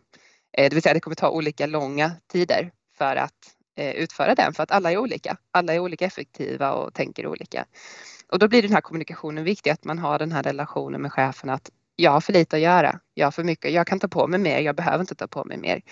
Eh, 0.59 0.71
det 0.71 0.75
vill 0.75 0.83
säga 0.83 0.95
det 0.95 1.01
kommer 1.01 1.15
ta 1.15 1.31
olika 1.31 1.67
långa 1.67 2.13
tider 2.33 2.71
för 2.99 3.17
att 3.17 3.55
eh, 3.77 3.91
utföra 3.95 4.35
den 4.35 4.55
för 4.55 4.63
att 4.63 4.71
alla 4.71 4.93
är 4.93 4.99
olika. 4.99 5.37
Alla 5.51 5.75
är 5.75 5.79
olika 5.79 6.05
effektiva 6.05 6.73
och 6.73 6.95
tänker 6.95 7.27
olika. 7.27 7.65
Och 8.33 8.39
då 8.39 8.49
blir 8.49 8.63
den 8.63 8.73
här 8.73 8.81
kommunikationen 8.81 9.45
viktig, 9.45 9.71
att 9.71 9.85
man 9.85 9.99
har 9.99 10.19
den 10.19 10.33
här 10.33 10.43
relationen 10.43 11.03
med 11.03 11.13
chefen 11.13 11.51
att 11.51 11.71
jag 12.01 12.11
har 12.11 12.21
för 12.21 12.33
lite 12.33 12.57
att 12.57 12.63
göra, 12.63 13.01
jag 13.15 13.27
har 13.27 13.31
för 13.31 13.45
mycket, 13.45 13.73
jag 13.73 13.87
kan 13.87 14.01
ta 14.01 14.09
på 14.09 14.27
mig 14.27 14.41
mer, 14.41 14.61
jag 14.61 14.77
behöver 14.77 15.01
inte 15.01 15.15
ta 15.15 15.27
på 15.29 15.45
mig 15.45 15.57
mer. 15.59 15.83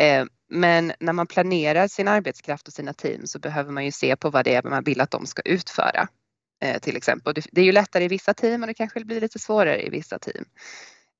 Eh, 0.00 0.24
men 0.50 0.92
när 1.00 1.12
man 1.12 1.26
planerar 1.26 1.88
sin 1.88 2.08
arbetskraft 2.08 2.68
och 2.68 2.74
sina 2.74 2.92
team 2.92 3.26
så 3.26 3.38
behöver 3.38 3.72
man 3.72 3.84
ju 3.84 3.92
se 3.92 4.16
på 4.16 4.30
vad 4.30 4.44
det 4.44 4.54
är 4.54 4.62
man 4.62 4.84
vill 4.84 5.00
att 5.00 5.10
de 5.10 5.26
ska 5.26 5.42
utföra. 5.42 6.08
Eh, 6.62 6.78
till 6.80 6.96
exempel. 6.96 7.34
Det- 7.34 7.60
är 7.60 7.64
ju 7.64 7.72
lättare 7.72 8.04
i 8.04 8.08
vissa 8.08 8.34
team 8.34 8.62
och 8.62 8.66
det 8.66 8.74
kanske 8.74 9.04
blir 9.04 9.20
lite 9.20 9.38
svårare 9.38 9.82
i 9.86 9.90
vissa 9.90 10.18
team. 10.18 10.44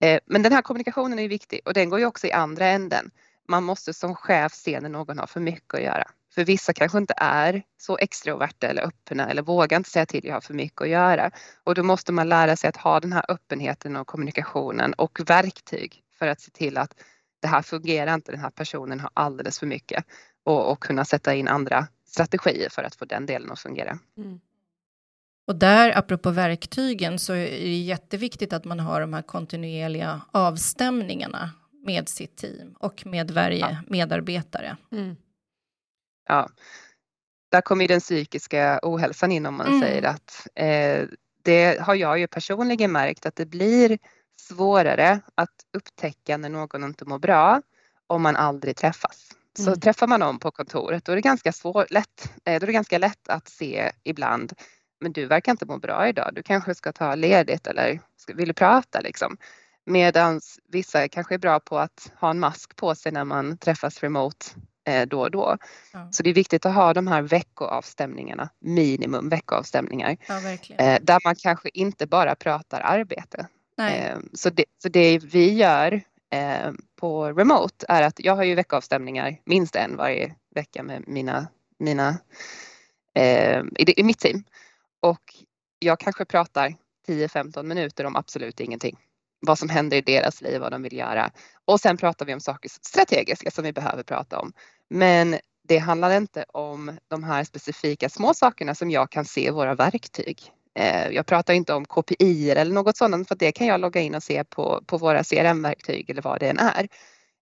Eh, 0.03 0.21
men 0.27 0.43
den 0.43 0.53
här 0.53 0.63
kommunikationen 0.63 1.19
är 1.19 1.23
ju 1.23 1.29
viktig 1.29 1.61
och 1.65 1.75
den 1.75 1.91
går 1.91 1.99
ju 1.99 2.07
också 2.07 2.27
i 2.27 2.33
andra 2.33 2.67
änden. 2.67 3.11
Man 3.49 3.65
måste 3.65 3.95
som 3.95 4.15
chef 4.15 4.53
se 4.55 4.81
när 4.81 4.89
någon 4.89 5.19
har 5.19 5.27
för 5.27 5.41
mycket 5.41 5.75
att 5.75 5.83
göra. 5.83 6.05
För 6.35 6.45
vissa 6.45 6.73
kanske 6.73 6.99
inte 6.99 7.15
är 7.17 7.63
så 7.79 7.99
extroverta 7.99 8.67
eller 8.67 8.83
öppna 8.83 9.31
eller 9.31 9.43
vågar 9.43 9.77
inte 9.77 9.91
säga 9.91 10.07
till 10.07 10.25
jag 10.25 10.35
har 10.35 10.41
för 10.41 10.55
mycket 10.55 10.81
att 10.83 10.89
göra. 10.89 11.31
Och 11.65 11.75
då 11.75 11.83
måste 11.83 12.13
man 12.13 12.29
lära 12.29 12.57
sig 12.57 12.69
att 12.69 12.77
ha 12.77 13.01
den 13.01 13.13
här 13.13 13.25
öppenheten 13.29 13.97
och 13.97 14.07
kommunikationen 14.07 14.93
och 14.93 15.21
verktyg 15.27 16.03
för 16.19 16.27
att 16.27 16.41
se 16.41 16.51
till 16.51 16.79
att 16.79 16.95
det 17.43 17.49
här 17.49 17.63
fungerar 17.63 18.15
inte, 18.15 18.33
den 18.33 18.41
här 18.41 18.51
personen 18.51 19.01
har 19.01 19.11
alldeles 19.15 19.59
för 19.59 19.67
mycket 19.67 20.05
och, 20.45 20.73
och 20.73 20.81
kunna 20.81 21.05
sätta 21.05 21.35
in 21.35 21.49
andra 21.49 21.87
strategier 22.07 22.69
för 22.71 22.83
att 22.83 22.95
få 22.95 23.05
den 23.05 23.27
delen 23.27 23.51
att 23.51 23.61
fungera. 23.61 23.99
Mm. 24.17 24.41
Och 25.47 25.57
där, 25.57 25.99
apropå 25.99 26.31
verktygen, 26.31 27.19
så 27.19 27.33
är 27.33 27.51
det 27.51 27.77
jätteviktigt 27.77 28.53
att 28.53 28.65
man 28.65 28.81
har 28.81 29.01
de 29.01 29.15
här 29.15 29.23
kontinuerliga 29.23 30.21
avstämningarna 30.33 31.51
med 31.87 32.09
sitt 32.09 32.37
team 32.37 32.75
och 32.79 33.07
med 33.07 33.31
varje 33.31 33.59
Ja. 33.59 33.77
medarbetare. 33.89 34.77
Mm. 34.93 35.17
Ja. 36.29 36.49
Där 37.51 37.61
kommer 37.61 37.89
den 37.89 38.01
psykiska 38.01 38.81
ohälsan 38.83 39.33
in 39.33 39.47
om 39.47 39.55
man 39.55 39.67
Mm. 39.67 39.81
säger 39.81 40.03
att 40.03 40.47
eh, 40.55 41.09
det 41.43 41.81
har 41.81 41.95
jag 41.95 42.19
ju 42.19 42.27
personligen 42.27 42.93
märkt 42.93 43.27
att 43.27 43.37
det 43.37 43.47
blir 43.47 43.99
svårare 44.41 45.21
att 45.35 45.51
upptäcka 45.77 46.37
när 46.37 46.49
någon 46.49 46.85
inte 46.85 47.05
mår 47.05 47.19
bra 47.19 47.63
om 48.07 48.23
man 48.23 48.37
aldrig 48.37 48.77
träffas. 48.77 49.31
Så 49.59 49.69
Mm. 49.69 49.81
träffar 49.81 50.07
man 50.07 50.21
någon 50.21 50.39
på 50.39 50.51
kontoret 50.51 51.05
då 51.05 51.13
är 51.13 51.17
det 51.17 51.23
ganska 51.23 51.53
svårt, 51.53 51.91
lätt, 51.91 52.33
eh, 52.45 52.61
då 52.61 52.65
är 52.65 52.67
det 52.67 52.73
ganska 52.73 52.99
lätt 52.99 53.29
att 53.29 53.49
se 53.49 53.93
ibland 54.05 54.53
men 55.01 55.13
du 55.13 55.27
verkar 55.27 55.53
inte 55.53 55.67
må 55.67 55.79
bra 55.79 56.09
idag, 56.09 56.31
du 56.35 56.43
kanske 56.43 56.75
ska 56.75 56.93
ta 56.93 57.15
ledigt 57.15 57.67
eller 57.67 58.01
vill 58.35 58.49
du 58.49 58.55
prata 58.55 59.01
liksom. 59.01 59.37
Medan 59.87 60.41
vissa 60.73 61.09
kanske 61.09 61.35
är 61.35 61.39
bra 61.39 61.61
på 61.61 61.79
att 61.79 62.13
ha 62.21 62.31
en 62.31 62.39
mask 62.41 62.77
på 62.77 62.95
sig 62.95 63.13
när 63.13 63.25
man 63.25 63.59
träffas 63.59 64.03
remote 64.03 64.47
då 65.07 65.21
och 65.21 65.31
då. 65.31 65.57
Ja, 65.93 66.09
Så 66.13 66.23
det 66.23 66.31
är 66.31 66.35
viktigt 66.35 66.67
att 66.67 66.75
ha 66.75 66.95
de 66.95 67.07
här 67.07 67.23
veckoavstämningarna, 67.23 68.49
minimum 68.59 69.29
veckoavstämningar, 69.29 70.17
ja 70.29 70.41
eh, 70.79 70.99
där 71.03 71.21
man 71.25 71.35
kanske 71.37 71.69
inte 71.75 72.07
bara 72.07 72.35
pratar 72.35 72.81
arbete. 72.81 73.49
Nej. 73.77 73.99
Eh, 73.99 74.19
så, 74.33 74.51
det, 74.51 74.65
så 74.83 74.89
det 74.89 75.19
vi 75.19 75.53
gör 75.55 75.93
eh, 76.31 76.73
på 76.97 77.33
remote 77.33 77.87
är 77.89 78.03
att 78.03 78.21
jag 78.21 78.37
har 78.37 78.45
ju 78.45 78.55
veckoavstämningar, 78.55 79.41
minst 79.45 79.77
en 79.77 79.97
varje 79.97 80.35
vecka 80.55 80.83
med 80.83 81.05
mina, 81.09 81.49
mina 81.79 82.19
eh, 83.15 83.63
i 83.77 84.03
mitt 84.03 84.19
team. 84.19 84.45
Och 85.01 85.35
jag 85.79 86.01
kanske 86.01 86.25
pratar 86.25 86.75
10-15 87.09 87.63
minuter 87.63 88.05
om 88.07 88.17
absolut 88.17 88.61
ingenting. 88.61 88.99
Vad 89.47 89.59
som 89.59 89.69
händer 89.69 89.97
i 89.97 90.01
deras 90.01 90.41
liv, 90.41 90.61
vad 90.61 90.73
de 90.73 90.83
vill 90.83 90.97
göra. 90.97 91.31
Och 91.65 91.81
sen 91.81 91.97
pratar 91.97 92.27
vi 92.27 92.35
om 92.35 92.41
saker 92.41 92.71
strategiska 92.83 93.51
som 93.51 93.65
vi 93.65 93.73
behöver 93.73 94.03
prata 94.03 94.39
om. 94.39 94.53
Men 94.91 95.37
det 95.69 95.79
handlar 95.79 96.17
inte 96.17 96.45
om 96.49 96.99
de 97.09 97.25
här 97.25 97.45
specifika 97.45 98.09
små 98.09 98.35
sakerna 98.35 98.75
som 98.75 98.91
jag 98.91 99.11
kan 99.11 99.25
se 99.25 99.47
i 99.47 99.51
våra 99.51 99.75
verktyg. 99.75 100.39
Eh, 100.79 101.09
Jag 101.09 101.27
pratar 101.27 101.55
inte 101.55 101.75
om 101.75 101.85
KPI 101.85 102.51
eller 102.51 102.73
något 102.75 102.97
sådant 102.97 103.29
för 103.29 103.35
det 103.35 103.53
kan 103.53 103.67
jag 103.67 103.81
logga 103.81 104.01
in 104.01 104.15
och 104.15 104.23
se 104.23 104.45
på, 104.45 104.83
på 104.87 104.99
våra 104.99 105.25
CRM-verktyg 105.25 106.11
eller 106.11 106.23
vad 106.23 106.41
det 106.41 106.49
än 106.49 106.59
är. 106.59 106.89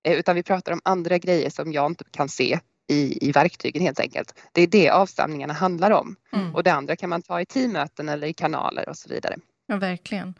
Eh, 0.04 0.12
Utan 0.12 0.34
vi 0.36 0.42
pratar 0.42 0.72
om 0.72 0.80
andra 0.84 1.18
grejer 1.18 1.50
som 1.50 1.72
jag 1.72 1.86
inte 1.90 2.04
kan 2.10 2.28
se 2.28 2.58
i, 2.88 3.28
i 3.28 3.32
verktygen 3.32 3.82
helt 3.82 4.00
enkelt. 4.00 4.34
Det 4.52 4.62
är 4.62 4.66
det 4.66 4.90
avstämningarna 4.90 5.52
handlar 5.52 5.90
om. 5.90 6.16
Mm. 6.32 6.54
Och 6.54 6.62
det 6.62 6.72
andra 6.72 6.96
kan 6.96 7.10
man 7.10 7.22
ta 7.22 7.40
i 7.40 7.46
teammöten 7.46 8.08
eller 8.08 8.26
i 8.26 8.32
kanaler 8.32 8.88
och 8.88 8.96
så 8.96 9.08
vidare. 9.08 9.36
Ja, 9.66 9.76
verkligen. 9.76 10.34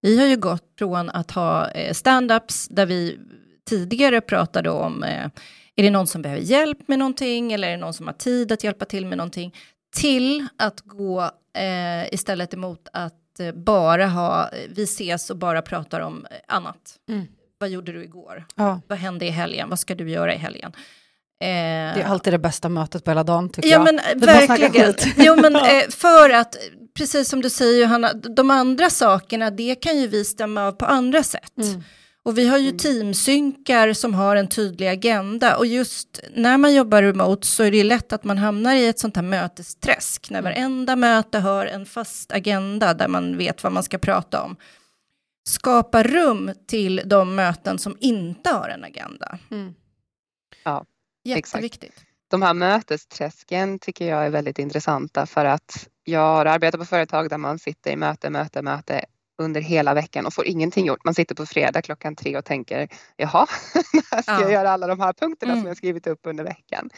Vi 0.00 0.18
har 0.18 0.26
ju 0.26 0.36
gått 0.36 0.64
från 0.78 1.10
att 1.10 1.30
ha 1.30 1.70
eh, 1.70 1.92
stand-ups 1.92 2.66
där 2.70 2.86
vi 2.86 3.18
tidigare 3.68 4.20
pratade 4.20 4.70
om 4.70 5.02
eh, 5.02 5.26
är 5.76 5.82
det 5.82 5.90
någon 5.90 6.06
som 6.06 6.22
behöver 6.22 6.42
hjälp 6.42 6.88
med 6.88 6.98
någonting 6.98 7.52
eller 7.52 7.68
är 7.68 7.72
det 7.72 7.76
någon 7.76 7.94
som 7.94 8.06
har 8.06 8.14
tid 8.14 8.52
att 8.52 8.64
hjälpa 8.64 8.84
till 8.84 9.06
med 9.06 9.18
någonting 9.18 9.54
till 9.96 10.46
att 10.58 10.80
gå 10.80 11.22
eh, 11.54 12.14
istället 12.14 12.54
emot 12.54 12.88
att 12.92 13.40
eh, 13.40 13.52
bara 13.52 14.06
ha, 14.06 14.50
vi 14.68 14.82
ses 14.82 15.30
och 15.30 15.36
bara 15.36 15.62
pratar 15.62 16.00
om 16.00 16.26
annat. 16.48 16.98
Mm. 17.08 17.26
Vad 17.58 17.68
gjorde 17.70 17.92
du 17.92 18.04
igår? 18.04 18.44
Ja, 18.54 18.80
Vad 18.86 18.98
hände 18.98 19.26
i 19.26 19.30
helgen? 19.30 19.68
Vad 19.68 19.78
ska 19.78 19.94
du 19.94 20.10
göra 20.10 20.34
i 20.34 20.38
helgen? 20.38 20.72
Eh, 21.40 21.94
det 21.94 22.02
är 22.02 22.04
alltid 22.04 22.32
det 22.32 22.38
bästa 22.38 22.68
mötet 22.68 23.04
på 23.04 23.10
hela 23.10 23.24
dagen 23.24 23.48
tycker 23.48 23.68
Ja 23.68 23.74
jag. 23.74 23.84
men 23.84 24.20
Vi 24.20 24.26
verkligen. 24.26 24.94
Jo 25.16 25.36
men 25.36 25.56
eh, 25.56 25.88
för 25.90 26.30
att, 26.30 26.56
precis 26.94 27.28
som 27.28 27.42
du 27.42 27.50
säger 27.50 27.80
Johanna, 27.82 28.12
de 28.12 28.50
andra 28.50 28.90
sakerna 28.90 29.50
det 29.50 29.74
kan 29.74 29.98
ju 29.98 30.06
vi 30.06 30.24
stämma 30.24 30.66
av 30.66 30.72
på 30.72 30.84
andra 30.86 31.22
sätt. 31.22 31.58
Mm. 31.62 31.82
Och 32.22 32.38
vi 32.38 32.48
har 32.48 32.58
ju 32.58 32.70
teamsynkar 32.70 33.92
som 33.92 34.14
har 34.14 34.36
en 34.36 34.48
tydlig 34.48 34.88
agenda 34.88 35.56
och 35.56 35.66
just 35.66 36.20
när 36.34 36.58
man 36.58 36.74
jobbar 36.74 37.02
remote 37.02 37.46
så 37.46 37.62
är 37.62 37.70
det 37.70 37.76
ju 37.76 37.84
lätt 37.84 38.12
att 38.12 38.24
man 38.24 38.38
hamnar 38.38 38.74
i 38.74 38.86
ett 38.86 38.98
sånt 38.98 39.16
här 39.16 39.22
mötesträsk 39.22 40.30
när 40.30 40.42
varenda 40.42 40.96
möte 40.96 41.38
har 41.38 41.66
en 41.66 41.86
fast 41.86 42.32
agenda 42.32 42.94
där 42.94 43.08
man 43.08 43.36
vet 43.36 43.62
vad 43.62 43.72
man 43.72 43.82
ska 43.82 43.98
prata 43.98 44.42
om. 44.42 44.56
Skapa 45.48 46.02
rum 46.02 46.50
till 46.66 47.02
de 47.04 47.34
möten 47.34 47.78
som 47.78 47.96
inte 48.00 48.50
har 48.50 48.68
en 48.68 48.84
agenda. 48.84 49.38
Mm. 49.50 49.74
Ja, 50.64 50.84
exakt. 51.24 51.54
Jätteviktigt. 51.54 52.04
De 52.30 52.42
här 52.42 52.54
mötesträsken 52.54 53.78
tycker 53.78 54.08
jag 54.08 54.26
är 54.26 54.30
väldigt 54.30 54.58
intressanta 54.58 55.26
för 55.26 55.44
att 55.44 55.88
jag 56.04 56.20
har 56.20 56.46
arbetat 56.46 56.80
på 56.80 56.86
företag 56.86 57.30
där 57.30 57.38
man 57.38 57.58
sitter 57.58 57.90
i 57.90 57.96
möte, 57.96 58.30
möte, 58.30 58.62
möte 58.62 59.04
under 59.42 59.60
hela 59.60 59.94
veckan 59.94 60.26
och 60.26 60.34
får 60.34 60.46
ingenting 60.46 60.86
gjort. 60.86 61.04
Man 61.04 61.14
sitter 61.14 61.34
på 61.34 61.46
fredag 61.46 61.82
klockan 61.82 62.16
tre 62.16 62.36
och 62.38 62.44
tänker 62.44 62.88
jaha, 63.16 63.46
när 64.12 64.22
ska 64.22 64.32
Ja. 64.32 64.40
jag 64.42 64.52
göra 64.52 64.70
alla 64.70 64.86
de 64.86 65.00
här 65.00 65.12
punkterna 65.12 65.52
Mm. 65.52 65.62
som 65.62 65.68
jag 65.68 65.76
skrivit 65.76 66.06
upp 66.06 66.20
under 66.22 66.44
veckan? 66.44 66.90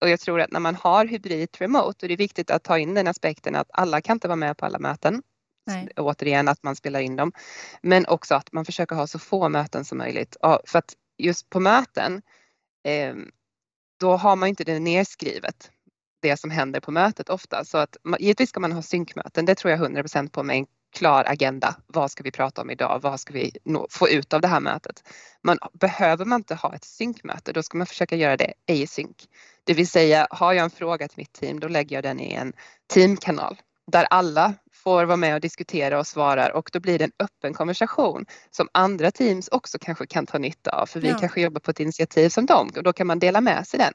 Och 0.00 0.08
jag 0.08 0.20
tror 0.20 0.40
att 0.40 0.50
när 0.52 0.60
man 0.60 0.74
har 0.74 1.06
hybrid 1.06 1.48
remote, 1.58 2.04
och 2.04 2.08
det 2.08 2.14
är 2.14 2.16
viktigt 2.16 2.50
att 2.50 2.62
ta 2.64 2.78
in 2.78 2.94
den 2.94 3.06
aspekten 3.08 3.54
att 3.54 3.70
alla 3.72 4.00
kan 4.00 4.16
inte 4.16 4.28
vara 4.28 4.36
med 4.36 4.56
på 4.56 4.66
alla 4.66 4.78
möten. 4.78 5.22
Återigen 5.96 6.48
att 6.48 6.62
man 6.62 6.76
spelar 6.76 7.00
in 7.00 7.16
dem. 7.16 7.32
Men 7.82 8.06
också 8.06 8.34
att 8.34 8.52
man 8.52 8.64
försöker 8.64 8.96
ha 8.96 9.06
så 9.06 9.18
få 9.18 9.48
möten 9.48 9.84
som 9.84 9.98
möjligt. 9.98 10.36
Ja, 10.40 10.60
För 10.66 10.78
att 10.78 10.94
just 11.18 11.50
på 11.50 11.60
möten, 11.60 12.22
eh, 12.84 13.14
då 14.00 14.16
har 14.16 14.36
man 14.36 14.48
inte 14.48 14.64
det 14.64 14.78
nedskrivet 14.78 15.70
det 16.22 16.36
som 16.36 16.50
händer 16.50 16.80
på 16.80 16.90
mötet 16.90 17.30
ofta. 17.30 17.64
Så 17.64 17.78
att 17.78 17.96
givetvis 18.18 18.48
ska 18.48 18.60
man 18.60 18.72
ha 18.72 18.82
synkmöten, 18.82 19.44
det 19.44 19.54
tror 19.54 19.70
jag 19.70 19.80
100% 19.80 20.30
på 20.30 20.42
med 20.42 20.56
en 20.56 20.66
klar 20.96 21.24
agenda. 21.26 21.76
Vad 21.86 22.10
ska 22.10 22.22
vi 22.22 22.30
prata 22.30 22.62
om 22.62 22.70
idag? 22.70 23.00
Vad 23.02 23.20
ska 23.20 23.32
vi 23.32 23.52
nå, 23.64 23.86
få 23.90 24.08
ut 24.08 24.32
av 24.32 24.40
det 24.40 24.48
här 24.48 24.60
mötet? 24.60 25.02
Men 25.42 25.58
behöver 25.72 26.24
man 26.24 26.40
inte 26.40 26.54
ha 26.54 26.74
ett 26.74 26.84
synkmöte, 26.84 27.52
då 27.52 27.62
ska 27.62 27.78
man 27.78 27.86
försöka 27.86 28.16
göra 28.16 28.36
det 28.36 28.52
async. 28.68 29.16
Det 29.64 29.74
vill 29.74 29.88
säga, 29.88 30.26
har 30.30 30.52
jag 30.52 30.64
en 30.64 30.70
fråga 30.70 31.08
till 31.08 31.18
mitt 31.18 31.32
team, 31.32 31.60
då 31.60 31.68
lägger 31.68 31.96
jag 31.96 32.02
den 32.02 32.20
i 32.20 32.32
en 32.32 32.52
teamkanal 32.94 33.56
där 33.90 34.06
alla 34.10 34.54
får 34.72 35.04
vara 35.04 35.16
med 35.16 35.34
och 35.34 35.40
diskutera 35.40 35.98
och 35.98 36.06
svarar 36.06 36.50
och 36.50 36.70
då 36.72 36.80
blir 36.80 36.98
det 36.98 37.04
en 37.04 37.12
öppen 37.18 37.54
konversation 37.54 38.26
som 38.50 38.68
andra 38.72 39.10
teams 39.10 39.48
också 39.48 39.78
kanske 39.80 40.06
kan 40.06 40.26
ta 40.26 40.38
nytta 40.38 40.70
av 40.70 40.86
för 40.86 41.00
vi 41.00 41.08
ja. 41.08 41.18
kanske 41.18 41.40
jobbar 41.40 41.60
på 41.60 41.70
ett 41.70 41.80
initiativ 41.80 42.28
som 42.28 42.46
dem 42.46 42.70
och 42.76 42.82
då 42.82 42.92
kan 42.92 43.06
man 43.06 43.18
dela 43.18 43.40
med 43.40 43.66
sig 43.66 43.78
den. 43.78 43.94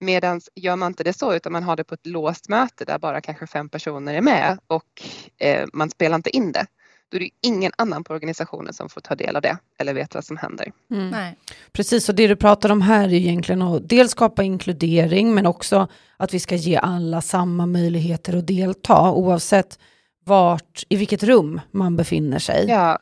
Medan 0.00 0.40
gör 0.54 0.76
man 0.76 0.92
inte 0.92 1.04
det 1.04 1.12
så 1.12 1.34
utan 1.34 1.52
man 1.52 1.62
har 1.62 1.76
det 1.76 1.84
på 1.84 1.94
ett 1.94 2.06
låst 2.06 2.48
möte 2.48 2.84
där 2.84 2.98
bara 2.98 3.20
kanske 3.20 3.46
fem 3.46 3.68
personer 3.68 4.14
är 4.14 4.20
med 4.20 4.58
och 4.66 5.02
eh, 5.38 5.66
man 5.72 5.90
spelar 5.90 6.16
inte 6.16 6.36
in 6.36 6.52
det. 6.52 6.66
Då 7.10 7.16
är 7.16 7.20
det 7.20 7.30
ingen 7.42 7.72
annan 7.78 8.04
på 8.04 8.14
organisationen 8.14 8.74
som 8.74 8.88
får 8.88 9.00
ta 9.00 9.14
del 9.14 9.36
av 9.36 9.42
det 9.42 9.58
eller 9.78 9.94
vet 9.94 10.14
vad 10.14 10.24
som 10.24 10.36
händer. 10.36 10.72
Mm. 10.90 11.34
Precis, 11.72 12.08
och 12.08 12.14
det 12.14 12.26
du 12.26 12.36
pratar 12.36 12.70
om 12.70 12.80
här 12.82 13.04
är 13.04 13.12
egentligen 13.12 13.62
att 13.62 13.88
dels 13.88 14.10
skapa 14.10 14.42
inkludering 14.42 15.34
men 15.34 15.46
också 15.46 15.88
att 16.16 16.34
vi 16.34 16.40
ska 16.40 16.54
ge 16.54 16.76
alla 16.76 17.20
samma 17.20 17.66
möjligheter 17.66 18.36
att 18.36 18.46
delta 18.46 19.10
oavsett 19.10 19.78
vart, 20.24 20.82
i 20.88 20.96
vilket 20.96 21.22
rum 21.22 21.60
man 21.70 21.96
befinner 21.96 22.38
sig. 22.38 22.66
Ja, 22.68 22.98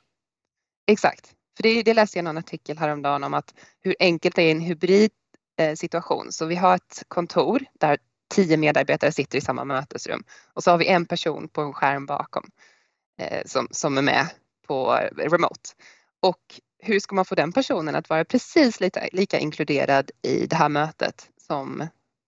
exakt. 0.87 1.33
För 1.57 1.62
det, 1.62 1.83
det 1.83 1.95
läste 1.95 2.19
jag 2.19 2.25
någon 2.25 2.38
artikel 2.38 2.79
häromdagen 2.79 3.25
om 3.25 3.35
att 3.35 3.55
hur 3.81 3.95
enkelt 3.99 4.37
det 4.37 4.43
är 4.43 4.49
i 4.49 4.51
en 4.51 4.61
hybrid 4.61 5.11
Eh, 5.62 5.75
situation. 5.75 6.33
Så 6.33 6.47
vi 6.47 6.55
har 6.55 6.75
ett 6.75 7.03
kontor 7.09 7.65
där 7.81 7.99
tio 8.35 8.57
medarbetare 8.57 9.12
sitter 9.12 9.38
i 9.38 9.41
samma 9.41 9.65
mötesrum 9.65 10.25
och 10.55 10.62
så 10.62 10.71
har 10.71 10.79
vi 10.79 10.87
en 10.87 11.07
person 11.07 11.49
på 11.49 11.61
en 11.61 11.73
skärm 11.73 12.07
bakom 12.07 12.45
som, 13.44 13.68
som 13.70 13.98
är 13.98 14.03
med 14.03 14.27
på 14.66 14.92
remote. 15.16 15.70
Och 16.20 16.61
hur 16.79 17.01
ska 17.01 17.14
man 17.14 17.25
få 17.25 17.35
den 17.35 17.53
personen 17.53 17.94
att 17.94 18.11
vara 18.11 18.25
precis 18.25 18.81
lika, 18.81 19.09
lika 19.12 19.38
inkluderad 19.38 20.11
i 20.22 20.46
det 20.46 20.57
här 20.57 20.68
mötet 20.68 21.29
som 21.37 21.81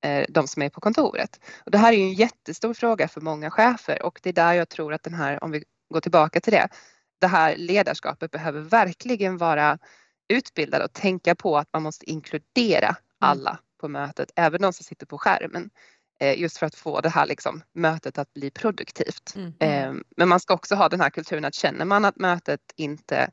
eh, 0.05 0.25
de 0.29 0.49
som 0.49 0.63
är 0.63 0.69
på 0.69 0.81
kontoret? 0.81 1.41
Och 1.65 1.71
det 1.71 1.79
här 1.79 1.93
är 1.93 1.97
ju 1.97 2.03
en 2.03 2.13
jättestor 2.13 2.75
fråga 2.75 3.09
för 3.09 3.21
många 3.21 3.51
chefer 3.51 4.03
och 4.03 4.21
det 4.23 4.29
är 4.29 4.33
där 4.33 4.53
jag 4.53 4.69
tror 4.69 4.95
att 4.95 5.03
den 5.03 5.15
här, 5.15 5.45
om 5.45 5.51
vi 5.51 5.65
går 5.93 6.01
tillbaka 6.01 6.41
till 6.41 6.53
det, 6.53 6.69
det 7.21 7.27
här 7.27 7.57
ledarskapet 7.57 8.31
behöver 8.31 8.61
verkligen 8.61 9.37
vara 9.37 9.79
utbildad 10.29 10.83
och 10.83 10.93
tänka 10.93 11.35
på 11.35 11.59
att 11.59 11.69
man 11.73 11.83
måste 11.83 12.11
inkludera 12.11 12.97
Mm. 13.25 13.31
alla 13.31 13.59
på 13.81 13.89
mötet, 13.89 14.31
även 14.37 14.61
de 14.61 14.73
som 14.73 14.85
sitter 14.85 15.07
på 15.07 15.19
skärmen. 15.19 15.71
Eh, 16.25 16.41
just 16.41 16.59
för 16.59 16.67
att 16.67 16.75
få 16.75 17.01
det 17.01 17.09
här 17.09 17.27
liksom, 17.27 17.63
mötet 17.75 18.19
att 18.19 18.35
bli 18.35 18.51
produktivt. 18.51 19.35
Mm. 19.37 19.55
Eh, 19.61 20.03
men 20.17 20.29
man 20.29 20.41
ska 20.41 20.55
också 20.55 20.75
ha 20.75 20.89
den 20.89 21.01
här 21.01 21.11
kulturen 21.11 21.45
att 21.45 21.55
känner 21.55 21.85
man 21.85 22.05
att 22.05 22.17
mötet 22.17 22.61
inte 22.77 23.31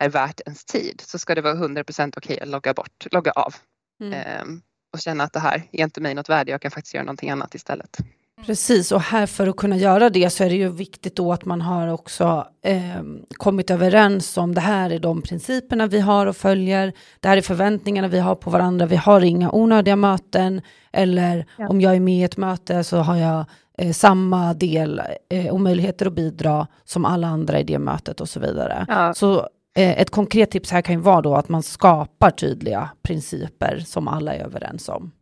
är 0.00 0.08
värt 0.08 0.40
ens 0.40 0.64
tid 0.64 1.02
så 1.04 1.18
ska 1.18 1.34
det 1.34 1.40
vara 1.40 1.54
100% 1.54 2.12
okej 2.16 2.40
att 2.40 2.48
logga 2.48 2.74
bort, 2.74 3.06
logga 3.10 3.32
av. 3.32 3.54
Mm. 4.00 4.12
Eh, 4.12 4.44
och 4.92 5.00
känna 5.00 5.24
att 5.24 5.32
det 5.32 5.40
här 5.40 5.62
ger 5.72 5.84
inte 5.84 6.00
mig 6.00 6.14
något 6.14 6.28
värde, 6.28 6.50
jag 6.50 6.62
kan 6.62 6.70
faktiskt 6.70 6.94
göra 6.94 7.04
någonting 7.04 7.30
annat 7.30 7.54
istället. 7.54 7.98
Precis, 8.44 8.92
och 8.92 9.00
här 9.00 9.26
för 9.26 9.46
att 9.46 9.56
kunna 9.56 9.76
göra 9.76 10.10
det 10.10 10.30
så 10.30 10.44
är 10.44 10.48
det 10.48 10.56
ju 10.56 10.68
viktigt 10.68 11.16
då 11.16 11.32
att 11.32 11.44
man 11.44 11.60
har 11.60 11.88
också 11.88 12.46
eh, 12.64 13.02
kommit 13.36 13.70
överens 13.70 14.36
om 14.36 14.54
det 14.54 14.60
här 14.60 14.90
är 14.90 14.98
de 14.98 15.22
principerna 15.22 15.86
vi 15.86 16.00
har 16.00 16.26
och 16.26 16.36
följer. 16.36 16.92
Det 17.20 17.28
här 17.28 17.36
är 17.36 17.42
förväntningarna 17.42 18.08
vi 18.08 18.18
har 18.18 18.34
på 18.34 18.50
varandra. 18.50 18.86
Vi 18.86 18.96
har 18.96 19.20
inga 19.20 19.50
onödiga 19.52 19.96
möten 19.96 20.62
eller 20.92 21.46
ja. 21.58 21.68
om 21.68 21.80
jag 21.80 21.96
är 21.96 22.00
med 22.00 22.14
i 22.14 22.22
ett 22.22 22.36
möte 22.36 22.84
så 22.84 22.96
har 22.96 23.16
jag 23.16 23.44
eh, 23.78 23.92
samma 23.92 24.54
del 24.54 25.02
eh, 25.30 25.46
och 25.46 25.60
möjligheter 25.60 26.06
att 26.06 26.12
bidra 26.12 26.66
som 26.84 27.04
alla 27.04 27.26
andra 27.26 27.60
i 27.60 27.64
det 27.64 27.78
mötet 27.78 28.20
och 28.20 28.28
så 28.28 28.40
vidare. 28.40 28.86
Ja. 28.88 29.14
Så 29.14 29.38
eh, 29.76 30.00
ett 30.00 30.10
konkret 30.10 30.50
tips 30.50 30.70
här 30.70 30.82
kan 30.82 30.94
ju 30.94 31.00
vara 31.00 31.22
då 31.22 31.34
att 31.34 31.48
man 31.48 31.62
skapar 31.62 32.30
tydliga 32.30 32.90
principer 33.02 33.78
som 33.86 34.08
alla 34.08 34.34
är 34.34 34.44
överens 34.44 34.88
om. 34.88 35.12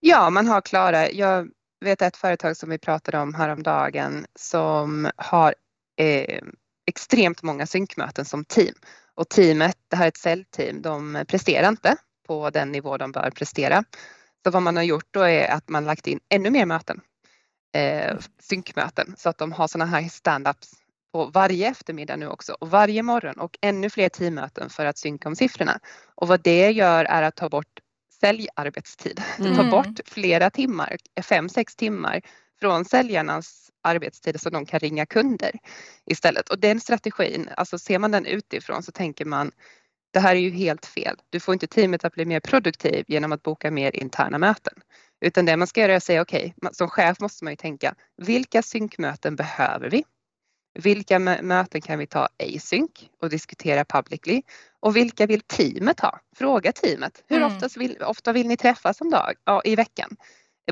Ja, 0.00 0.30
man 0.30 0.46
har 0.46 0.60
klara, 0.60 1.10
jag 1.10 1.48
vet 1.80 2.02
ett 2.02 2.16
företag 2.16 2.56
som 2.56 2.70
vi 2.70 2.78
pratade 2.78 3.18
om 3.18 3.34
häromdagen 3.34 4.26
som 4.34 5.10
har 5.16 5.54
eh, 5.96 6.42
extremt 6.86 7.42
många 7.42 7.66
synkmöten 7.66 8.24
som 8.24 8.44
team. 8.44 8.74
Och 9.14 9.28
teamet, 9.28 9.76
det 9.88 9.96
här 9.96 10.04
är 10.04 10.08
ett 10.08 10.16
säljteam, 10.16 10.82
de 10.82 11.24
presterar 11.28 11.68
inte 11.68 11.96
på 12.26 12.50
den 12.50 12.72
nivå 12.72 12.96
de 12.96 13.12
bör 13.12 13.30
prestera. 13.30 13.84
Så 14.44 14.50
vad 14.50 14.62
man 14.62 14.76
har 14.76 14.82
gjort 14.82 15.08
då 15.10 15.20
är 15.20 15.48
att 15.48 15.68
man 15.68 15.84
lagt 15.84 16.06
in 16.06 16.20
ännu 16.28 16.50
mer 16.50 16.66
möten, 16.66 17.00
eh, 17.74 18.16
synkmöten, 18.42 19.14
så 19.18 19.28
att 19.28 19.38
de 19.38 19.52
har 19.52 19.68
sådana 19.68 19.90
här 19.90 20.02
stand-ups 20.02 20.74
på 21.12 21.24
varje 21.24 21.68
eftermiddag 21.68 22.16
nu 22.16 22.28
också 22.28 22.56
och 22.60 22.70
varje 22.70 23.02
morgon 23.02 23.40
och 23.40 23.58
ännu 23.60 23.90
fler 23.90 24.08
teammöten 24.08 24.70
för 24.70 24.86
att 24.86 24.98
synka 24.98 25.28
om 25.28 25.36
siffrorna. 25.36 25.78
Och 26.14 26.28
vad 26.28 26.42
det 26.42 26.70
gör 26.70 27.04
är 27.04 27.22
att 27.22 27.36
ta 27.36 27.48
bort 27.48 27.80
säljarbetstid. 28.20 29.22
Mm. 29.38 29.56
Ta 29.56 29.64
bort 29.64 30.00
flera 30.04 30.50
timmar, 30.50 30.96
fem, 31.22 31.48
sex 31.48 31.76
timmar 31.76 32.20
från 32.60 32.84
säljarnas 32.84 33.70
arbetstid 33.82 34.40
så 34.40 34.50
de 34.50 34.66
kan 34.66 34.80
ringa 34.80 35.06
kunder 35.06 35.52
istället. 36.06 36.48
Och 36.48 36.58
den 36.58 36.80
strategin, 36.80 37.48
alltså 37.56 37.78
ser 37.78 37.98
man 37.98 38.10
den 38.10 38.26
utifrån 38.26 38.82
så 38.82 38.92
tänker 38.92 39.24
man 39.24 39.52
det 40.12 40.20
här 40.20 40.36
är 40.36 40.40
ju 40.40 40.50
helt 40.50 40.86
fel. 40.86 41.16
Du 41.30 41.40
får 41.40 41.54
inte 41.54 41.66
teamet 41.66 42.04
att 42.04 42.12
bli 42.12 42.24
mer 42.24 42.40
produktiv 42.40 43.04
genom 43.08 43.32
att 43.32 43.42
boka 43.42 43.70
mer 43.70 43.96
interna 43.96 44.38
möten. 44.38 44.74
Utan 45.20 45.46
det 45.46 45.56
man 45.56 45.66
ska 45.66 45.80
göra 45.80 45.92
är 45.92 45.96
att 45.96 46.02
säga 46.02 46.22
okej, 46.22 46.54
okay, 46.56 46.72
som 46.72 46.88
chef 46.88 47.20
måste 47.20 47.44
man 47.44 47.52
ju 47.52 47.56
tänka 47.56 47.94
vilka 48.16 48.62
synkmöten 48.62 49.36
behöver 49.36 49.90
vi? 49.90 50.04
Vilka 50.74 51.18
möten 51.18 51.80
kan 51.80 51.98
vi 51.98 52.06
ta 52.06 52.28
async 52.38 52.90
och 53.22 53.30
diskutera 53.30 53.84
publicly? 53.84 54.42
Och 54.80 54.96
vilka 54.96 55.26
vill 55.26 55.40
teamet 55.40 56.00
ha? 56.00 56.20
Fråga 56.36 56.72
teamet. 56.72 57.24
Hur 57.28 57.36
mm. 57.36 57.56
ofta, 57.56 57.78
vill, 57.78 58.02
ofta 58.02 58.32
vill 58.32 58.48
ni 58.48 58.56
träffas 58.56 59.00
om 59.00 59.10
dag, 59.10 59.34
ja, 59.44 59.62
i 59.64 59.76
veckan? 59.76 60.16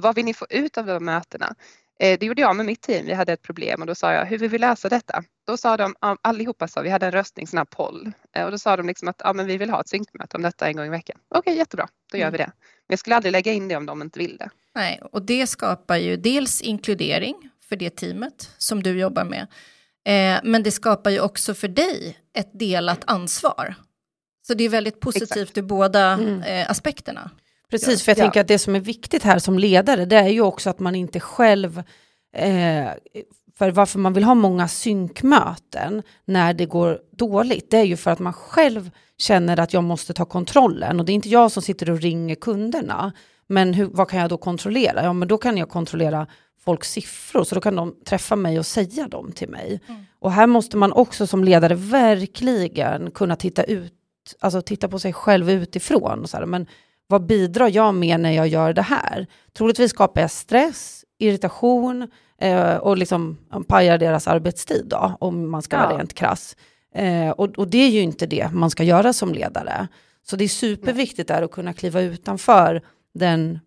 Vad 0.01 0.15
vill 0.15 0.25
ni 0.25 0.35
få 0.35 0.47
ut 0.51 0.79
av 0.79 0.87
de 0.87 1.05
mötena? 1.05 1.55
Eh, 2.01 2.19
det 2.19 2.27
gjorde 2.27 2.43
jag 2.43 2.57
med 2.57 2.67
mitt 2.67 2.81
team. 2.81 3.07
Vi 3.07 3.13
hade 3.13 3.33
ett 3.33 3.43
problem 3.43 3.81
och 3.81 3.87
då 3.87 3.95
sa 3.95 4.13
jag, 4.13 4.27
hur 4.27 4.39
vill 4.39 4.51
vi 4.51 4.59
lösa 4.59 4.89
detta? 4.89 5.23
Då 5.47 5.57
sa 5.57 5.77
de, 5.77 5.95
allihopa 6.01 6.69
sa, 6.69 6.81
vi 6.81 6.91
hade 6.91 7.07
en 7.07 7.13
röstning, 7.13 7.47
sån 7.47 7.59
här 7.59 7.65
poll. 7.65 8.13
Och 8.45 8.51
då 8.51 8.59
sa 8.59 8.77
de 8.77 8.87
liksom 8.87 9.09
att 9.09 9.21
ja, 9.25 9.33
men 9.33 9.47
vi 9.47 9.57
vill 9.57 9.71
ha 9.71 9.81
ett 9.81 9.89
synkmöte 9.89 10.37
om 10.37 10.43
detta 10.43 10.69
en 10.69 10.77
gång 10.77 10.87
i 10.87 10.91
veckan. 10.91 11.19
Okej, 11.29 11.39
okay, 11.39 11.55
jättebra, 11.55 11.89
då 12.13 12.19
gör 12.19 12.29
mm. 12.29 12.33
vi 12.33 12.39
det. 12.39 12.53
Men 12.57 12.93
jag 12.93 12.99
skulle 12.99 13.17
aldrig 13.17 13.33
lägga 13.33 13.53
in 13.53 13.69
det 13.69 13.77
om 13.77 13.87
de 13.87 14.03
inte 14.03 14.19
vill 14.19 14.37
det. 14.37 14.51
Nej, 14.75 15.01
och 15.13 15.23
det 15.23 15.47
skapar 15.47 15.97
ju 15.97 16.17
dels 16.17 16.61
inkludering 16.61 17.51
för 17.69 17.77
det 17.77 17.91
teamet 17.91 18.55
som 18.59 18.83
du 18.83 19.01
jobbar 19.01 19.25
med. 19.25 19.47
Eh, 20.09 20.41
men 20.43 20.63
det 20.63 20.71
skapar 20.71 21.11
ju 21.11 21.21
också 21.21 21.55
för 21.55 21.69
dig 21.69 22.17
ett 22.35 22.51
delat 22.53 23.01
ansvar. 23.05 23.75
Så 24.47 24.55
det 24.55 24.65
är 24.65 24.69
väldigt 24.69 25.01
positivt 25.01 25.31
Exakt. 25.33 25.59
ur 25.59 25.63
båda 25.63 26.13
mm. 26.13 26.43
eh, 26.43 26.71
aspekterna. 26.71 27.31
Precis, 27.71 28.03
för 28.03 28.11
jag 28.11 28.19
ja. 28.19 28.23
tänker 28.23 28.41
att 28.41 28.49
det 28.49 28.59
som 28.59 28.75
är 28.75 28.81
viktigt 28.81 29.23
här 29.23 29.39
som 29.39 29.59
ledare, 29.59 30.05
det 30.05 30.17
är 30.17 30.29
ju 30.29 30.41
också 30.41 30.71
att 30.71 30.79
man 30.79 30.95
inte 30.95 31.21
själv 31.21 31.83
eh, 32.37 32.89
för 33.59 33.71
varför 33.71 33.99
man 33.99 34.13
vill 34.13 34.25
ha 34.25 34.35
många 34.35 34.69
synkmöten 34.69 36.03
när 36.25 36.55
det 36.55 36.67
går 36.67 37.01
dåligt, 37.13 37.71
det 37.71 37.77
är 37.77 37.85
ju 37.85 37.97
för 37.97 38.11
att 38.11 38.19
man 38.19 38.33
själv 38.33 38.91
känner 39.19 39.61
att 39.61 39.73
jag 39.73 39.85
måste 39.85 40.13
ta 40.13 40.25
kontrollen 40.25 41.01
och 41.01 41.07
det 41.07 41.13
är 41.13 41.15
inte 41.15 41.29
jag 41.29 41.53
som 41.53 41.63
sitter 41.63 41.91
och 41.91 42.01
ringer 42.01 42.35
kunderna. 42.35 43.13
Men 43.47 43.75
hur, 43.75 43.87
vad 43.87 44.11
kan 44.11 44.21
jag 44.21 44.31
då 44.31 44.37
kontrollera? 44.37 45.03
Ja, 45.03 45.13
men 45.13 45.29
då 45.29 45.39
kan 45.39 45.57
jag 45.57 45.69
kontrollera 45.69 46.27
folks 46.69 46.93
siffror, 46.93 47.45
så 47.45 47.55
då 47.55 47.61
kan 47.61 47.77
de 47.77 47.95
träffa 48.05 48.37
mig 48.37 48.59
och 48.59 48.67
säga 48.67 49.09
dem 49.09 49.33
till 49.33 49.49
mig. 49.49 49.81
Mm. 49.89 50.03
Och 50.19 50.33
här 50.33 50.47
måste 50.47 50.77
man 50.77 50.93
också 50.93 51.27
som 51.27 51.45
ledare 51.45 51.75
verkligen 51.75 53.11
kunna 53.11 53.37
titta 53.37 53.63
ut, 53.63 53.93
alltså 54.41 54.63
titta 54.63 54.89
på 54.89 54.99
sig 54.99 55.13
själv 55.13 55.51
utifrån. 55.51 56.21
Och 56.23 56.31
så 56.31 56.37
här, 56.37 56.47
men 56.47 56.67
vad 57.07 57.27
bidrar 57.27 57.69
jag 57.69 57.95
med 57.95 58.21
när 58.21 58.33
jag 58.33 58.49
gör 58.49 58.73
det 58.73 58.83
här? 58.83 59.27
Troligtvis 59.53 59.91
skapar 59.91 60.21
jag 60.21 60.31
stress, 60.31 61.05
irritation 61.19 62.11
eh, 62.41 62.77
och 62.77 62.97
liksom 62.97 63.37
pajar 63.69 63.99
deras 63.99 64.29
arbetstid 64.29 64.87
då, 64.87 65.17
om 65.21 65.51
man 65.51 65.63
ska 65.63 65.77
ja. 65.77 65.87
vara 65.87 65.99
rent 65.99 66.15
krass. 66.15 66.57
Eh, 66.95 67.31
och, 67.31 67.59
och, 67.59 67.69
det 67.69 67.79
är 67.79 67.91
ju 67.91 68.01
inte 68.01 68.27
det 68.27 68.53
man 68.53 68.71
ska 68.71 68.83
göra 68.83 69.13
som 69.13 69.35
ledare. 69.35 69.89
Så 70.31 70.37
det 70.37 70.45
är 70.45 70.49
superviktigt 70.49 71.29
där 71.29 71.43
att 71.43 71.51
kunna 71.51 71.73
kliva 71.73 72.01
utanför 72.01 72.83
den 73.15 73.59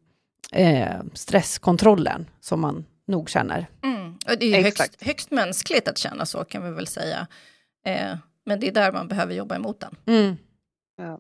eh, 0.52 1.02
stresskontrollen 1.14 2.26
som 2.42 2.62
man 2.62 2.86
nog 3.12 3.30
känner. 3.30 3.68
Mm. 3.84 4.14
Och 4.14 4.38
det 4.40 4.56
är 4.56 4.64
högst, 4.64 5.04
högst, 5.04 5.32
mänskligt 5.32 5.88
att 5.88 5.98
känna 5.98 6.26
så 6.26 6.44
kan 6.44 6.64
vi 6.64 6.72
väl 6.72 6.88
säga. 6.88 7.28
Eh, 7.86 8.18
men 8.46 8.60
det 8.60 8.68
är 8.68 8.72
där 8.72 8.92
man 8.92 9.08
behöver 9.08 9.34
jobba 9.34 9.56
emot 9.56 9.80
den. 9.80 9.96
Mm. 10.06 10.38
Ja. 10.98 11.20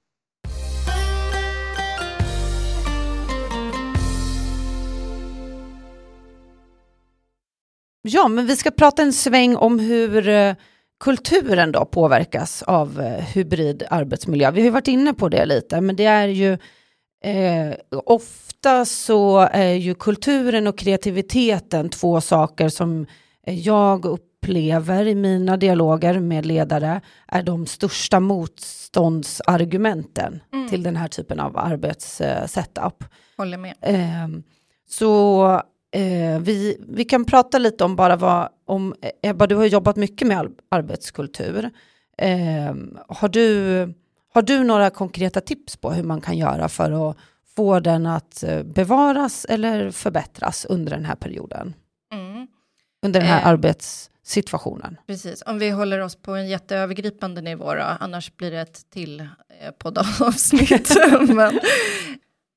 Ja, 8.04 8.28
men 8.28 8.46
vi 8.46 8.56
ska 8.56 8.72
prata 8.72 9.02
en 9.02 9.14
sväng 9.14 9.56
om 9.56 9.80
hur 9.80 10.30
eh, 10.30 10.56
kulturen 11.00 11.72
då 11.72 11.86
påverkas 11.86 12.64
av 12.64 13.02
eh, 13.02 13.26
hybrid 13.26 13.84
arbetsmiljö. 13.90 14.52
Vi 14.52 14.64
har 14.64 14.72
varit 14.72 14.88
inne 14.88 15.14
på 15.14 15.30
det 15.30 15.46
lite, 15.46 15.82
men 15.82 15.96
det 15.96 16.06
är 16.06 16.28
ju 16.28 16.58
eh, 17.24 17.74
ofta 18.06 18.86
så 18.86 19.40
är 19.40 19.74
ju 19.74 19.94
kulturen 19.96 20.68
och 20.68 20.78
kreativiteten 20.78 21.90
två 21.90 22.22
saker 22.22 22.70
som 22.70 23.06
jag 23.46 24.06
upplever 24.06 25.08
i 25.08 25.16
mina 25.16 25.58
dialoger 25.58 26.20
med 26.20 26.46
ledare 26.46 27.02
är 27.28 27.44
de 27.44 27.66
största 27.66 28.20
motståndsargumenten 28.20 30.40
Mm. 30.54 30.70
till 30.70 30.84
den 30.84 30.96
här 30.96 31.08
typen 31.08 31.40
av 31.40 31.58
arbetssetup. 31.58 33.04
Håller 33.38 33.58
med. 33.58 33.74
Eh, 33.82 34.28
så 34.90 35.46
eh, 35.92 36.40
vi, 36.40 36.78
vi 36.90 37.06
kan 37.06 37.26
prata 37.26 37.58
lite 37.58 37.84
om 37.84 37.96
bara 37.96 38.16
vad, 38.16 38.50
om, 38.66 38.96
Ebba 39.22 39.48
du 39.48 39.56
har 39.56 39.66
jobbat 39.66 39.96
mycket 39.96 40.28
med 40.28 40.52
arbetskultur. 40.70 41.70
Eh, 42.18 42.76
har, 43.08 43.30
du, 43.30 43.94
har 44.34 44.41
du 44.41 44.63
några 44.63 44.89
konkreta 44.89 45.41
tips 45.41 45.78
på 45.78 45.91
hur 45.91 46.04
man 46.04 46.22
kan 46.22 46.38
göra 46.38 46.70
för 46.70 47.10
att 47.10 47.17
få 47.56 47.80
den 47.80 48.06
att 48.06 48.44
eh, 48.44 48.63
bevaras 48.63 49.46
eller 49.46 49.91
förbättras 49.91 50.65
under 50.65 50.91
den 50.91 51.06
här 51.06 51.15
perioden? 51.15 51.74
Mm. 52.13 52.48
Under 53.06 53.20
den 53.20 53.30
här 53.30 53.39
Eh. 53.41 53.48
arbetssituationen? 53.48 54.98
Precis, 55.08 55.44
om 55.46 55.60
vi 55.60 55.70
håller 55.70 56.00
oss 56.00 56.15
på 56.15 56.36
en 56.36 56.48
jätteövergripande 56.48 57.41
nivå 57.41 57.74
då, 57.76 57.84
annars 58.00 58.36
blir 58.36 58.52
det 58.52 58.60
ett 58.62 58.89
till 58.89 59.20
eh, 59.20 59.72
poddavsnitt. 59.78 60.96
Men, 61.22 61.60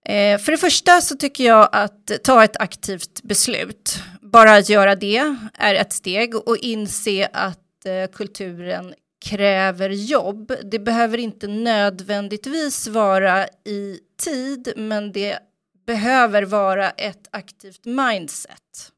eh, 0.06 0.38
för 0.38 0.50
det 0.52 0.58
första 0.58 1.00
så 1.00 1.16
tycker 1.16 1.44
jag 1.44 1.68
att 1.72 2.10
ta 2.24 2.44
ett 2.44 2.56
aktivt 2.56 3.22
beslut. 3.22 4.02
Bara 4.22 4.54
att 4.56 4.68
göra 4.68 4.94
det 4.94 5.36
är 5.54 5.74
ett 5.74 5.92
steg 5.92 6.34
och 6.34 6.56
inse 6.56 7.28
att 7.32 7.86
eh, 7.86 8.12
kulturen 8.12 8.94
kräver 9.24 9.90
jobb. 9.90 10.52
Det 10.64 10.78
behöver 10.78 11.18
inte 11.18 11.46
nödvändigtvis 11.46 12.88
vara 12.88 13.46
i 13.64 13.98
tid, 14.22 14.72
men 14.76 15.12
det 15.12 15.38
behöver 15.86 16.42
vara 16.42 16.90
ett 16.90 17.28
aktivt 17.30 17.84
mindset 17.84 18.92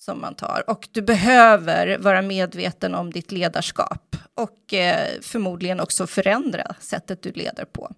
som 0.00 0.20
man 0.20 0.34
tar. 0.34 0.64
Och 0.70 0.88
du 0.92 1.02
behöver 1.02 1.98
vara 1.98 2.22
medveten 2.22 2.94
om 2.94 3.12
ditt 3.12 3.32
ledarskap 3.32 4.16
och 4.34 4.74
eh, 4.74 5.20
förmodligen 5.22 5.80
också 5.80 6.06
förändra 6.06 6.74
sättet 6.80 7.22
du 7.22 7.32
leder 7.32 7.64
på. 7.64 7.90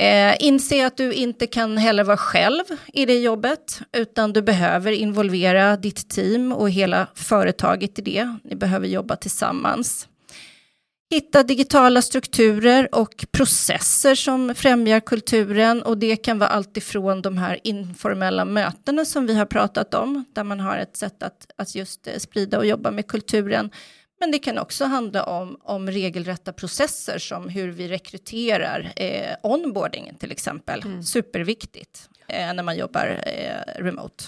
Eh, 0.00 0.36
inse 0.38 0.86
att 0.86 0.96
du 0.96 1.12
inte 1.12 1.46
kan 1.46 1.76
heller 1.78 2.04
vara 2.04 2.16
själv 2.16 2.64
i 2.86 3.06
det 3.06 3.18
jobbet, 3.18 3.80
utan 3.92 4.32
du 4.32 4.42
behöver 4.42 4.92
involvera 4.92 5.76
ditt 5.76 6.10
team 6.10 6.52
och 6.52 6.70
hela 6.70 7.06
företaget 7.14 7.98
i 7.98 8.02
det. 8.02 8.36
Ni 8.44 8.56
behöver 8.56 8.86
jobba 8.86 9.16
tillsammans. 9.16 10.08
Hitta 11.12 11.42
digitala 11.42 12.02
strukturer 12.02 12.94
och 12.94 13.26
processer 13.30 14.14
som 14.14 14.54
främjar 14.54 15.00
kulturen 15.00 15.82
och 15.82 15.98
det 15.98 16.16
kan 16.16 16.38
vara 16.38 16.48
allt 16.48 16.76
ifrån 16.76 17.22
de 17.22 17.38
här 17.38 17.60
informella 17.64 18.44
mötena 18.44 19.04
som 19.04 19.26
vi 19.26 19.34
har 19.34 19.46
pratat 19.46 19.94
om, 19.94 20.24
där 20.32 20.44
man 20.44 20.60
har 20.60 20.76
ett 20.78 20.96
sätt 20.96 21.22
att, 21.22 21.46
att 21.56 21.74
just 21.74 22.06
eh, 22.06 22.18
sprida 22.18 22.58
och 22.58 22.66
jobba 22.66 22.90
med 22.90 23.06
kulturen. 23.06 23.70
Men 24.20 24.30
det 24.30 24.38
kan 24.38 24.58
också 24.58 24.84
handla 24.84 25.24
om, 25.24 25.56
om 25.62 25.90
regelrätta 25.90 26.52
processer 26.52 27.18
som 27.18 27.48
hur 27.48 27.68
vi 27.68 27.88
rekryterar 27.88 28.92
eh, 28.96 29.36
onboardingen 29.42 30.14
till 30.14 30.32
exempel. 30.32 31.04
Superviktigt 31.04 32.08
eh, 32.28 32.54
när 32.54 32.62
man 32.62 32.76
jobbar 32.76 33.20
eh, 33.26 33.82
remote. 33.82 34.24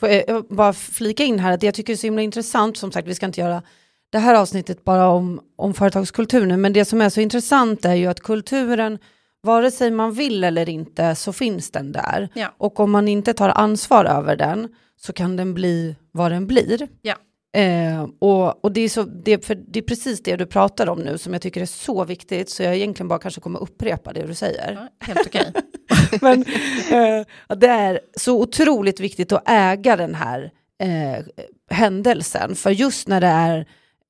Får 0.00 0.08
jag 0.08 0.46
bara 0.48 0.72
flika 0.72 1.24
in 1.24 1.38
här 1.38 1.52
att 1.52 1.62
jag 1.62 1.74
tycker 1.74 1.92
det 1.92 1.94
är 1.94 1.98
så 1.98 2.06
himla 2.06 2.22
intressant, 2.22 2.76
som 2.76 2.92
sagt 2.92 3.08
vi 3.08 3.14
ska 3.14 3.26
inte 3.26 3.40
göra 3.40 3.62
det 4.10 4.18
här 4.18 4.34
avsnittet 4.34 4.84
bara 4.84 5.08
om, 5.08 5.40
om 5.56 5.74
företagskultur 5.74 6.46
nu, 6.46 6.56
men 6.56 6.72
det 6.72 6.84
som 6.84 7.00
är 7.00 7.08
så 7.08 7.20
intressant 7.20 7.84
är 7.84 7.94
ju 7.94 8.06
att 8.06 8.20
kulturen, 8.20 8.98
vare 9.42 9.70
sig 9.70 9.90
man 9.90 10.12
vill 10.12 10.44
eller 10.44 10.68
inte, 10.68 11.14
så 11.14 11.32
finns 11.32 11.70
den 11.70 11.92
där. 11.92 12.28
Ja. 12.34 12.54
Och 12.58 12.80
om 12.80 12.90
man 12.90 13.08
inte 13.08 13.34
tar 13.34 13.48
ansvar 13.48 14.04
över 14.04 14.36
den 14.36 14.68
så 14.96 15.12
kan 15.12 15.36
den 15.36 15.54
bli 15.54 15.96
vad 16.12 16.30
den 16.30 16.46
blir. 16.46 16.88
Ja. 17.02 17.14
Eh, 17.56 18.06
och 18.18 18.64
och 18.64 18.72
det, 18.72 18.80
är 18.80 18.88
så, 18.88 19.02
det, 19.02 19.46
för 19.46 19.54
det 19.54 19.78
är 19.78 19.82
precis 19.82 20.22
det 20.22 20.36
du 20.36 20.46
pratar 20.46 20.88
om 20.88 20.98
nu 20.98 21.18
som 21.18 21.32
jag 21.32 21.42
tycker 21.42 21.60
är 21.60 21.66
så 21.66 22.04
viktigt, 22.04 22.50
så 22.50 22.62
jag 22.62 22.76
egentligen 22.76 23.08
bara 23.08 23.18
kanske 23.18 23.40
kommer 23.40 23.62
upprepa 23.62 24.12
det 24.12 24.26
du 24.26 24.34
säger. 24.34 24.72
Ja, 24.72 25.06
helt 25.06 25.26
okej. 25.26 25.52
Men 26.20 26.44
eh, 26.90 27.56
det 27.56 27.66
är 27.66 28.00
så 28.16 28.40
otroligt 28.40 29.00
viktigt 29.00 29.32
att 29.32 29.42
äga 29.48 29.96
den 29.96 30.14
här 30.14 30.50
eh, 30.82 31.24
händelsen. 31.70 32.54
För 32.54 32.70
just 32.70 33.08
när 33.08 33.20
det 33.20 33.26
är 33.26 33.66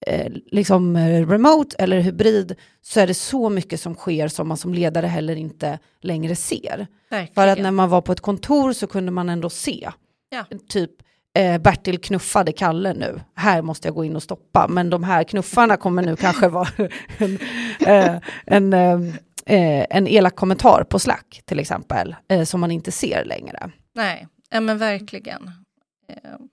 eh, 0.06 0.32
liksom 0.46 0.96
eh, 0.96 1.28
remote 1.28 1.76
eller 1.78 2.00
hybrid 2.00 2.54
så 2.82 3.00
är 3.00 3.06
det 3.06 3.14
så 3.14 3.50
mycket 3.50 3.80
som 3.80 3.94
sker 3.94 4.28
som 4.28 4.48
man 4.48 4.56
som 4.56 4.74
ledare 4.74 5.06
heller 5.06 5.36
inte 5.36 5.78
längre 6.00 6.36
ser. 6.36 6.86
Verkligen. 7.10 7.34
För 7.34 7.46
att 7.46 7.58
när 7.58 7.70
man 7.70 7.88
var 7.88 8.00
på 8.00 8.12
ett 8.12 8.20
kontor 8.20 8.72
så 8.72 8.86
kunde 8.86 9.12
man 9.12 9.28
ändå 9.28 9.50
se. 9.50 9.90
Ja. 10.28 10.44
Typ 10.68 10.90
eh, 11.38 11.58
Bertil 11.58 11.98
knuffade 12.00 12.52
Kalle 12.52 12.94
nu. 12.94 13.20
Här 13.34 13.62
måste 13.62 13.88
jag 13.88 13.94
gå 13.94 14.04
in 14.04 14.16
och 14.16 14.22
stoppa. 14.22 14.68
Men 14.68 14.90
de 14.90 15.04
här 15.04 15.24
knuffarna 15.24 15.76
kommer 15.76 16.02
nu 16.02 16.16
kanske 16.16 16.48
vara 16.48 16.68
en, 17.18 17.38
eh, 17.86 18.20
en, 18.46 18.72
eh, 18.72 19.00
eh, 19.46 19.86
en 19.90 20.06
elak 20.06 20.36
kommentar 20.36 20.84
på 20.84 20.98
Slack 20.98 21.42
till 21.44 21.58
exempel. 21.58 22.16
Eh, 22.28 22.44
som 22.44 22.60
man 22.60 22.70
inte 22.70 22.92
ser 22.92 23.24
längre. 23.24 23.70
Nej, 23.94 24.28
ja, 24.50 24.60
men 24.60 24.78
verkligen. 24.78 25.50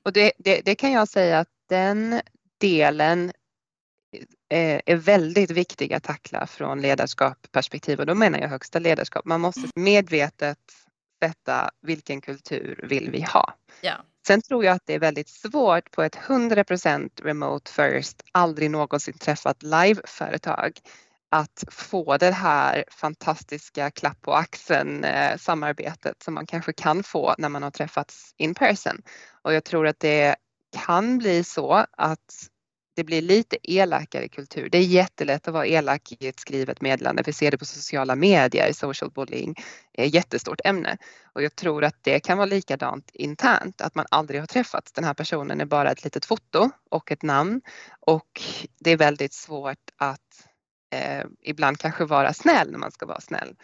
Och 0.06 0.14
det, 0.14 0.32
det, 0.38 0.62
det 0.66 0.76
kan 0.76 0.92
jag 0.92 1.08
säga 1.08 1.40
att 1.40 1.48
den 1.70 2.22
delen 2.60 3.32
är 4.86 4.96
väldigt 4.96 5.52
viktig 5.52 5.94
att 5.94 6.04
tackla 6.04 6.48
från 6.48 6.82
ledarskapsperspektiv 6.82 8.00
och 8.00 8.06
då 8.06 8.16
menar 8.16 8.40
jag 8.40 8.50
högsta 8.50 8.80
ledarskap. 8.80 9.26
Man 9.26 9.42
måste 9.42 9.62
medvetet 9.76 10.58
sätta 11.24 11.70
vilken 11.82 12.22
kultur 12.22 12.80
vill 12.90 13.12
vi 13.12 13.22
ha. 13.22 13.54
Ja. 13.82 13.94
Sen 14.28 14.42
tror 14.42 14.66
jag 14.66 14.76
att 14.76 14.86
det 14.86 14.94
är 14.94 15.00
väldigt 15.00 15.30
svårt 15.30 15.92
på 15.92 16.04
ett 16.04 16.16
100% 16.16 17.10
remote 17.24 17.72
first, 17.72 18.24
aldrig 18.32 18.72
någonsin 18.72 19.18
träffat 19.18 19.64
live-företag 19.64 20.72
att 21.30 21.64
få 21.72 22.18
det 22.18 22.32
här 22.32 22.86
fantastiska 22.92 23.92
klapp 23.92 24.22
på 24.22 24.34
axeln 24.34 25.04
eh, 25.04 25.38
samarbetet 25.38 26.24
som 26.24 26.34
man 26.34 26.46
kanske 26.46 26.74
kan 26.74 27.04
få 27.04 27.36
när 27.38 27.50
man 27.50 27.64
har 27.64 27.72
träffats 27.72 28.34
in 28.38 28.56
person. 28.56 29.02
Och 29.42 29.54
jag 29.54 29.64
tror 29.64 29.88
att 29.88 30.00
det 30.00 30.36
kan 30.86 31.18
bli 31.18 31.44
så 31.44 31.86
att 31.92 32.50
det 32.96 33.04
blir 33.04 33.22
lite 33.22 33.58
elakare 33.64 34.28
kultur. 34.28 34.70
Det 34.70 34.78
är 34.78 34.82
jättelätt 34.82 35.48
att 35.48 35.54
vara 35.54 35.68
elak 35.68 36.14
i 36.20 36.28
ett 36.28 36.40
skrivet 36.40 36.82
meddelande. 36.82 37.24
Vi 37.26 37.34
ser 37.34 37.52
det 37.52 37.58
på 37.58 37.66
sociala 37.66 38.16
medier, 38.16 38.74
social 38.74 39.12
bullying 39.12 39.56
är 39.94 40.06
ett 40.06 40.14
jättestort 40.14 40.62
ämne. 40.64 40.98
Och 41.24 41.44
jag 41.44 41.56
tror 41.56 41.84
att 41.84 41.96
det 42.02 42.20
kan 42.20 42.38
vara 42.38 42.46
likadant 42.46 43.12
internt, 43.14 43.82
att 43.82 43.96
man 43.96 44.06
aldrig 44.12 44.40
har 44.40 44.48
träffats. 44.48 44.92
Den 44.92 45.04
här 45.04 45.14
personen 45.14 45.62
är 45.62 45.66
bara 45.66 45.92
ett 45.92 46.04
litet 46.04 46.26
foto 46.26 46.70
och 46.90 47.12
ett 47.12 47.24
namn 47.24 47.62
och 48.00 48.42
det 48.80 48.92
är 48.92 48.98
väldigt 48.98 49.34
svårt 49.34 49.90
att 49.98 50.48
eh, 50.94 51.26
ibland 51.42 51.78
kanske 51.78 52.06
vara 52.06 52.34
snäll 52.34 52.72
när 52.72 52.80
man 52.80 52.92
ska 52.92 53.06
vara 53.06 53.22
snäll. 53.22 53.56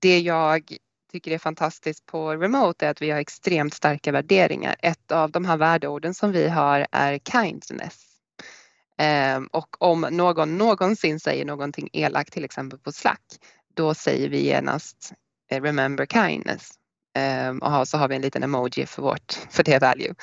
Det 0.00 0.20
jag 0.20 0.76
tycker 1.12 1.30
är 1.30 1.38
fantastiskt 1.38 2.06
på 2.06 2.36
remote 2.36 2.86
är 2.86 2.90
att 2.90 3.02
vi 3.02 3.10
har 3.10 3.18
extremt 3.18 3.74
starka 3.74 4.12
värderingar. 4.12 4.76
Ett 4.78 5.12
av 5.12 5.30
de 5.30 5.44
här 5.44 5.56
värdeorden 5.56 6.14
som 6.14 6.32
vi 6.32 6.48
har 6.48 6.86
är 6.92 7.18
kindness. 7.18 8.04
Ehm, 8.98 9.46
och 9.46 9.82
om 9.82 10.00
någon 10.10 10.58
någonsin 10.58 11.20
säger 11.20 11.44
någonting 11.44 11.88
elakt, 11.92 12.32
till 12.32 12.44
exempel 12.44 12.78
på 12.78 12.92
Slack, 12.92 13.22
då 13.74 13.94
säger 13.94 14.28
vi 14.28 14.44
genast 14.44 15.12
eh, 15.50 15.62
remember 15.62 16.06
kindness. 16.06 16.70
Ehm, 17.14 17.58
och 17.58 17.88
så 17.88 17.98
har 17.98 18.08
vi 18.08 18.16
en 18.16 18.22
liten 18.22 18.42
emoji 18.42 18.86
för, 18.86 19.02
vårt, 19.02 19.38
för 19.50 19.62
det 19.62 19.78
value. 19.78 20.14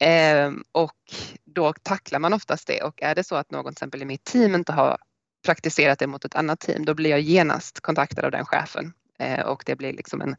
Ehm, 0.00 0.64
och 0.72 0.98
då 1.44 1.72
tacklar 1.72 2.18
man 2.18 2.32
oftast 2.32 2.66
det 2.66 2.82
och 2.82 3.02
är 3.02 3.14
det 3.14 3.24
så 3.24 3.36
att 3.36 3.50
någon 3.50 3.64
till 3.64 3.72
exempel 3.72 4.02
i 4.02 4.04
mitt 4.04 4.24
team 4.24 4.54
inte 4.54 4.72
har 4.72 4.98
praktiserat 5.44 5.98
det 5.98 6.06
mot 6.06 6.24
ett 6.24 6.34
annat 6.34 6.60
team, 6.60 6.84
då 6.84 6.94
blir 6.94 7.10
jag 7.10 7.20
genast 7.20 7.80
kontaktad 7.80 8.24
av 8.24 8.30
den 8.30 8.44
chefen 8.44 8.92
eh, 9.20 9.40
och 9.40 9.62
det 9.66 9.76
blir 9.76 9.92
liksom 9.92 10.20
en 10.20 10.36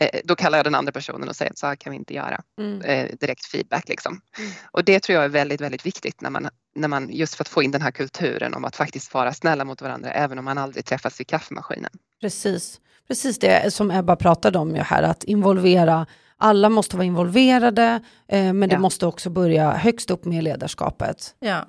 eh, 0.00 0.20
då 0.24 0.34
kallar 0.36 0.58
jag 0.58 0.64
den 0.66 0.74
andra 0.74 0.92
personen 0.92 1.28
och 1.28 1.36
säger 1.36 1.50
att 1.50 1.58
så 1.58 1.66
här 1.66 1.76
kan 1.76 1.90
vi 1.90 1.96
inte 1.96 2.14
göra. 2.14 2.42
Mm. 2.60 2.80
Eh, 2.80 3.10
direkt 3.20 3.44
feedback 3.46 3.88
liksom. 3.88 4.20
Mm. 4.38 4.50
Och 4.70 4.84
det 4.84 5.00
tror 5.02 5.14
jag 5.14 5.24
är 5.24 5.28
väldigt, 5.28 5.60
väldigt 5.60 5.86
viktigt 5.86 6.20
när 6.20 6.30
man, 6.30 6.48
när 6.74 6.88
man 6.88 7.08
just 7.12 7.34
för 7.34 7.44
att 7.44 7.48
få 7.48 7.62
in 7.62 7.70
den 7.70 7.82
här 7.82 7.90
kulturen 7.90 8.54
om 8.54 8.64
att 8.64 8.76
faktiskt 8.76 9.14
vara 9.14 9.32
snälla 9.32 9.64
mot 9.64 9.82
varandra 9.82 10.10
även 10.12 10.38
om 10.38 10.44
man 10.44 10.58
aldrig 10.58 10.84
träffas 10.84 11.20
vid 11.20 11.26
kaffemaskinen. 11.26 11.90
Precis. 12.20 12.80
Precis 13.08 13.38
det 13.38 13.74
som 13.74 13.90
Ebba 13.90 14.16
pratade 14.16 14.58
om 14.58 14.76
ju 14.76 14.82
här, 14.82 15.02
att 15.02 15.24
involvera, 15.24 16.06
alla 16.36 16.68
måste 16.68 16.96
vara 16.96 17.04
involverade, 17.06 18.02
eh, 18.28 18.52
men 18.52 18.68
det 18.68 18.74
Ja. 18.74 18.78
måste 18.80 19.06
också 19.06 19.30
börja 19.30 19.70
högst 19.72 20.10
upp 20.10 20.24
med 20.24 20.44
ledarskapet. 20.44 21.34
ja. 21.40 21.64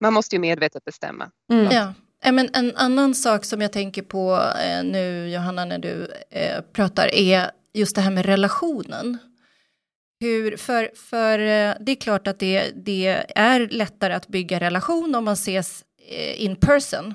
Man 0.00 0.12
måste 0.14 0.36
ju 0.36 0.40
medvetet 0.40 0.84
bestämma. 0.84 1.30
Mm. 1.52 1.64
Ja. 1.72 1.92
Men 2.24 2.50
en 2.52 2.76
annan 2.76 3.14
sak 3.14 3.44
som 3.44 3.60
jag 3.60 3.72
tänker 3.72 4.02
på 4.02 4.52
eh, 4.64 4.84
nu, 4.84 5.28
Johanna, 5.28 5.64
när 5.64 5.78
du 5.78 6.08
eh, 6.30 6.60
pratar, 6.72 7.14
är 7.14 7.50
just 7.74 7.94
det 7.96 8.00
här 8.02 8.10
med 8.10 8.26
relationen. 8.26 9.18
Hur, 10.20 10.56
för 10.56 10.90
för 10.94 11.38
eh, 11.38 11.74
det 11.80 11.92
är 11.92 12.00
klart 12.00 12.26
att 12.26 12.38
det, 12.38 12.70
det 12.84 13.24
är 13.36 13.68
lättare 13.68 14.12
att 14.14 14.28
bygga 14.28 14.60
relation 14.60 15.14
om 15.14 15.24
man 15.24 15.34
ses 15.34 15.84
in 16.36 16.56
person. 16.56 17.14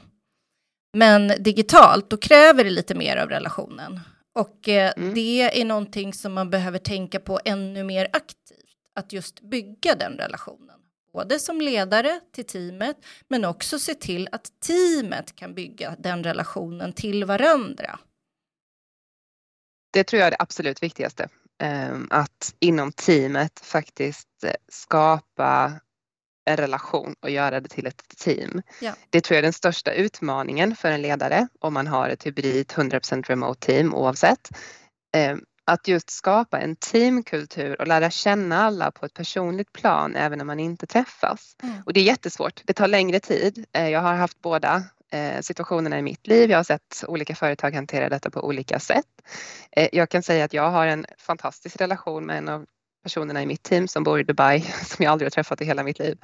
Men 0.93 1.27
digitalt, 1.39 2.09
då 2.09 2.17
kräver 2.17 2.63
det 2.63 2.69
lite 2.69 2.95
mer 2.95 3.17
av 3.17 3.29
relationen. 3.29 3.99
Och 4.35 4.69
eh, 4.69 4.91
Mm. 4.97 5.13
det 5.13 5.61
är 5.61 5.65
någonting 5.65 6.13
som 6.13 6.33
man 6.33 6.49
behöver 6.49 6.79
tänka 6.79 7.19
på 7.19 7.39
ännu 7.45 7.83
mer 7.83 8.07
aktivt. 8.13 8.57
Att 8.95 9.13
just 9.13 9.41
bygga 9.41 9.95
den 9.95 10.13
relationen 10.17 10.75
både 11.17 11.39
som 11.39 11.61
ledare 11.61 12.19
till 12.35 12.45
teamet, 12.45 12.97
men 13.27 13.45
också 13.45 13.79
se 13.79 13.93
till 13.93 14.29
att 14.31 14.51
teamet 14.59 15.35
kan 15.35 15.53
bygga 15.53 15.95
den 15.99 16.23
relationen 16.23 16.93
till 16.93 17.25
varandra. 17.25 17.99
Det 19.93 20.03
tror 20.03 20.19
jag 20.19 20.27
är 20.27 20.31
det 20.31 20.37
absolut 20.39 20.83
viktigaste. 20.83 21.29
Ehm, 21.63 22.07
att 22.11 22.55
inom 22.59 22.91
teamet 22.91 23.59
faktiskt 23.63 24.43
eh, 24.43 24.51
skapa 24.71 25.73
en 26.45 26.57
relation 26.57 27.15
och 27.19 27.29
göra 27.29 27.59
det 27.59 27.69
till 27.69 27.87
ett 27.87 28.03
team. 28.17 28.61
Ja. 28.81 28.93
Det 29.09 29.21
tror 29.21 29.35
jag 29.35 29.39
är 29.39 29.43
den 29.43 29.53
största 29.53 29.93
utmaningen 29.93 30.75
för 30.75 30.91
en 30.91 31.01
ledare 31.01 31.47
om 31.59 31.73
man 31.73 31.87
har 31.87 32.09
ett 32.09 32.25
hybrid 32.25 32.67
100% 32.67 33.23
remote 33.23 33.65
team 33.65 33.93
oavsett. 33.93 34.49
Att 35.71 35.87
just 35.87 36.09
skapa 36.09 36.59
en 36.59 36.75
teamkultur 36.75 37.81
och 37.81 37.87
lära 37.87 38.09
känna 38.09 38.61
alla 38.61 38.91
på 38.91 39.05
ett 39.05 39.13
personligt 39.13 39.73
plan 39.73 40.15
även 40.15 40.37
när 40.37 40.45
man 40.45 40.59
inte 40.59 40.87
träffas. 40.87 41.55
Mm. 41.63 41.81
Och 41.85 41.93
det 41.93 41.99
är 41.99 42.03
jättesvårt. 42.03 42.61
Det 42.65 42.73
tar 42.73 42.87
längre 42.87 43.19
tid. 43.19 43.65
Eh, 43.73 43.89
jag 43.89 43.99
har 43.99 44.13
haft 44.13 44.41
båda 44.41 44.83
eh, 45.11 45.41
situationerna 45.41 45.99
i 45.99 46.01
mitt 46.01 46.27
liv. 46.27 46.51
Jag 46.51 46.57
har 46.57 46.63
sett 46.63 47.03
olika 47.07 47.35
företag 47.35 47.71
hantera 47.71 48.09
detta 48.09 48.29
på 48.29 48.45
olika 48.45 48.79
sätt. 48.79 49.05
Eh, 49.71 49.89
jag 49.91 50.09
kan 50.09 50.23
säga 50.23 50.45
att 50.45 50.53
jag 50.53 50.71
har 50.71 50.87
en 50.87 51.05
fantastisk 51.17 51.81
relation 51.81 52.25
med 52.25 52.37
en 52.37 52.49
av 52.49 52.65
personerna 53.03 53.43
i 53.43 53.45
mitt 53.45 53.63
team 53.63 53.87
som 53.87 54.03
bor 54.03 54.19
i 54.19 54.23
Dubai 54.23 54.61
som 54.85 55.03
jag 55.03 55.11
aldrig 55.11 55.25
har 55.25 55.31
träffat 55.31 55.61
i 55.61 55.65
hela 55.65 55.83
mitt 55.83 55.99
liv. 55.99 56.17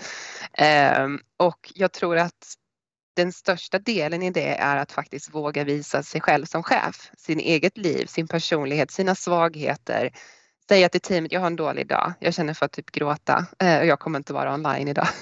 Ehm, 0.54 1.20
och 1.38 1.72
jag 1.76 1.92
tror 1.92 2.18
att 2.18 2.56
den 3.14 3.32
största 3.32 3.80
delen 3.80 4.24
i 4.24 4.32
det 4.32 4.56
är 4.56 4.78
att 4.78 4.92
faktiskt 4.92 5.34
våga 5.34 5.64
visa 5.64 6.04
sig 6.04 6.22
själv 6.22 6.46
som 6.46 6.64
chef, 6.64 7.12
sin 7.18 7.40
eget 7.40 7.78
liv, 7.78 8.06
sin 8.06 8.28
personlighet, 8.28 8.92
sina 8.92 9.16
svagheter. 9.16 10.12
Säga 10.70 10.90
till 10.90 11.02
teamet, 11.02 11.32
jag 11.32 11.40
har 11.40 11.48
en 11.48 11.56
dålig 11.56 11.88
dag, 11.88 12.14
jag 12.20 12.34
känner 12.34 12.54
för 12.54 12.66
att 12.66 12.72
typ 12.72 12.92
gråta 12.92 13.46
eh, 13.60 13.80
och 13.80 13.86
jag 13.86 14.00
kommer 14.00 14.20
inte 14.20 14.34
vara 14.34 14.54
online 14.54 14.88
idag. 14.88 15.08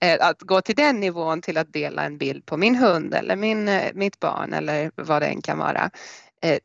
Eh, 0.00 0.26
att 0.26 0.42
gå 0.42 0.60
till 0.60 0.74
den 0.74 1.00
nivån 1.00 1.42
till 1.42 1.58
att 1.58 1.72
dela 1.72 2.04
en 2.04 2.18
bild 2.18 2.46
på 2.46 2.56
min 2.56 2.74
hund 2.74 3.14
eller 3.14 3.36
min, 3.36 3.68
eh, 3.68 3.90
mitt 3.94 4.20
barn 4.20 4.52
eller 4.52 4.90
vad 4.94 5.22
det 5.22 5.26
än 5.26 5.42
kan 5.42 5.58
vara. 5.58 5.90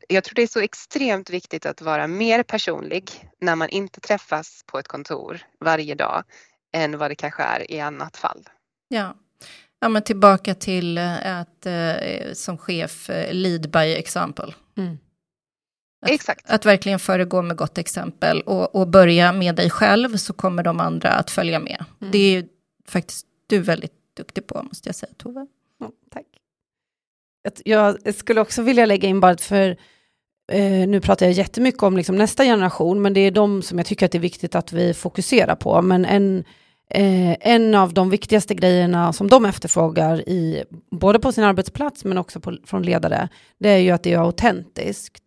Jag 0.08 0.24
tror 0.24 0.36
det 0.36 0.42
är 0.44 0.48
så 0.48 0.60
extremt 0.60 1.30
viktigt 1.30 1.66
att 1.66 1.82
vara 1.82 2.08
mer 2.08 2.44
personlig 2.44 3.30
när 3.42 3.56
man 3.56 3.70
inte 3.70 4.00
träffas 4.00 4.64
på 4.66 4.80
ett 4.80 4.88
kontor 4.88 5.42
varje 5.60 5.96
dag 5.96 6.24
än 6.74 6.98
vad 6.98 7.12
det 7.12 7.16
kanske 7.16 7.44
är 7.44 7.72
i 7.72 7.80
annat 7.80 8.18
fall. 8.18 8.50
Ja, 8.88 9.16
Ja, 9.84 9.90
men 9.90 10.02
tillbaka 10.02 10.56
till 10.56 10.98
eh, 10.98 11.40
att 11.40 11.66
eh, 11.66 12.34
som 12.34 12.58
chef 12.58 13.10
eh, 13.10 13.34
lead 13.34 13.70
by 13.70 13.96
example. 13.96 14.54
Mm. 14.78 14.98
Att, 16.02 16.10
Exakt. 16.10 16.50
Att 16.50 16.66
verkligen 16.66 17.00
föregå 17.00 17.42
med 17.42 17.58
gott 17.58 17.78
exempel 17.78 18.42
och, 18.42 18.76
och 18.76 18.88
börja 18.88 19.34
med 19.34 19.56
dig 19.56 19.70
själv 19.70 20.18
så 20.18 20.34
kommer 20.34 20.64
de 20.64 20.80
andra 20.80 21.10
att 21.10 21.32
följa 21.32 21.60
med. 21.60 21.86
Mm. 22.02 22.12
Det 22.12 22.18
är 22.18 22.46
faktiskt 22.88 23.28
du 23.48 23.60
väldigt 23.60 23.94
duktig 24.18 24.48
på, 24.48 24.64
måste 24.64 24.90
jag 24.90 24.96
säga, 24.96 25.14
Tove. 25.18 25.48
Ja, 25.80 25.92
tack. 26.12 26.26
Jag 27.66 28.16
skulle 28.16 28.42
också 28.42 28.62
vilja 28.62 28.86
lägga 28.86 29.10
in 29.10 29.20
bara 29.20 29.38
för 29.38 29.78
eh, 30.52 30.88
nu 30.88 31.02
pratar 31.02 31.26
jag 31.26 31.34
jättemycket 31.34 31.84
om 31.84 31.98
liksom 31.98 32.16
nästa 32.16 32.44
generation, 32.44 33.02
men 33.02 33.14
det 33.14 33.20
är 33.20 33.32
de 33.32 33.62
som 33.62 33.78
jag 33.78 33.88
tycker 33.88 34.06
att 34.06 34.12
det 34.12 34.18
är 34.18 34.20
viktigt 34.20 34.56
att 34.56 34.74
vi 34.74 34.94
fokuserar 34.94 35.56
på. 35.56 35.82
Men 35.82 36.06
en 36.06 36.44
Eh, 36.96 37.38
en 37.40 37.76
av 37.76 37.94
de 37.94 38.10
viktigaste 38.10 38.56
grejerna 38.56 39.14
som 39.14 39.28
de 39.28 39.46
efterfrågar, 39.46 40.30
i, 40.30 40.64
både 40.92 41.20
på 41.20 41.32
sin 41.32 41.44
arbetsplats 41.44 42.06
men 42.06 42.18
också 42.18 42.40
på, 42.40 42.58
från 42.66 42.84
ledare, 42.84 43.30
det 43.60 43.70
är 43.70 43.78
ju 43.78 43.92
att 43.92 44.04
det 44.04 44.14
är 44.14 44.20
autentiskt. 44.20 45.24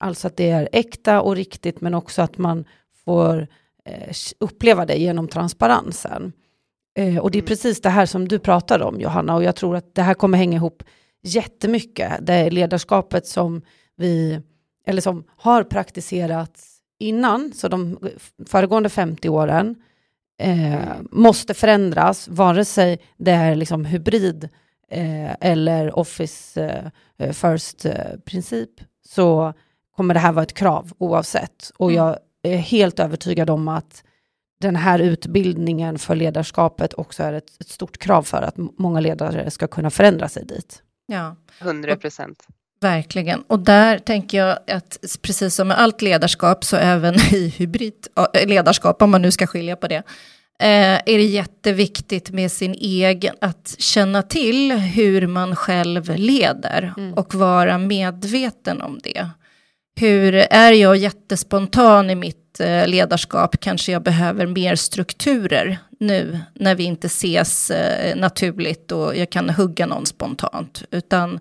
Alltså 0.00 0.26
att 0.26 0.36
det 0.36 0.50
är 0.50 0.68
äkta 0.72 1.20
och 1.20 1.36
riktigt 1.36 1.80
men 1.80 1.94
också 1.94 2.22
att 2.22 2.38
man 2.38 2.64
får 3.04 3.48
eh, 3.84 4.14
uppleva 4.40 4.86
det 4.86 4.96
genom 4.96 5.28
transparensen. 5.28 6.32
Eh, 6.98 7.18
och 7.18 7.30
det 7.30 7.38
är 7.38 7.40
mm. 7.40 7.48
precis 7.48 7.80
det 7.80 7.90
här 7.90 8.06
som 8.06 8.28
du 8.28 8.38
pratar 8.38 8.82
om 8.82 9.00
Johanna 9.00 9.34
och 9.34 9.44
jag 9.44 9.56
tror 9.56 9.76
att 9.76 9.94
det 9.94 10.02
här 10.02 10.14
kommer 10.14 10.38
hänga 10.38 10.56
ihop 10.56 10.82
jättemycket. 11.22 12.12
Det 12.20 12.34
är 12.34 12.50
ledarskapet 12.50 13.26
som 13.26 13.62
vi, 13.96 14.40
eller 14.86 15.02
som 15.02 15.24
har 15.36 15.62
praktiserats 15.64 16.78
innan, 16.98 17.52
så 17.52 17.68
de 17.68 17.98
föregående 18.46 18.88
50 18.88 19.28
åren, 19.28 19.76
eh, 20.38 20.80
måste 21.10 21.54
förändras, 21.54 22.28
vare 22.28 22.64
sig 22.64 23.00
det 23.16 23.30
är 23.30 23.54
liksom 23.54 23.84
hybrid 23.84 24.48
eh, 24.90 25.32
eller 25.40 25.98
Office 25.98 26.64
eh, 27.18 27.32
First-princip, 27.32 28.80
eh, 28.80 28.86
så 29.08 29.52
kommer 29.96 30.14
det 30.14 30.20
här 30.20 30.32
vara 30.32 30.42
ett 30.42 30.54
krav 30.54 30.92
oavsett. 30.98 31.70
Och 31.76 31.90
mm. 31.90 32.04
jag 32.04 32.18
är 32.42 32.56
helt 32.56 32.98
övertygad 32.98 33.50
om 33.50 33.68
att 33.68 34.04
den 34.60 34.76
här 34.76 34.98
utbildningen 34.98 35.98
för 35.98 36.16
ledarskapet 36.16 36.94
också 36.94 37.22
är 37.22 37.32
ett, 37.32 37.60
ett 37.60 37.68
stort 37.68 37.98
krav 37.98 38.22
för 38.22 38.42
att 38.42 38.54
många 38.78 39.00
ledare 39.00 39.50
ska 39.50 39.66
kunna 39.66 39.90
förändra 39.90 40.28
sig 40.28 40.44
dit. 40.44 40.82
Ja, 41.06 41.36
100 41.60 41.96
procent. 41.96 42.46
Verkligen. 42.80 43.40
Och 43.40 43.58
där 43.58 43.98
tänker 43.98 44.38
jag 44.38 44.58
att 44.66 44.98
precis 45.22 45.54
som 45.54 45.68
med 45.68 45.78
allt 45.78 46.02
ledarskap 46.02 46.64
så 46.64 46.76
även 46.76 47.14
i 47.32 47.54
hybrid 47.56 48.06
ledarskap, 48.46 49.02
om 49.02 49.10
man 49.10 49.22
nu 49.22 49.30
ska 49.30 49.46
skilja 49.46 49.76
på 49.76 49.88
det, 49.88 50.02
eh, 50.60 50.94
är 50.94 51.18
det 51.18 51.24
jätteviktigt 51.24 52.30
med 52.30 52.52
sin 52.52 52.74
egen, 52.74 53.34
att 53.40 53.74
känna 53.78 54.22
till 54.22 54.72
hur 54.72 55.26
man 55.26 55.56
själv 55.56 56.16
leder 56.16 56.94
mm. 56.96 57.14
och 57.14 57.34
vara 57.34 57.78
medveten 57.78 58.82
om 58.82 59.00
det. 59.02 59.28
Hur 60.00 60.34
är 60.34 60.72
jag 60.72 60.96
jättespontan 60.96 62.10
i 62.10 62.14
mitt 62.14 62.60
eh, 62.60 62.86
ledarskap? 62.86 63.60
Kanske 63.60 63.92
jag 63.92 64.02
behöver 64.02 64.46
mer 64.46 64.76
strukturer 64.76 65.78
nu 66.00 66.40
när 66.54 66.74
vi 66.74 66.84
inte 66.84 67.06
ses 67.06 67.70
eh, 67.70 68.16
naturligt 68.16 68.92
och 68.92 69.16
jag 69.16 69.30
kan 69.30 69.50
hugga 69.50 69.86
någon 69.86 70.06
spontant. 70.06 70.82
Utan 70.90 71.40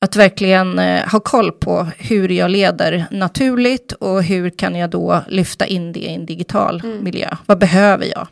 att 0.00 0.16
verkligen 0.16 0.78
eh, 0.78 1.08
ha 1.08 1.20
koll 1.20 1.52
på 1.52 1.86
hur 1.98 2.28
jag 2.28 2.50
leder 2.50 3.06
naturligt 3.10 3.92
och 3.92 4.22
hur 4.22 4.50
kan 4.50 4.76
jag 4.76 4.90
då 4.90 5.24
lyfta 5.28 5.66
in 5.66 5.92
det 5.92 6.00
i 6.00 6.14
en 6.14 6.26
digital 6.26 6.80
mm. 6.84 7.04
miljö. 7.04 7.36
Vad 7.46 7.58
behöver 7.58 8.04
jag? 8.04 8.28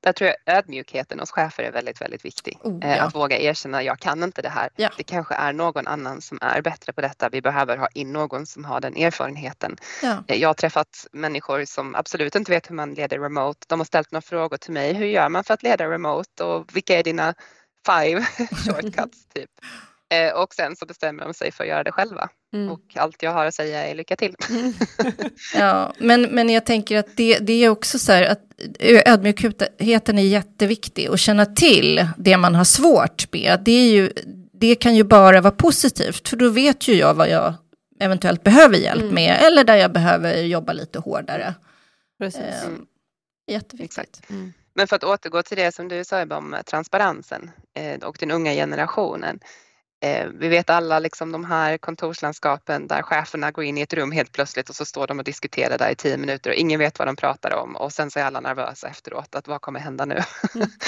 Där 0.00 0.12
tror 0.12 0.30
jag 0.30 0.56
ödmjukheten 0.56 1.20
hos 1.20 1.30
chefer 1.30 1.62
är 1.62 1.72
väldigt, 1.72 2.00
väldigt 2.00 2.24
viktig. 2.24 2.58
Oh, 2.62 2.84
eh, 2.84 2.96
ja. 2.96 3.02
Att 3.02 3.14
våga 3.14 3.38
erkänna, 3.38 3.82
jag 3.82 3.98
kan 3.98 4.22
inte 4.22 4.42
det 4.42 4.48
här. 4.48 4.68
Ja. 4.76 4.90
Det 4.96 5.02
kanske 5.02 5.34
är 5.34 5.52
någon 5.52 5.86
annan 5.86 6.20
som 6.20 6.38
är 6.42 6.62
bättre 6.62 6.92
på 6.92 7.00
detta. 7.00 7.28
Vi 7.28 7.42
behöver 7.42 7.76
ha 7.76 7.88
in 7.94 8.12
någon 8.12 8.46
som 8.46 8.64
har 8.64 8.80
den 8.80 8.96
erfarenheten. 8.96 9.76
Ja. 10.02 10.24
Eh, 10.28 10.36
jag 10.36 10.48
har 10.48 10.54
träffat 10.54 11.06
människor 11.12 11.64
som 11.64 11.94
absolut 11.94 12.34
inte 12.34 12.52
vet 12.52 12.70
hur 12.70 12.74
man 12.74 12.94
leder 12.94 13.18
remote. 13.18 13.66
De 13.68 13.80
har 13.80 13.84
ställt 13.84 14.12
några 14.12 14.22
frågor 14.22 14.56
till 14.56 14.72
mig. 14.72 14.92
Hur 14.92 15.06
gör 15.06 15.28
man 15.28 15.44
för 15.44 15.54
att 15.54 15.62
leda 15.62 15.90
remote 15.90 16.44
och 16.44 16.76
vilka 16.76 16.98
är 16.98 17.02
dina 17.02 17.34
five 17.86 18.20
shortcuts 18.50 19.26
typ? 19.34 19.50
Eh, 20.14 20.42
och 20.42 20.54
sen 20.54 20.76
så 20.76 20.86
bestämmer 20.86 21.24
de 21.24 21.34
sig 21.34 21.52
för 21.52 21.64
att 21.64 21.70
göra 21.70 21.84
det 21.84 21.92
själva. 21.92 22.28
Mm. 22.54 22.70
Och 22.70 22.80
allt 22.94 23.22
jag 23.22 23.32
har 23.32 23.46
att 23.46 23.54
säga 23.54 23.86
är 23.86 23.94
lycka 23.94 24.16
till. 24.16 24.34
ja, 25.54 25.92
men, 25.98 26.22
men 26.22 26.50
jag 26.50 26.66
tänker 26.66 26.98
att 26.98 27.16
det, 27.16 27.38
det 27.38 27.52
är 27.52 27.68
också 27.68 27.98
så 27.98 28.12
här 28.12 28.22
att 28.22 28.40
ödmjukheten 28.80 30.18
är 30.18 30.22
jätteviktig 30.22 31.10
och 31.10 31.18
känna 31.18 31.46
till 31.46 32.08
det 32.18 32.36
man 32.36 32.54
har 32.54 32.64
svårt 32.64 33.32
med. 33.32 33.60
Det, 33.64 33.70
är 33.70 33.90
ju, 33.90 34.12
det 34.52 34.74
kan 34.74 34.96
ju 34.96 35.04
bara 35.04 35.40
vara 35.40 35.54
positivt, 35.54 36.28
för 36.28 36.36
då 36.36 36.48
vet 36.48 36.88
ju 36.88 36.94
jag 36.94 37.14
vad 37.14 37.28
jag 37.30 37.54
eventuellt 38.00 38.44
behöver 38.44 38.76
hjälp 38.76 39.02
mm. 39.02 39.14
med 39.14 39.38
eller 39.42 39.64
där 39.64 39.76
jag 39.76 39.92
behöver 39.92 40.36
jobba 40.42 40.72
lite 40.72 40.98
hårdare. 40.98 41.54
Precis. 42.18 42.40
Eh, 42.40 42.70
jätteviktigt. 43.46 44.22
Mm. 44.30 44.52
Men 44.74 44.86
för 44.86 44.96
att 44.96 45.04
återgå 45.04 45.42
till 45.42 45.56
det 45.56 45.74
som 45.74 45.88
du 45.88 46.04
sa 46.04 46.22
om 46.22 46.56
transparensen 46.66 47.50
eh, 47.74 48.08
och 48.08 48.16
den 48.20 48.30
unga 48.30 48.52
generationen. 48.52 49.40
Eh, 50.04 50.26
vi 50.28 50.48
vet 50.48 50.70
alla 50.70 50.98
liksom 50.98 51.32
de 51.32 51.44
här 51.44 51.78
kontorslandskapen 51.78 52.86
där 52.86 53.02
cheferna 53.02 53.50
går 53.50 53.64
in 53.64 53.78
i 53.78 53.80
ett 53.80 53.92
rum 53.92 54.12
helt 54.12 54.32
plötsligt 54.32 54.68
och 54.68 54.74
så 54.74 54.84
står 54.84 55.06
de 55.06 55.18
och 55.18 55.24
diskuterar 55.24 55.78
där 55.78 55.90
i 55.90 55.94
tio 55.94 56.16
minuter 56.16 56.50
och 56.50 56.56
ingen 56.56 56.78
vet 56.78 56.98
vad 56.98 57.08
de 57.08 57.16
pratar 57.16 57.54
om 57.54 57.76
och 57.76 57.92
sen 57.92 58.10
så 58.10 58.18
är 58.18 58.24
alla 58.24 58.40
nervösa 58.40 58.88
efteråt 58.88 59.34
att 59.34 59.48
vad 59.48 59.60
kommer 59.60 59.80
hända 59.80 60.04
nu? 60.04 60.22
Mm. 60.54 60.68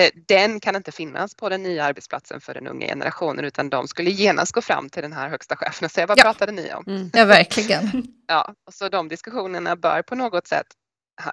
Eh, 0.00 0.10
den 0.28 0.60
kan 0.60 0.76
inte 0.76 0.92
finnas 0.92 1.34
på 1.34 1.48
den 1.48 1.62
nya 1.62 1.84
arbetsplatsen 1.84 2.40
för 2.40 2.54
den 2.54 2.66
unga 2.66 2.86
generationen 2.86 3.44
utan 3.44 3.70
de 3.70 3.88
skulle 3.88 4.10
genast 4.10 4.52
gå 4.52 4.60
fram 4.60 4.90
till 4.90 5.02
den 5.02 5.12
här 5.12 5.28
högsta 5.28 5.56
chefen 5.56 5.84
och 5.86 5.90
säga 5.90 6.06
vad 6.06 6.18
ja. 6.18 6.22
pratade 6.22 6.52
ni 6.52 6.74
om? 6.74 6.84
Mm. 6.86 7.10
Ja, 7.14 7.24
verkligen. 7.24 8.02
Ja, 8.26 8.54
och 8.66 8.74
så 8.74 8.88
de 8.88 9.08
diskussionerna 9.08 9.76
bör 9.76 10.02
på 10.02 10.14
något 10.14 10.46
sätt 10.46 10.66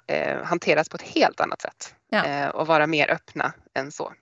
eh, 0.06 0.42
hanteras 0.44 0.88
på 0.88 0.96
ett 0.96 1.02
helt 1.02 1.40
annat 1.40 1.62
sätt 1.62 1.94
ja. 2.10 2.50
och 2.50 2.66
vara 2.66 2.86
mer 2.86 3.10
öppna 3.10 3.52
än 3.74 3.92
så. 3.92 4.12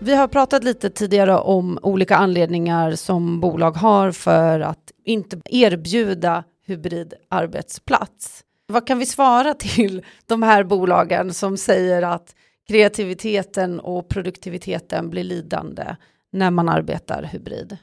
Vi 0.00 0.14
har 0.14 0.28
pratat 0.28 0.64
lite 0.64 0.90
tidigare 0.90 1.38
om 1.38 1.78
olika 1.82 2.16
anledningar 2.16 2.92
som 2.94 3.40
bolag 3.40 3.70
har 3.70 4.12
för 4.12 4.60
att 4.60 4.92
inte 5.04 5.40
erbjuda 5.44 6.44
hybrid 6.66 7.14
arbetsplats. 7.28 8.44
Vad 8.66 8.86
kan 8.86 8.98
vi 8.98 9.06
svara 9.06 9.54
till 9.58 10.04
de 10.26 10.42
här 10.42 10.64
bolagen 10.64 11.34
som 11.34 11.56
säger 11.56 12.02
att 12.02 12.34
kreativiteten 12.68 13.80
och 13.80 14.08
produktiviteten 14.08 15.10
blir 15.10 15.24
lidande 15.24 15.96
när 16.32 16.50
man 16.50 16.68
arbetar 16.68 17.22
hybrid? 17.22 17.78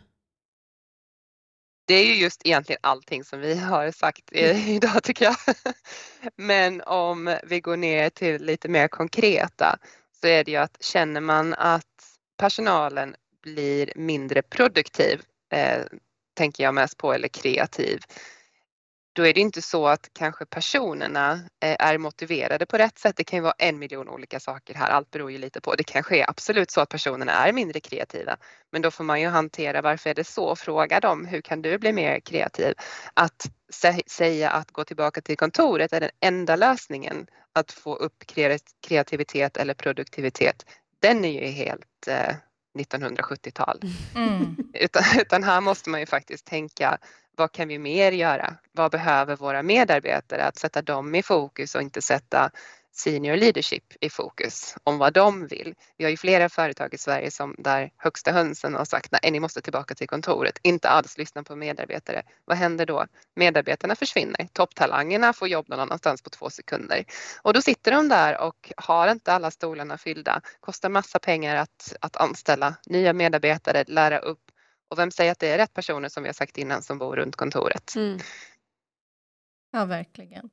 det 1.87 1.93
är 1.93 2.05
ju 2.05 2.13
just 2.13 2.41
egentligen 2.45 2.79
allting 2.83 3.23
som 3.23 3.39
vi 3.39 3.55
har 3.55 3.91
sagt 3.91 4.31
idag 4.67 5.03
tycker 5.03 5.25
jag. 5.25 5.35
Men 6.35 6.81
om 6.81 7.37
vi 7.43 7.59
går 7.59 7.77
ner 7.77 8.09
till 8.09 8.45
lite 8.45 8.69
mer 8.69 8.87
konkreta 8.87 9.79
så 10.25 10.29
är 10.29 10.43
det 10.43 10.51
ju 10.51 10.57
att 10.57 10.77
känner 10.83 11.21
man 11.21 11.53
att 11.53 12.17
personalen 12.37 13.15
blir 13.43 13.93
mindre 13.95 14.41
produktiv, 14.41 15.21
eh, 15.51 15.83
tänker 16.33 16.63
jag 16.63 16.73
mest 16.73 16.97
på, 16.97 17.13
eller 17.13 17.27
kreativ, 17.27 17.99
då 19.13 19.25
är 19.25 19.33
det 19.33 19.39
inte 19.39 19.61
så 19.61 19.87
att 19.87 20.09
kanske 20.13 20.45
personerna 20.45 21.33
eh, 21.63 21.75
är 21.79 21.97
motiverade 21.97 22.65
på 22.65 22.77
rätt 22.77 22.97
sätt. 22.97 23.15
Det 23.17 23.23
kan 23.23 23.37
ju 23.37 23.43
vara 23.43 23.53
en 23.57 23.79
miljon 23.79 24.09
olika 24.09 24.39
saker 24.39 24.73
här, 24.73 24.89
allt 24.89 25.11
beror 25.11 25.31
ju 25.31 25.37
lite 25.37 25.61
på. 25.61 25.75
Det 25.75 25.83
kanske 25.83 26.17
är 26.17 26.29
absolut 26.29 26.71
så 26.71 26.81
att 26.81 26.89
personerna 26.89 27.31
är 27.31 27.53
mindre 27.53 27.79
kreativa, 27.79 28.37
men 28.71 28.81
då 28.81 28.91
får 28.91 29.03
man 29.03 29.21
ju 29.21 29.27
hantera 29.27 29.81
varför 29.81 30.09
är 30.09 30.13
det 30.13 30.23
så? 30.23 30.55
Fråga 30.55 30.99
dem, 30.99 31.25
hur 31.25 31.41
kan 31.41 31.61
du 31.61 31.77
bli 31.77 31.93
mer 31.93 32.19
kreativ? 32.19 32.73
Att 33.13 33.45
säga 34.07 34.49
att 34.49 34.71
gå 34.71 34.83
tillbaka 34.83 35.21
till 35.21 35.37
kontoret 35.37 35.93
är 35.93 35.99
den 35.99 36.11
enda 36.19 36.55
lösningen 36.55 37.27
att 37.55 37.71
få 37.71 37.95
upp 37.95 38.23
kreativitet 38.81 39.57
eller 39.57 39.73
produktivitet. 39.73 40.65
Den 40.99 41.25
är 41.25 41.41
ju 41.41 41.47
helt 41.47 42.07
eh, 42.07 42.35
1970-tal. 42.79 43.81
Mm. 44.15 44.55
Utan, 44.73 45.03
utan 45.19 45.43
här 45.43 45.61
måste 45.61 45.89
man 45.89 45.99
ju 45.99 46.05
faktiskt 46.05 46.45
tänka 46.45 46.97
vad 47.37 47.51
kan 47.51 47.67
vi 47.67 47.79
mer 47.79 48.11
göra? 48.11 48.55
Vad 48.71 48.91
behöver 48.91 49.35
våra 49.35 49.63
medarbetare? 49.63 50.43
Att 50.43 50.57
sätta 50.57 50.81
dem 50.81 51.15
i 51.15 51.23
fokus 51.23 51.75
och 51.75 51.81
inte 51.81 52.01
sätta 52.01 52.51
senior 52.95 53.35
leadership 53.35 53.93
i 54.01 54.09
fokus 54.09 54.75
om 54.83 54.97
vad 54.97 55.13
de 55.13 55.47
vill. 55.47 55.75
Vi 55.97 56.03
har 56.03 56.11
ju 56.11 56.17
flera 56.17 56.49
företag 56.49 56.93
i 56.93 56.97
Sverige 56.97 57.31
som 57.31 57.55
där 57.57 57.91
högsta 57.97 58.31
hönsen 58.31 58.75
har 58.75 58.85
sagt 58.85 59.11
nej, 59.11 59.31
ni 59.31 59.39
måste 59.39 59.61
tillbaka 59.61 59.95
till 59.95 60.07
kontoret, 60.07 60.59
inte 60.63 60.89
alls 60.89 61.17
lyssna 61.17 61.43
på 61.43 61.55
medarbetare. 61.55 62.23
Vad 62.45 62.57
händer 62.57 62.85
då? 62.85 63.05
Medarbetarna 63.35 63.95
försvinner, 63.95 64.47
topptalangerna 64.53 65.33
får 65.33 65.47
jobb 65.47 65.69
någon 65.69 65.79
annanstans 65.79 66.21
på 66.21 66.29
två 66.29 66.49
sekunder 66.49 67.05
och 67.41 67.53
då 67.53 67.61
sitter 67.61 67.91
de 67.91 68.09
där 68.09 68.41
och 68.41 68.71
har 68.77 69.07
inte 69.07 69.33
alla 69.33 69.51
stolarna 69.51 69.97
fyllda, 69.97 70.41
kostar 70.59 70.89
massa 70.89 71.19
pengar 71.19 71.55
att, 71.55 71.95
att 72.01 72.15
anställa 72.15 72.75
nya 72.85 73.13
medarbetare, 73.13 73.83
lära 73.87 74.19
upp 74.19 74.41
och 74.89 74.99
vem 74.99 75.11
säger 75.11 75.31
att 75.31 75.39
det 75.39 75.47
är 75.47 75.57
rätt 75.57 75.73
personer 75.73 76.09
som 76.09 76.23
vi 76.23 76.29
har 76.29 76.33
sagt 76.33 76.57
innan 76.57 76.81
som 76.81 76.97
bor 76.97 77.15
runt 77.15 77.35
kontoret? 77.35 77.95
Mm. 77.95 78.19
Ja, 79.71 79.85
verkligen. 79.85 80.49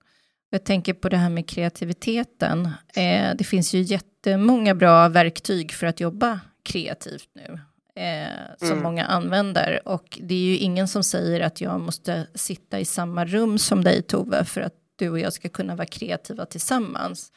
Jag 0.55 0.65
tänker 0.65 0.95
på 0.95 1.09
det 1.09 1.17
här 1.17 1.31
med 1.31 1.49
kreativiteten. 1.49 2.67
Eh, 2.95 3.35
det 3.37 3.45
finns 3.45 3.75
ju 3.75 3.81
jättemånga 3.81 4.75
bra 4.75 5.09
verktyg 5.09 5.73
för 5.73 5.87
att 5.87 6.01
jobba 6.01 6.41
kreativt 6.63 7.29
nu. 7.35 7.59
Eh, 8.03 8.57
som 8.59 8.69
mm. 8.69 8.83
många 8.83 9.05
använder. 9.05 9.89
Och 9.89 10.19
det 10.23 10.35
är 10.35 10.39
ju 10.39 10.57
ingen 10.57 10.89
som 10.89 11.05
säger 11.05 11.41
att 11.41 11.61
jag 11.61 11.81
måste 11.81 12.27
sitta 12.35 12.81
i 12.81 12.85
samma 12.85 13.25
rum 13.25 13.59
som 13.59 13.85
dig 13.85 14.03
Tove 14.03 14.45
för 14.45 14.61
att 14.61 14.75
du 14.97 15.11
och 15.11 15.19
jag 15.19 15.33
ska 15.33 15.49
kunna 15.49 15.77
vara 15.77 15.87
kreativa 15.87 16.47
tillsammans. 16.47 17.33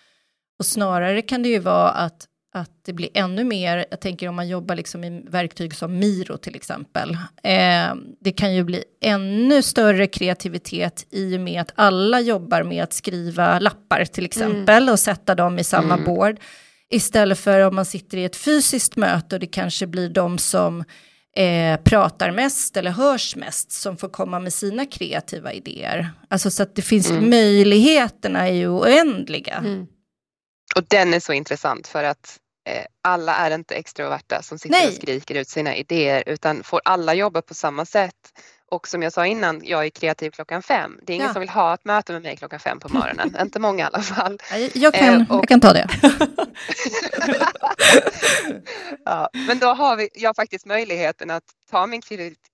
Och 0.60 0.66
snarare 0.66 1.22
kan 1.22 1.44
det 1.44 1.50
ju 1.50 1.60
vara 1.60 1.90
att 1.90 2.28
att 2.56 2.72
det 2.86 2.94
blir 2.94 3.10
ännu 3.14 3.44
mer, 3.44 3.86
jag 3.90 4.00
tänker 4.00 4.28
om 4.28 4.36
man 4.36 4.48
jobbar 4.48 4.76
liksom 4.76 5.04
i 5.04 5.24
verktyg 5.30 5.76
som 5.76 6.00
Miro 6.00 6.38
till 6.38 6.56
exempel, 6.56 7.18
eh, 7.44 7.96
det 8.22 8.32
kan 8.32 8.56
ju 8.56 8.64
bli 8.64 8.84
ännu 9.02 9.62
större 9.62 10.08
kreativitet 10.08 11.08
i 11.12 11.38
och 11.38 11.42
med 11.42 11.62
att 11.62 11.72
alla 11.76 12.20
jobbar 12.20 12.64
med 12.64 12.84
att 12.84 12.94
skriva 12.94 13.60
lappar 13.60 14.06
till 14.06 14.26
exempel 14.26 14.84
mm. 14.84 14.94
och 14.94 15.00
sätta 15.00 15.36
dem 15.36 15.60
i 15.60 15.64
samma 15.64 15.94
mm. 15.94 16.06
board. 16.06 16.40
Istället 16.90 17.40
för 17.40 17.60
om 17.60 17.76
man 17.76 17.86
sitter 17.86 18.18
i 18.18 18.26
ett 18.26 18.36
fysiskt 18.36 18.96
möte 18.96 19.36
och 19.36 19.40
det 19.40 19.48
kanske 19.48 19.88
blir 19.88 20.10
de 20.10 20.38
som 20.38 20.84
eh, 21.36 21.80
pratar 21.84 22.32
mest 22.32 22.78
eller 22.78 22.92
hörs 22.92 23.36
mest 23.36 23.72
som 23.72 23.98
får 23.98 24.10
komma 24.10 24.40
med 24.40 24.54
sina 24.54 24.86
kreativa 24.86 25.54
idéer. 25.54 26.10
Alltså 26.30 26.52
så 26.52 26.64
att 26.64 26.76
det 26.76 26.82
finns, 26.82 27.10
mm. 27.10 27.30
möjligheterna 27.30 28.48
är 28.48 28.54
ju 28.54 28.68
oändliga. 28.68 29.56
Mm. 29.56 29.88
Och 30.76 30.84
den 30.88 31.14
är 31.14 31.20
så 31.20 31.34
intressant 31.34 31.88
för 31.88 32.04
att 32.04 32.40
alla 33.02 33.36
är 33.36 33.52
inte 33.52 33.76
extroverta 33.76 34.42
som 34.42 34.60
sitter 34.60 34.78
Nej. 34.80 34.88
och 34.88 34.94
skriker 34.94 35.36
ut 35.36 35.50
sina 35.50 35.76
idéer 35.76 36.24
utan 36.26 36.64
får 36.64 36.82
alla 36.86 37.14
jobba 37.14 37.42
på 37.42 37.54
samma 37.54 37.86
sätt. 37.86 38.40
Och 38.76 38.88
som 38.88 39.04
jag 39.04 39.14
sa 39.14 39.26
innan, 39.26 39.62
jag 39.64 39.86
är 39.86 39.90
kreativ 39.90 40.32
klockan 40.32 40.62
fem. 40.62 41.00
Det 41.04 41.14
är 41.14 41.16
ingen 41.16 41.28
ja. 41.28 41.34
som 41.34 41.40
vill 41.40 41.50
ha 41.50 41.74
ett 41.74 41.86
möte 41.86 42.14
med 42.14 42.22
mig 42.22 42.38
klockan 42.38 42.60
fem 42.60 42.80
på 42.80 42.90
morgonen. 42.90 43.36
inte 43.42 43.60
många 43.60 43.84
i 43.84 43.88
alla 43.88 44.02
fall. 44.02 44.38
Jag 44.74 44.94
kan, 44.94 45.22
eh, 45.22 45.32
och... 45.32 45.38
jag 45.38 45.48
kan 45.48 45.62
ta 45.62 45.74
det. 45.74 45.88
ja, 49.06 49.30
men 49.48 49.60
då 49.60 49.68
har 49.68 49.96
vi, 49.96 50.10
jag 50.14 50.36
faktiskt 50.36 50.66
möjligheten 50.66 51.32
att 51.32 51.44
ta 51.72 51.88
min 51.88 52.02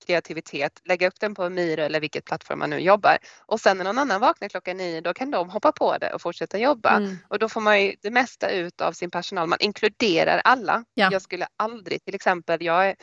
kreativitet, 0.05 0.81
lägga 0.83 1.07
upp 1.07 1.19
den 1.19 1.35
på 1.35 1.49
Miro 1.49 1.81
eller 1.81 1.99
vilket 1.99 2.25
plattform 2.25 2.59
man 2.59 2.69
nu 2.69 2.79
jobbar 2.79 3.17
och 3.45 3.59
sen 3.59 3.77
när 3.77 3.83
någon 3.83 3.97
annan 3.97 4.21
vaknar 4.21 4.49
klockan 4.49 4.77
nio 4.77 5.01
då 5.01 5.13
kan 5.13 5.31
de 5.31 5.49
hoppa 5.49 5.71
på 5.71 5.97
det 5.97 6.13
och 6.13 6.21
fortsätta 6.21 6.57
jobba 6.57 6.97
mm. 6.97 7.17
och 7.27 7.39
då 7.39 7.49
får 7.49 7.61
man 7.61 7.81
ju 7.81 7.95
det 8.01 8.11
mesta 8.11 8.49
ut 8.49 8.81
av 8.81 8.91
sin 8.91 9.11
personal. 9.11 9.47
Man 9.47 9.59
inkluderar 9.61 10.41
alla. 10.43 10.83
Ja. 10.93 11.09
Jag 11.11 11.21
skulle 11.21 11.47
aldrig 11.57 12.05
till 12.05 12.15
exempel, 12.15 12.63
jag, 12.63 12.89
är, 12.89 12.95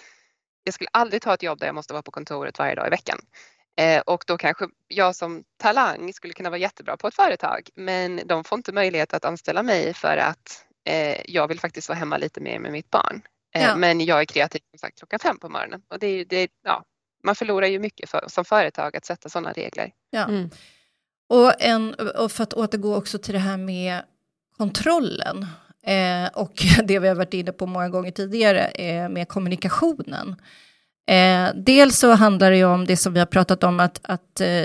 jag 0.64 0.74
skulle 0.74 0.90
aldrig 0.92 1.22
ta 1.22 1.34
ett 1.34 1.42
jobb 1.42 1.58
där 1.58 1.66
jag 1.66 1.74
måste 1.74 1.92
vara 1.92 2.02
på 2.02 2.10
kontoret 2.10 2.58
varje 2.58 2.74
dag 2.74 2.86
i 2.86 2.90
veckan. 2.90 3.18
Eh, 3.78 4.00
och 4.00 4.24
då 4.26 4.36
kanske 4.38 4.66
jag 4.88 5.16
som 5.16 5.44
talang 5.56 6.12
skulle 6.12 6.32
kunna 6.32 6.50
vara 6.50 6.58
jättebra 6.58 6.96
på 6.96 7.08
ett 7.08 7.14
företag 7.14 7.68
men 7.74 8.20
de 8.26 8.44
får 8.44 8.58
inte 8.58 8.72
möjlighet 8.72 9.14
att 9.14 9.24
anställa 9.24 9.62
mig 9.62 9.94
för 9.94 10.16
att 10.16 10.64
eh, 10.88 11.30
jag 11.30 11.48
vill 11.48 11.60
faktiskt 11.60 11.88
vara 11.88 11.98
hemma 11.98 12.16
lite 12.16 12.40
mer 12.40 12.58
med 12.58 12.72
mitt 12.72 12.90
barn. 12.90 13.22
Eh, 13.54 13.62
ja. 13.62 13.76
Men 13.76 14.00
jag 14.00 14.20
är 14.20 14.24
kreativ 14.24 14.60
som 14.70 14.78
sagt 14.78 14.98
klockan 14.98 15.18
fem 15.18 15.38
på 15.38 15.48
morgonen 15.48 15.82
och 15.88 15.98
det 15.98 16.06
är, 16.06 16.24
det, 16.24 16.50
ja, 16.64 16.84
man 17.24 17.34
förlorar 17.34 17.66
ju 17.66 17.78
mycket 17.78 18.10
för, 18.10 18.24
som 18.28 18.44
företag 18.44 18.96
att 18.96 19.04
sätta 19.04 19.28
sådana 19.28 19.52
regler. 19.52 19.92
Ja. 20.10 20.24
Mm. 20.24 20.50
Och, 21.28 21.62
en, 21.62 21.94
och 21.94 22.32
för 22.32 22.42
att 22.42 22.54
återgå 22.54 22.96
också 22.96 23.18
till 23.18 23.34
det 23.34 23.40
här 23.40 23.56
med 23.56 24.02
kontrollen 24.56 25.46
eh, 25.88 26.28
och 26.34 26.52
det 26.84 26.98
vi 26.98 27.08
har 27.08 27.14
varit 27.14 27.34
inne 27.34 27.52
på 27.52 27.66
många 27.66 27.88
gånger 27.88 28.10
tidigare 28.10 28.64
eh, 28.64 29.08
med 29.08 29.28
kommunikationen. 29.28 30.36
Eh, 31.10 31.48
dels 31.54 31.98
så 31.98 32.12
handlar 32.12 32.50
det 32.50 32.56
ju 32.56 32.64
om 32.64 32.86
det 32.86 32.96
som 32.96 33.12
vi 33.12 33.18
har 33.18 33.26
pratat 33.26 33.64
om, 33.64 33.80
att, 33.80 34.00
att 34.02 34.40
eh, 34.40 34.64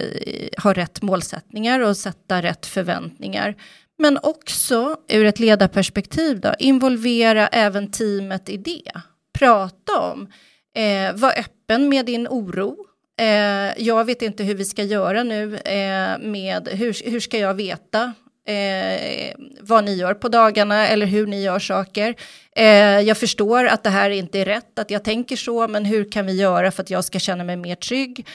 ha 0.63 0.73
rätt 0.73 1.01
målsättningar 1.01 1.79
och 1.79 1.97
sätta 1.97 2.41
rätt 2.41 2.65
förväntningar. 2.65 3.55
Men 3.97 4.19
också 4.23 4.97
ur 5.09 5.25
ett 5.25 5.39
ledarperspektiv, 5.39 6.39
då, 6.39 6.53
involvera 6.59 7.47
även 7.47 7.91
teamet 7.91 8.49
i 8.49 8.57
det. 8.57 8.91
Prata 9.39 9.99
om, 9.99 10.27
eh, 10.75 11.15
var 11.15 11.39
öppen 11.39 11.89
med 11.89 12.05
din 12.05 12.27
oro. 12.27 12.75
Eh, 13.19 13.83
jag 13.83 14.05
vet 14.05 14.21
inte 14.21 14.43
hur 14.43 14.55
vi 14.55 14.65
ska 14.65 14.83
göra 14.83 15.23
nu 15.23 15.57
eh, 15.57 16.19
med, 16.19 16.69
hur, 16.71 17.11
hur 17.11 17.19
ska 17.19 17.37
jag 17.37 17.53
veta 17.53 18.13
eh, 18.47 19.35
vad 19.61 19.83
ni 19.83 19.95
gör 19.95 20.13
på 20.13 20.29
dagarna 20.29 20.87
eller 20.87 21.05
hur 21.05 21.27
ni 21.27 21.43
gör 21.43 21.59
saker. 21.59 22.15
Eh, 22.55 22.99
jag 22.99 23.17
förstår 23.17 23.65
att 23.65 23.83
det 23.83 23.89
här 23.89 24.09
inte 24.09 24.39
är 24.39 24.45
rätt, 24.45 24.79
att 24.79 24.91
jag 24.91 25.03
tänker 25.03 25.35
så, 25.35 25.67
men 25.67 25.85
hur 25.85 26.11
kan 26.11 26.25
vi 26.25 26.33
göra 26.33 26.71
för 26.71 26.83
att 26.83 26.89
jag 26.89 27.05
ska 27.05 27.19
känna 27.19 27.43
mig 27.43 27.55
mer 27.55 27.75
trygg? 27.75 28.27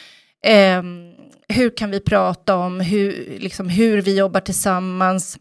Eh, 0.45 0.83
hur 1.49 1.77
kan 1.77 1.91
vi 1.91 2.01
prata 2.01 2.57
om 2.57 2.81
hur, 2.81 3.39
liksom, 3.39 3.69
hur 3.69 4.03
vi 4.03 4.17
jobbar 4.19 4.41
tillsammans? 4.41 5.39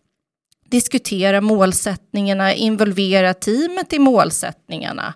diskutera 0.69 1.41
målsättningarna, 1.41 2.53
involvera 2.53 3.33
teamet 3.33 3.93
i 3.93 3.99
målsättningarna. 3.99 5.13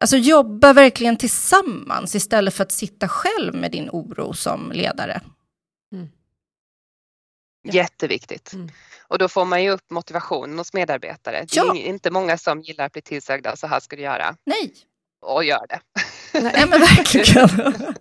Alltså 0.00 0.16
jobba 0.16 0.72
verkligen 0.72 1.16
tillsammans 1.16 2.14
istället 2.14 2.54
för 2.54 2.62
att 2.62 2.72
sitta 2.72 3.08
själv 3.08 3.54
med 3.54 3.70
din 3.72 3.90
oro 3.92 4.32
som 4.32 4.72
ledare. 4.72 5.20
Mm. 5.92 6.08
Ja. 7.62 7.72
Jätteviktigt. 7.72 8.52
Mm. 8.52 8.70
Och 9.10 9.18
då 9.18 9.28
får 9.28 9.44
man 9.44 9.62
ju 9.62 9.70
upp 9.70 9.90
motivationen 9.90 10.58
hos 10.58 10.72
medarbetare. 10.72 11.46
Ja. 11.50 11.72
Det 11.72 11.80
är 11.80 11.88
inte 11.88 12.10
många 12.10 12.38
som 12.38 12.60
gillar 12.60 12.84
att 12.84 12.92
bli 12.92 13.02
tillsagda, 13.02 13.56
så 13.56 13.66
här 13.66 13.80
ska 13.80 13.96
du 13.96 14.02
göra. 14.02 14.36
Nej. 14.46 14.74
Och 15.22 15.44
gör 15.44 15.66
det. 15.68 15.80
Nej 16.40 16.66
men 16.68 16.80
verkligen. 16.80 17.48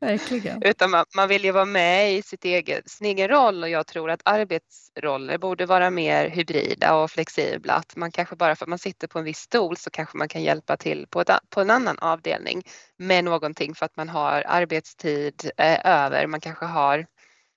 verkligen. 0.00 0.62
Utan 0.62 0.90
man, 0.90 1.04
man, 1.16 1.28
vill 1.28 1.44
ju 1.44 1.50
vara 1.50 1.64
med 1.64 2.14
i 2.14 2.22
sitt 2.22 2.44
eget, 2.44 2.90
sin 2.90 3.06
egen 3.06 3.28
roll 3.28 3.62
och 3.62 3.68
jag 3.68 3.86
tror 3.86 4.10
att 4.10 4.20
arbetsroller 4.24 5.38
borde 5.38 5.66
vara 5.66 5.90
mer 5.90 6.28
hybrida 6.28 6.94
och 6.94 7.10
flexibla. 7.10 7.74
Att 7.74 7.96
man 7.96 8.12
kanske 8.12 8.36
bara 8.36 8.56
för 8.56 8.64
att 8.64 8.68
man 8.68 8.78
sitter 8.78 9.08
på 9.08 9.18
en 9.18 9.24
viss 9.24 9.38
stol 9.38 9.76
så 9.76 9.90
kanske 9.90 10.18
man 10.18 10.28
kan 10.28 10.42
hjälpa 10.42 10.76
till 10.76 11.06
på, 11.10 11.20
ett, 11.20 11.30
på 11.50 11.60
en 11.60 11.70
annan 11.70 11.98
avdelning 11.98 12.62
med 12.98 13.24
någonting 13.24 13.74
för 13.74 13.86
att 13.86 13.96
man 13.96 14.08
har 14.08 14.44
arbetstid 14.46 15.50
eh, 15.56 15.86
över. 15.86 16.26
Man 16.26 16.40
kanske 16.40 16.64
har 16.64 17.06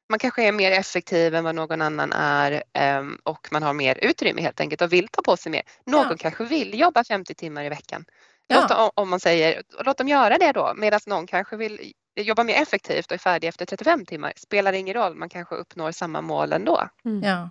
man 0.09 0.19
kanske 0.19 0.43
är 0.43 0.51
mer 0.51 0.71
effektiv 0.71 1.35
än 1.35 1.43
vad 1.43 1.55
någon 1.55 1.81
annan 1.81 2.13
är 2.13 2.63
um, 2.99 3.19
och 3.23 3.47
man 3.51 3.63
har 3.63 3.73
mer 3.73 3.99
utrymme 4.01 4.41
helt 4.41 4.59
enkelt 4.59 4.81
och 4.81 4.93
vill 4.93 5.07
ta 5.07 5.21
på 5.21 5.37
sig 5.37 5.51
mer. 5.51 5.61
Någon 5.85 6.07
ja. 6.09 6.15
kanske 6.19 6.43
vill 6.43 6.79
jobba 6.79 7.03
50 7.03 7.35
timmar 7.35 7.63
i 7.63 7.69
veckan. 7.69 8.05
Låt, 8.49 8.69
ja. 8.69 8.91
om 8.95 9.09
man 9.09 9.19
säger, 9.19 9.61
låt 9.85 9.97
dem 9.97 10.07
göra 10.07 10.37
det 10.37 10.51
då 10.51 10.73
medan 10.77 10.99
någon 11.07 11.27
kanske 11.27 11.55
vill 11.55 11.93
jobba 12.15 12.43
mer 12.43 12.61
effektivt 12.61 13.05
och 13.05 13.11
är 13.11 13.17
färdig 13.17 13.47
efter 13.47 13.65
35 13.65 14.05
timmar. 14.05 14.33
Spelar 14.35 14.73
ingen 14.73 14.93
roll, 14.93 15.15
man 15.15 15.29
kanske 15.29 15.55
uppnår 15.55 15.91
samma 15.91 16.21
mål 16.21 16.53
ändå. 16.53 16.83
Mm. 17.05 17.23
Ja. 17.23 17.49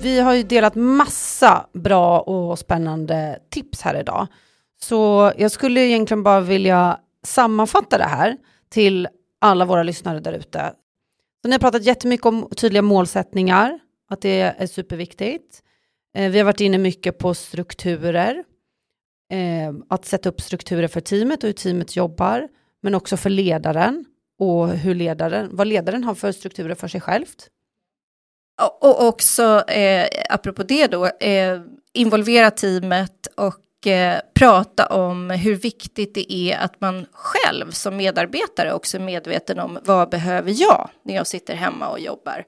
Vi 0.00 0.20
har 0.20 0.34
ju 0.34 0.42
delat 0.42 0.74
massa 0.74 1.66
bra 1.72 2.20
och 2.20 2.58
spännande 2.58 3.38
tips 3.50 3.82
här 3.82 4.00
idag. 4.00 4.26
Så 4.80 5.32
jag 5.36 5.50
skulle 5.50 5.80
egentligen 5.80 6.22
bara 6.22 6.40
vilja 6.40 6.98
sammanfatta 7.26 7.98
det 7.98 8.04
här 8.04 8.36
till 8.68 9.08
alla 9.38 9.64
våra 9.64 9.82
lyssnare 9.82 10.20
där 10.20 10.32
ute. 10.32 10.72
Ni 11.44 11.52
har 11.52 11.58
pratat 11.58 11.84
jättemycket 11.84 12.26
om 12.26 12.48
tydliga 12.56 12.82
målsättningar, 12.82 13.78
att 14.10 14.20
det 14.20 14.40
är 14.40 14.66
superviktigt. 14.66 15.62
Eh, 16.16 16.30
vi 16.30 16.38
har 16.38 16.44
varit 16.44 16.60
inne 16.60 16.78
mycket 16.78 17.18
på 17.18 17.34
strukturer, 17.34 18.44
eh, 19.32 19.74
att 19.88 20.04
sätta 20.04 20.28
upp 20.28 20.40
strukturer 20.40 20.88
för 20.88 21.00
teamet 21.00 21.42
och 21.42 21.46
hur 21.46 21.54
teamet 21.54 21.96
jobbar, 21.96 22.48
men 22.82 22.94
också 22.94 23.16
för 23.16 23.30
ledaren 23.30 24.04
och 24.38 24.68
hur 24.68 24.94
ledaren, 24.94 25.48
vad 25.52 25.66
ledaren 25.66 26.04
har 26.04 26.14
för 26.14 26.32
strukturer 26.32 26.74
för 26.74 26.88
sig 26.88 27.00
självt. 27.00 27.48
Och 28.80 29.06
också, 29.06 29.64
eh, 29.68 30.08
apropå 30.30 30.62
det 30.62 30.86
då, 30.86 31.06
eh, 31.06 31.60
involvera 31.92 32.50
teamet 32.50 33.26
och 33.36 33.60
eh, 33.86 34.20
prata 34.34 34.86
om 34.86 35.30
hur 35.30 35.54
viktigt 35.54 36.14
det 36.14 36.32
är 36.32 36.58
att 36.58 36.80
man 36.80 37.06
själv 37.12 37.70
som 37.70 37.96
medarbetare 37.96 38.72
också 38.72 38.96
är 38.96 39.00
medveten 39.00 39.58
om 39.58 39.78
vad 39.84 40.10
behöver 40.10 40.54
jag 40.56 40.90
när 41.02 41.14
jag 41.14 41.26
sitter 41.26 41.54
hemma 41.54 41.88
och 41.88 42.00
jobbar. 42.00 42.44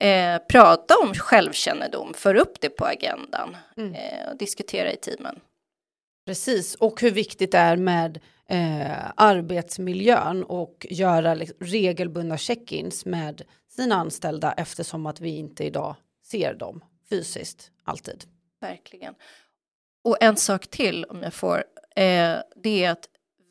Eh, 0.00 0.38
prata 0.48 0.94
om 1.02 1.14
självkännedom, 1.14 2.14
för 2.14 2.34
upp 2.34 2.60
det 2.60 2.68
på 2.68 2.84
agendan 2.84 3.56
mm. 3.76 3.94
eh, 3.94 4.30
och 4.30 4.38
diskutera 4.38 4.92
i 4.92 4.96
teamen. 4.96 5.40
Precis, 6.26 6.74
och 6.74 7.00
hur 7.00 7.10
viktigt 7.10 7.52
det 7.52 7.58
är 7.58 7.76
med 7.76 8.20
eh, 8.48 9.10
arbetsmiljön 9.16 10.44
och 10.44 10.86
göra 10.90 11.34
liksom, 11.34 11.56
regelbundna 11.60 12.36
check-ins 12.36 13.06
med 13.06 13.42
sina 13.68 13.94
anställda 13.94 14.52
eftersom 14.52 15.06
att 15.06 15.20
vi 15.20 15.30
inte 15.36 15.64
idag 15.64 15.96
ser 16.24 16.54
dem 16.54 16.84
fysiskt 17.08 17.70
alltid. 17.84 18.24
Verkligen. 18.60 19.14
Och 20.04 20.22
en 20.22 20.36
sak 20.36 20.66
till 20.66 21.04
om 21.04 21.22
jag 21.22 21.34
får, 21.34 21.64
eh, 21.96 22.38
det 22.56 22.84
är 22.84 22.90
att 22.90 23.08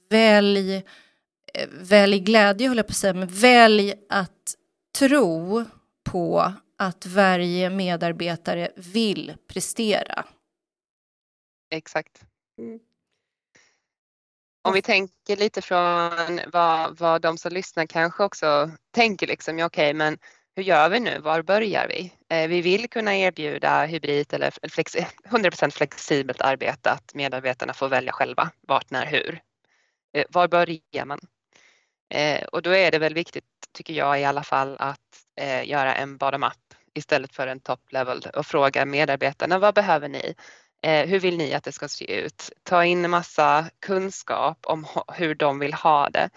välj, 0.09 0.75
eh, 1.53 1.69
välj 1.69 2.19
glädje 2.19 2.67
håller 2.67 2.79
jag 2.79 2.87
på 2.87 2.91
att 2.91 2.97
säga, 2.97 3.13
men 3.13 3.27
välj 3.27 3.93
att 4.09 4.55
tro 4.99 5.65
på 6.03 6.53
att 6.77 7.05
varje 7.05 7.69
medarbetare 7.69 8.71
vill 8.75 9.37
prestera. 9.47 10.25
Exakt. 11.71 12.21
Mm. 12.57 12.79
Om 14.63 14.73
vi 14.73 14.81
tänker 14.81 15.37
lite 15.37 15.61
från 15.61 16.39
vad, 16.53 16.99
vad 16.99 17.21
de 17.21 17.37
som 17.37 17.51
lyssnar 17.51 17.85
kanske 17.85 18.23
också 18.23 18.71
tänker 18.91 19.27
liksom, 19.27 19.59
ja, 19.59 19.65
okej, 19.65 19.89
okay, 19.89 19.93
men 19.93 20.17
hur 20.55 20.63
gör 20.63 20.89
vi 20.89 20.99
nu? 20.99 21.19
Var 21.19 21.41
börjar 21.41 21.87
vi? 21.87 22.13
Eh, 22.29 22.47
vi 22.47 22.61
vill 22.61 22.89
kunna 22.89 23.15
erbjuda 23.17 23.85
hybrid 23.85 24.33
eller 24.33 24.69
flex, 24.69 24.95
100% 25.29 25.69
flexibelt 25.69 26.41
arbete, 26.41 26.91
att 26.91 27.13
medarbetarna 27.13 27.73
får 27.73 27.89
välja 27.89 28.11
själva 28.11 28.51
vart, 28.61 28.89
när, 28.89 29.05
hur. 29.05 29.41
Eh, 30.13 30.25
var 30.29 30.47
börjar 30.47 31.05
man? 31.05 31.19
Eh, 32.13 32.43
och 32.43 32.61
då 32.61 32.75
är 32.75 32.91
det 32.91 32.99
väl 32.99 33.13
viktigt, 33.13 33.45
tycker 33.73 33.93
jag 33.93 34.21
i 34.21 34.25
alla 34.25 34.43
fall, 34.43 34.75
att 34.79 34.99
göra 35.63 35.95
en 35.95 36.17
bottom-up 36.17 36.73
istället 36.93 37.35
för 37.35 37.47
en 37.47 37.59
top 37.59 37.91
level 37.91 38.21
och 38.35 38.45
fråga 38.45 38.85
medarbetarna 38.85 39.59
vad 39.59 39.75
behöver 39.75 40.09
ni? 40.09 40.35
Hur 40.83 41.19
vill 41.19 41.37
ni 41.37 41.53
att 41.53 41.63
det 41.63 41.71
ska 41.71 41.87
se 41.87 42.13
ut? 42.13 42.51
Ta 42.63 42.85
in 42.85 43.05
en 43.05 43.11
massa 43.11 43.69
kunskap 43.79 44.57
om 44.65 44.87
hur 45.13 45.35
de 45.35 45.59
vill 45.59 45.73
ha 45.73 46.09
det 46.09 46.29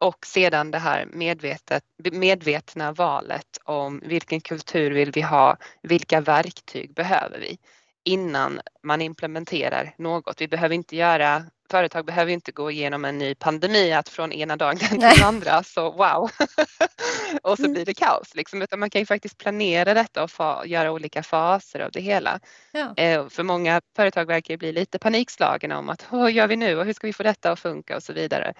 och 0.00 0.26
sedan 0.26 0.70
det 0.70 0.78
här 0.78 1.08
medvetet, 1.12 1.84
medvetna 2.12 2.92
valet 2.92 3.58
om 3.64 4.00
vilken 4.04 4.40
kultur 4.40 4.90
vill 4.90 5.10
vi 5.12 5.20
ha, 5.20 5.56
vilka 5.82 6.20
verktyg 6.20 6.94
behöver 6.94 7.38
vi 7.38 7.58
innan 8.04 8.60
man 8.82 9.00
implementerar 9.00 9.94
något. 9.98 10.40
Vi 10.40 10.48
behöver 10.48 10.74
inte 10.74 10.96
göra 10.96 11.44
företag 11.70 12.04
behöver 12.04 12.32
inte 12.32 12.52
gå 12.52 12.70
igenom 12.70 13.04
en 13.04 13.18
ny 13.18 13.34
pandemi 13.34 13.92
att 13.92 14.08
från 14.08 14.32
ena 14.32 14.56
dagen 14.56 14.78
till 14.78 15.00
den 15.00 15.22
andra 15.24 15.62
så 15.62 15.90
wow 15.90 16.30
och 17.42 17.56
så 17.56 17.62
mm. 17.62 17.72
blir 17.72 17.84
det 17.84 17.94
kaos 17.94 18.34
liksom 18.34 18.62
utan 18.62 18.80
man 18.80 18.90
kan 18.90 19.00
ju 19.00 19.06
faktiskt 19.06 19.38
planera 19.38 19.94
detta 19.94 20.22
och 20.22 20.30
fa- 20.30 20.66
göra 20.66 20.92
olika 20.92 21.22
faser 21.22 21.80
av 21.80 21.90
det 21.90 22.00
hela. 22.00 22.40
Ja. 22.72 22.94
Eh, 22.96 23.28
för 23.28 23.42
många 23.42 23.80
företag 23.96 24.26
verkar 24.26 24.56
bli 24.56 24.72
lite 24.72 24.98
panikslagna 24.98 25.78
om 25.78 25.88
att 25.88 26.06
vad 26.10 26.32
gör 26.32 26.46
vi 26.46 26.56
nu 26.56 26.78
och 26.78 26.84
hur 26.84 26.92
ska 26.92 27.06
vi 27.06 27.12
få 27.12 27.22
detta 27.22 27.52
att 27.52 27.60
funka 27.60 27.96
och 27.96 28.02
så 28.02 28.12
vidare. 28.12 28.54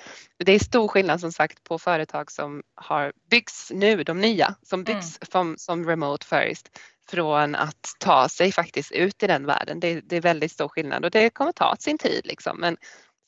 Det 0.45 0.53
är 0.53 0.59
stor 0.59 0.89
skillnad 0.89 1.21
som 1.21 1.33
sagt 1.33 1.65
på 1.65 1.79
företag 1.79 2.31
som 2.31 2.63
har 2.75 3.13
byggs 3.31 3.71
nu, 3.75 4.05
de 4.05 4.21
nya 4.21 4.55
som 4.63 4.85
byggs 4.85 5.19
mm. 5.19 5.27
som, 5.33 5.55
som 5.59 5.87
remote 5.87 6.27
first 6.27 6.69
från 7.11 7.55
att 7.55 7.97
ta 7.99 8.29
sig 8.29 8.53
faktiskt 8.53 8.93
ut 8.93 9.23
i 9.23 9.27
den 9.27 9.47
världen. 9.47 9.81
Det, 9.81 10.01
det, 10.01 10.17
är 10.17 10.21
väldigt 10.21 10.53
stor 10.53 10.69
skillnad 10.69 11.05
och 11.05 11.11
det 11.11 11.31
kommer 11.31 11.53
ta 11.53 11.77
sin 11.79 11.99
tid 11.99 12.21
liksom. 12.25 12.61
Men 12.61 12.77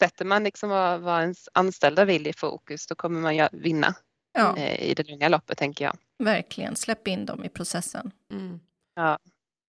sätter 0.01 0.24
man 0.24 0.45
liksom 0.45 0.70
vad, 0.70 1.01
vad 1.01 1.20
ens 1.20 1.49
anställda 1.55 2.05
vill 2.05 2.26
i 2.26 2.32
fokus 2.32 2.86
då 2.86 2.95
kommer 2.95 3.20
man 3.20 3.36
ju 3.36 3.49
vinna 3.53 3.95
ja. 4.33 4.57
eh, 4.57 4.91
i 4.91 4.95
det 4.95 5.09
långa 5.09 5.28
loppet 5.28 5.59
tänker 5.59 5.85
jag. 5.85 5.97
Verkligen, 6.18 6.76
släpp 6.76 7.09
in 7.09 7.26
dem 7.26 7.45
i 7.45 7.49
processen. 7.49 8.11
Mm. 8.30 8.61
Ja. 8.95 9.18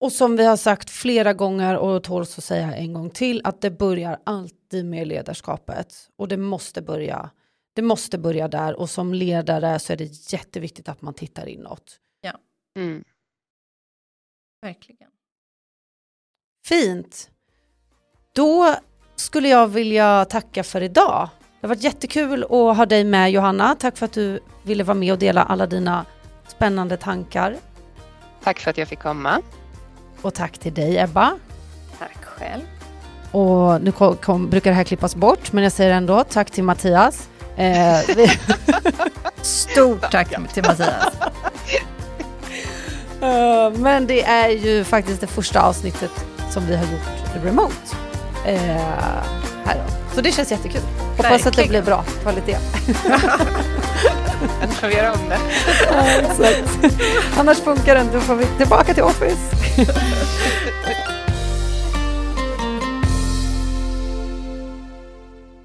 Och 0.00 0.12
som 0.12 0.36
vi 0.36 0.44
har 0.44 0.56
sagt 0.56 0.90
flera 0.90 1.32
gånger 1.32 1.76
och 1.76 2.04
tåls 2.04 2.38
att 2.38 2.44
säga 2.44 2.74
en 2.74 2.92
gång 2.92 3.10
till 3.10 3.40
att 3.44 3.60
det 3.60 3.70
börjar 3.70 4.20
alltid 4.24 4.84
med 4.84 5.06
ledarskapet 5.06 6.10
och 6.16 6.28
det 6.28 6.36
måste 6.36 6.82
börja. 6.82 7.30
Det 7.74 7.82
måste 7.82 8.18
börja 8.18 8.48
där 8.48 8.74
och 8.74 8.90
som 8.90 9.14
ledare 9.14 9.78
så 9.78 9.92
är 9.92 9.96
det 9.96 10.32
jätteviktigt 10.32 10.88
att 10.88 11.02
man 11.02 11.14
tittar 11.14 11.46
inåt. 11.46 12.00
Ja. 12.20 12.38
Mm. 12.78 13.04
Verkligen. 14.62 15.10
Fint. 16.66 17.30
Då 18.32 18.76
skulle 19.16 19.48
jag 19.48 19.68
vilja 19.68 20.24
tacka 20.24 20.64
för 20.64 20.80
idag. 20.80 21.28
Det 21.64 21.68
har 21.68 21.74
varit 21.74 21.84
jättekul 21.84 22.42
att 22.42 22.76
ha 22.76 22.86
dig 22.86 23.04
med 23.04 23.30
Johanna. 23.30 23.76
Tack 23.80 23.96
för 23.96 24.06
att 24.06 24.12
du 24.12 24.40
ville 24.62 24.84
vara 24.84 24.94
med 24.94 25.12
och 25.12 25.18
dela 25.18 25.42
alla 25.42 25.66
dina 25.66 26.04
spännande 26.48 26.96
tankar. 26.96 27.56
Tack 28.42 28.58
för 28.58 28.70
att 28.70 28.78
jag 28.78 28.88
fick 28.88 28.98
komma. 28.98 29.42
Och 30.22 30.34
tack 30.34 30.58
till 30.58 30.74
dig 30.74 30.98
Ebba. 30.98 31.38
Tack 31.98 32.24
själv. 32.24 32.62
Och 33.30 33.82
nu 33.82 33.92
kom, 33.92 34.16
kom, 34.16 34.50
brukar 34.50 34.70
det 34.70 34.76
här 34.76 34.84
klippas 34.84 35.16
bort, 35.16 35.52
men 35.52 35.64
jag 35.64 35.72
säger 35.72 35.94
ändå 35.94 36.24
tack 36.24 36.50
till 36.50 36.64
Mattias. 36.64 37.28
Eh, 37.56 37.98
Stort 39.42 40.10
tack 40.10 40.52
till 40.52 40.62
Mattias. 40.62 41.14
Uh, 43.22 43.80
men 43.80 44.06
det 44.06 44.22
är 44.22 44.48
ju 44.48 44.84
faktiskt 44.84 45.20
det 45.20 45.26
första 45.26 45.62
avsnittet 45.62 46.26
som 46.50 46.66
vi 46.66 46.76
har 46.76 46.84
gjort 46.84 47.44
remote. 47.44 48.03
Uh, 48.48 48.54
här 49.64 49.74
då. 49.74 50.14
Så 50.14 50.20
det 50.20 50.32
känns 50.32 50.50
jättekul. 50.50 50.80
Hoppas 51.16 51.24
Verkligen. 51.30 51.48
att 51.48 51.56
det 51.56 51.68
blir 51.68 51.82
bra 51.82 52.04
kvalitet. 52.22 52.56
Annars 54.62 54.76
får 54.76 54.88
vi 54.88 54.94
göra 54.94 55.12
om 55.12 55.18
det. 55.28 55.38
ja, 56.40 56.54
Annars 57.38 57.58
funkar 57.58 57.94
det 57.94 58.00
inte, 58.00 58.14
då 58.14 58.20
får 58.20 58.34
vi 58.34 58.44
tillbaka 58.58 58.94
till 58.94 59.02
Office. 59.02 59.56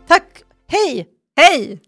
Tack! 0.08 0.44
Hej! 0.68 1.08
Hej! 1.38 1.82